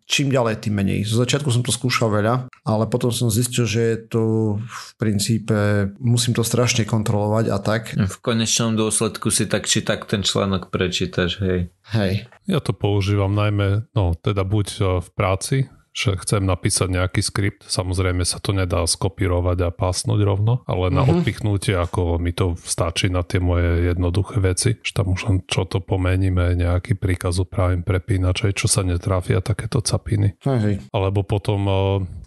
čím 0.05 0.29
ďalej, 0.29 0.61
tým 0.61 0.77
menej. 0.77 1.09
Zo 1.09 1.25
začiatku 1.25 1.49
som 1.49 1.65
to 1.65 1.73
skúšal 1.73 2.13
veľa, 2.13 2.53
ale 2.69 2.85
potom 2.85 3.09
som 3.09 3.33
zistil, 3.33 3.65
že 3.65 3.81
je 3.81 3.99
to 4.13 4.23
v 4.61 4.91
princípe, 5.01 5.89
musím 6.01 6.37
to 6.37 6.45
strašne 6.45 6.85
kontrolovať 6.85 7.45
a 7.49 7.59
tak. 7.65 7.97
V 7.97 8.19
konečnom 8.21 8.77
dôsledku 8.77 9.33
si 9.33 9.49
tak 9.49 9.65
či 9.65 9.81
tak 9.81 10.05
ten 10.05 10.21
článok 10.21 10.69
prečítaš, 10.69 11.41
hej. 11.41 11.73
Hej. 11.97 12.29
Ja 12.45 12.61
to 12.61 12.77
používam 12.77 13.33
najmä, 13.33 13.89
no 13.97 14.13
teda 14.19 14.45
buď 14.45 14.67
v 15.01 15.09
práci, 15.17 15.57
že 15.97 16.21
chcem 16.21 16.45
napísať 16.45 16.93
nejaký 16.93 17.25
skript, 17.25 17.65
samozrejme 17.65 18.21
sa 18.29 18.37
to 18.37 18.53
nedá 18.53 18.85
skopírovať 18.85 19.65
a 19.65 19.71
pásnuť 19.73 20.21
rovno, 20.21 20.61
ale 20.69 20.93
na 20.93 21.01
mm-hmm. 21.01 21.25
odpichnutie, 21.25 21.73
ako 21.73 22.21
mi 22.21 22.37
to 22.37 22.53
stačí 22.61 23.09
na 23.09 23.25
tie 23.25 23.41
moje 23.41 23.89
jednoduché 23.89 24.37
veci, 24.45 24.77
že 24.77 24.93
tam 24.93 25.17
už 25.17 25.21
len 25.33 25.37
čo 25.49 25.65
to 25.65 25.81
pomeníme, 25.81 26.53
nejaký 26.53 27.01
príkaz 27.01 27.41
upravím 27.41 27.81
prepínač, 27.81 28.45
čo 28.53 28.69
sa 28.69 28.85
netrafia 28.85 29.41
takéto 29.41 29.81
capiny. 29.81 30.37
Hej. 30.45 30.85
Alebo 30.93 31.25
potom 31.25 31.65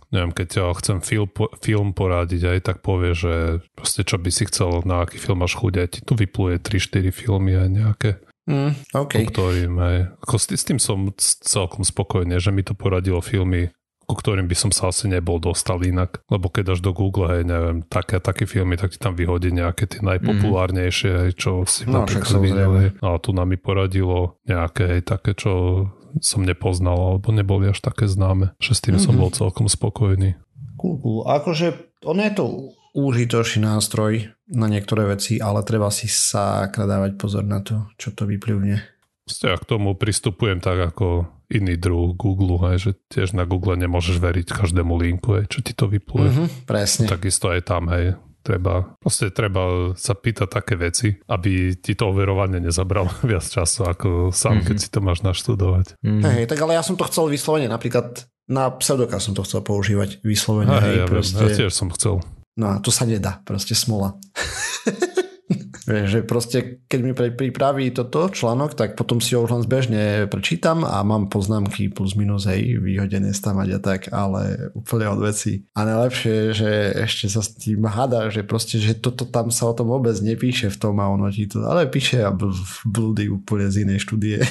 neviem, 0.10 0.34
keď 0.34 0.74
chcem 0.82 0.98
film, 1.06 1.30
film 1.62 1.94
poradiť 1.94 2.58
aj, 2.58 2.60
tak 2.66 2.78
povie, 2.82 3.14
že 3.14 3.62
proste 3.78 4.02
čo 4.02 4.18
by 4.18 4.30
si 4.34 4.50
chcel, 4.50 4.82
na 4.82 5.06
aký 5.06 5.22
film 5.22 5.46
máš 5.46 5.54
chuť, 5.54 5.74
ti 5.94 6.02
tu 6.02 6.18
vypluje 6.18 6.58
3-4 6.58 7.14
filmy 7.14 7.54
aj 7.54 7.70
nejaké 7.70 8.10
Mm, 8.50 8.74
okay. 8.98 9.30
ktorým 9.30 9.78
aj, 9.78 9.98
ako 10.26 10.36
s, 10.42 10.46
s 10.58 10.64
tým 10.66 10.82
som 10.82 11.14
celkom 11.46 11.86
spokojný, 11.86 12.42
že 12.42 12.50
mi 12.50 12.66
to 12.66 12.74
poradilo 12.74 13.22
filmy, 13.22 13.70
ku 14.10 14.18
ktorým 14.18 14.50
by 14.50 14.58
som 14.58 14.74
sa 14.74 14.90
asi 14.90 15.06
nebol 15.06 15.38
dostal 15.38 15.78
inak. 15.86 16.26
Lebo 16.34 16.50
keď 16.50 16.74
až 16.74 16.80
do 16.82 16.90
Google, 16.98 17.30
hej, 17.30 17.46
neviem, 17.46 17.86
také, 17.86 18.18
také 18.18 18.50
filmy, 18.50 18.74
tak 18.74 18.90
ti 18.90 18.98
tam 18.98 19.14
vyhodí 19.14 19.54
nejaké 19.54 19.86
tie 19.86 20.02
najpopulárnejšie, 20.02 21.30
hej, 21.30 21.32
čo 21.38 21.62
si 21.70 21.86
no, 21.86 22.02
napríklad 22.02 22.42
videl. 22.42 22.90
A 23.06 23.22
tu 23.22 23.38
nám 23.38 23.54
mi 23.54 23.62
poradilo 23.62 24.42
nejaké, 24.50 24.98
hej, 24.98 25.02
také, 25.06 25.38
čo 25.38 25.86
som 26.26 26.42
nepoznal, 26.42 26.98
alebo 26.98 27.30
neboli 27.30 27.70
až 27.70 27.86
také 27.86 28.10
známe, 28.10 28.58
že 28.58 28.74
s 28.74 28.82
tým 28.82 28.98
mm-hmm. 28.98 29.06
som 29.06 29.14
mhm. 29.14 29.22
bol 29.22 29.30
celkom 29.30 29.70
spokojný. 29.70 30.42
Cool, 30.82 30.98
cool. 31.06 31.22
Akože 31.30 31.78
ono 32.02 32.26
je 32.26 32.34
to 32.34 32.46
užitočný 32.98 33.62
nástroj 33.70 34.34
na 34.50 34.66
niektoré 34.66 35.06
veci, 35.06 35.38
ale 35.38 35.62
treba 35.62 35.94
si 35.94 36.10
sa 36.10 36.66
dávať 36.66 37.16
pozor 37.16 37.46
na 37.46 37.62
to, 37.62 37.90
čo 38.02 38.12
to 38.18 38.26
vyplivne. 38.26 38.82
Ja 39.46 39.56
k 39.62 39.70
tomu 39.70 39.94
pristupujem 39.94 40.58
tak 40.58 40.82
ako 40.94 41.30
iný 41.54 41.78
druh 41.78 42.14
Google, 42.18 42.58
hej, 42.70 42.78
že 42.78 42.92
tiež 43.10 43.38
na 43.38 43.46
Google 43.46 43.78
nemôžeš 43.78 44.18
veriť 44.18 44.54
každému 44.54 44.94
linku, 44.98 45.38
hej, 45.38 45.46
čo 45.50 45.60
ti 45.62 45.74
to 45.74 45.86
vypluje. 45.86 46.30
Mm-hmm, 46.30 46.48
presne. 46.66 47.06
Takisto 47.06 47.54
aj 47.54 47.62
tam, 47.66 47.90
hej, 47.94 48.18
treba, 48.42 48.98
proste 48.98 49.30
treba 49.30 49.94
sa 49.98 50.14
pýtať 50.14 50.50
také 50.50 50.74
veci, 50.78 51.14
aby 51.30 51.78
ti 51.78 51.94
to 51.94 52.10
overovanie 52.10 52.62
nezabralo 52.62 53.10
viac 53.30 53.46
času 53.46 53.86
ako 53.86 54.10
sám, 54.34 54.62
mm-hmm. 54.62 54.68
keď 54.70 54.76
si 54.78 54.90
to 54.90 55.00
máš 55.02 55.20
naštudovať. 55.22 56.02
Mm-hmm. 56.02 56.24
Hej, 56.26 56.46
tak 56.50 56.60
ale 56.66 56.78
ja 56.78 56.84
som 56.86 56.98
to 56.98 57.06
chcel 57.06 57.30
vyslovene, 57.30 57.70
napríklad 57.70 58.26
na 58.50 58.74
pseudoka 58.82 59.22
som 59.22 59.38
to 59.38 59.46
chcel 59.46 59.62
používať 59.62 60.26
vyslovene. 60.26 60.74
Hej, 60.74 60.82
hej, 60.82 60.96
ja, 60.98 61.06
proste... 61.06 61.44
ja 61.46 61.50
tiež 61.54 61.74
som 61.74 61.94
chcel. 61.94 62.22
No 62.60 62.76
a 62.76 62.84
to 62.84 62.92
sa 62.92 63.08
nedá, 63.08 63.40
proste 63.48 63.72
smola. 63.72 64.20
že 65.90 66.22
proste, 66.22 66.86
keď 66.86 67.00
mi 67.02 67.14
pripraví 67.18 67.90
toto 67.90 68.30
článok, 68.30 68.78
tak 68.78 68.94
potom 68.94 69.18
si 69.18 69.34
ho 69.34 69.42
už 69.42 69.52
len 69.58 69.64
zbežne 69.66 70.02
prečítam 70.30 70.86
a 70.86 71.02
mám 71.02 71.32
poznámky 71.34 71.90
plus 71.90 72.14
minus, 72.14 72.46
hej, 72.46 72.78
vyhodené 72.78 73.34
stamať 73.34 73.70
a 73.74 73.80
tak, 73.82 74.02
ale 74.14 74.70
úplne 74.78 75.10
od 75.10 75.20
veci. 75.26 75.66
A 75.74 75.90
najlepšie 75.90 76.30
je, 76.30 76.48
že 76.54 76.72
ešte 77.10 77.26
sa 77.34 77.42
s 77.42 77.58
tým 77.58 77.82
hada, 77.90 78.30
že 78.30 78.46
proste, 78.46 78.78
že 78.78 78.94
toto 78.94 79.26
tam 79.26 79.50
sa 79.50 79.72
o 79.72 79.74
tom 79.74 79.90
vôbec 79.90 80.14
nepíše 80.22 80.70
v 80.70 80.78
tom 80.78 81.02
a 81.02 81.10
ono 81.10 81.34
ti 81.34 81.50
to, 81.50 81.66
ale 81.66 81.90
píše 81.90 82.22
a 82.22 82.30
blúdy 82.86 83.32
úplne 83.34 83.74
z 83.74 83.88
inej 83.88 84.06
štúdie. 84.06 84.38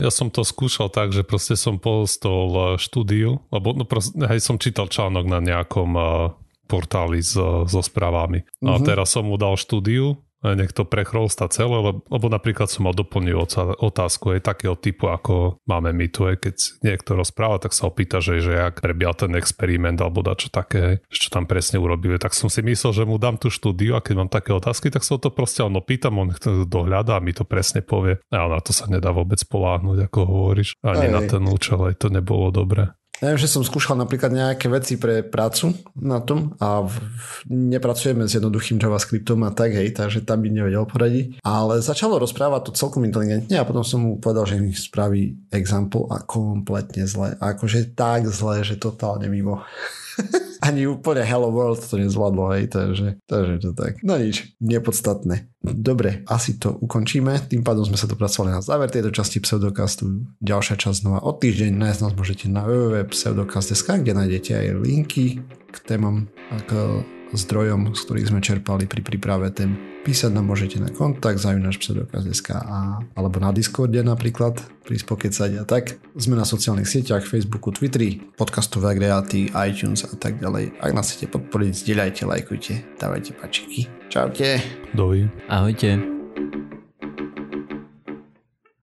Ja 0.00 0.08
som 0.08 0.32
to 0.32 0.40
skúšal 0.40 0.88
tak, 0.88 1.12
že 1.12 1.20
proste 1.20 1.60
som 1.60 1.76
postol 1.76 2.80
štúdiu, 2.80 3.44
lebo 3.52 3.76
no 3.76 3.84
proste, 3.84 4.16
hej, 4.32 4.40
som 4.40 4.56
čítal 4.56 4.88
článok 4.88 5.28
na 5.28 5.44
nejakom 5.44 5.90
uh, 5.92 6.32
portály 6.70 7.18
so, 7.26 7.66
so 7.66 7.82
správami. 7.82 8.46
Mm-hmm. 8.46 8.70
A 8.70 8.72
mhm. 8.78 8.84
teraz 8.86 9.10
som 9.10 9.26
mu 9.26 9.34
dal 9.34 9.58
štúdiu, 9.58 10.14
nech 10.40 10.72
to 10.72 10.88
prechrolsta 10.88 11.52
celé, 11.52 11.76
lebo, 11.76 12.00
lebo 12.08 12.26
napríklad 12.32 12.72
som 12.72 12.88
mal 12.88 12.96
doplnil 12.96 13.44
otázku 13.76 14.32
aj 14.36 14.48
takého 14.48 14.72
typu, 14.72 15.12
ako 15.12 15.60
máme 15.68 15.92
my 15.92 16.08
tu, 16.08 16.24
keď 16.24 16.56
niekto 16.80 17.12
rozpráva, 17.12 17.60
tak 17.60 17.76
sa 17.76 17.92
opýta, 17.92 18.24
že, 18.24 18.40
že 18.40 18.56
jak 18.56 18.80
prebial 18.80 19.12
ten 19.12 19.36
experiment 19.36 20.00
alebo 20.00 20.24
čo 20.32 20.48
také, 20.48 21.04
čo 21.12 21.28
tam 21.28 21.44
presne 21.44 21.76
urobili. 21.76 22.16
Tak 22.16 22.32
som 22.32 22.48
si 22.48 22.64
myslel, 22.64 22.92
že 22.96 23.04
mu 23.04 23.20
dám 23.20 23.36
tú 23.36 23.52
štúdiu 23.52 23.98
a 23.98 24.04
keď 24.04 24.14
mám 24.16 24.30
také 24.32 24.56
otázky, 24.56 24.88
tak 24.88 25.04
sa 25.04 25.18
o 25.18 25.20
to 25.20 25.28
proste 25.28 25.60
on 25.60 25.76
opýtam, 25.76 26.16
on 26.16 26.32
to 26.32 26.64
dohľadá 26.64 27.20
a 27.20 27.24
mi 27.24 27.36
to 27.36 27.44
presne 27.44 27.84
povie. 27.84 28.16
A 28.32 28.48
na 28.48 28.60
to 28.64 28.72
sa 28.72 28.88
nedá 28.88 29.12
vôbec 29.12 29.42
poláhnuť, 29.44 30.08
ako 30.08 30.18
hovoríš. 30.24 30.72
Ani 30.80 31.10
aj, 31.10 31.12
na 31.12 31.20
ten 31.26 31.42
účel, 31.44 31.84
aj 31.84 32.00
to 32.00 32.08
nebolo 32.08 32.48
dobré. 32.48 32.88
Ja 33.20 33.28
viem, 33.28 33.36
že 33.36 33.52
som 33.52 33.60
skúšal 33.60 34.00
napríklad 34.00 34.32
nejaké 34.32 34.72
veci 34.72 34.96
pre 34.96 35.20
prácu 35.20 35.76
na 35.92 36.24
tom 36.24 36.56
a 36.56 36.80
v, 36.80 36.96
nepracujeme 37.52 38.24
s 38.24 38.32
jednoduchým 38.40 38.80
JavaScriptom 38.80 39.44
a 39.44 39.52
tak, 39.52 39.76
hej, 39.76 39.92
takže 39.92 40.24
tam 40.24 40.40
by 40.40 40.48
nevedel 40.48 40.88
poradiť. 40.88 41.44
Ale 41.44 41.84
začalo 41.84 42.16
rozprávať 42.16 42.72
to 42.72 42.80
celkom 42.80 43.04
inteligentne 43.04 43.60
a 43.60 43.68
potom 43.68 43.84
som 43.84 44.00
mu 44.00 44.16
povedal, 44.16 44.48
že 44.48 44.56
mi 44.56 44.72
spraví 44.72 45.52
example 45.52 46.08
a 46.08 46.24
kompletne 46.24 47.04
zle. 47.04 47.36
Akože 47.36 47.92
tak 47.92 48.24
zle, 48.24 48.64
že 48.64 48.80
totálne 48.80 49.28
mimo. 49.28 49.60
Ani 50.66 50.84
úplne 50.84 51.24
Hello 51.24 51.48
World 51.48 51.80
to 51.80 51.96
nezvládlo, 51.96 52.52
hej, 52.56 52.68
takže, 52.68 53.16
takže 53.24 53.54
to 53.64 53.70
tak. 53.72 54.00
No 54.04 54.20
nič, 54.20 54.52
nepodstatné. 54.60 55.48
Dobre, 55.60 56.24
asi 56.28 56.56
to 56.56 56.76
ukončíme. 56.80 57.48
Tým 57.48 57.60
pádom 57.60 57.84
sme 57.84 58.00
sa 58.00 58.08
dopracovali 58.08 58.56
na 58.56 58.64
záver 58.64 58.88
tejto 58.88 59.12
časti 59.12 59.40
Pseudocastu. 59.40 60.24
Ďalšia 60.40 60.76
časť 60.80 61.04
znova 61.04 61.20
o 61.24 61.32
týždeň. 61.36 61.76
Nájsť 61.76 62.00
nás 62.04 62.14
môžete 62.16 62.46
na 62.48 62.64
www.pseudocast.sk, 62.64 64.04
kde 64.04 64.12
nájdete 64.16 64.52
aj 64.56 64.66
linky 64.80 65.40
k 65.44 65.76
témam 65.84 66.32
ako 66.52 67.04
zdrojom, 67.32 67.94
z 67.94 68.00
ktorých 68.06 68.28
sme 68.30 68.40
čerpali 68.42 68.84
pri 68.86 69.00
príprave 69.02 69.50
tém. 69.54 69.74
Písať 70.00 70.32
nám 70.32 70.48
môžete 70.48 70.80
na 70.80 70.88
kontakt 70.88 71.36
zajunáš 71.44 71.76
pseudokaz.sk 71.76 72.56
alebo 73.12 73.36
na 73.36 73.52
Discorde 73.52 74.00
napríklad 74.00 74.56
pri 74.80 74.96
spokecať 74.96 75.60
a 75.60 75.64
tak. 75.68 76.00
Sme 76.16 76.40
na 76.40 76.48
sociálnych 76.48 76.88
sieťach, 76.88 77.28
Facebooku, 77.28 77.68
Twitteri, 77.68 78.16
podcastové 78.32 78.96
agregáty, 78.96 79.52
iTunes 79.52 80.08
a 80.08 80.16
tak 80.16 80.40
ďalej. 80.40 80.72
Ak 80.80 80.96
nás 80.96 81.12
chcete 81.12 81.28
podporiť, 81.28 81.84
zdieľajte, 81.84 82.22
lajkujte, 82.24 82.72
dávajte 82.96 83.36
pačiky. 83.36 83.92
Čaute. 84.08 84.64
Dovi. 84.96 85.28
Ahojte. 85.52 86.19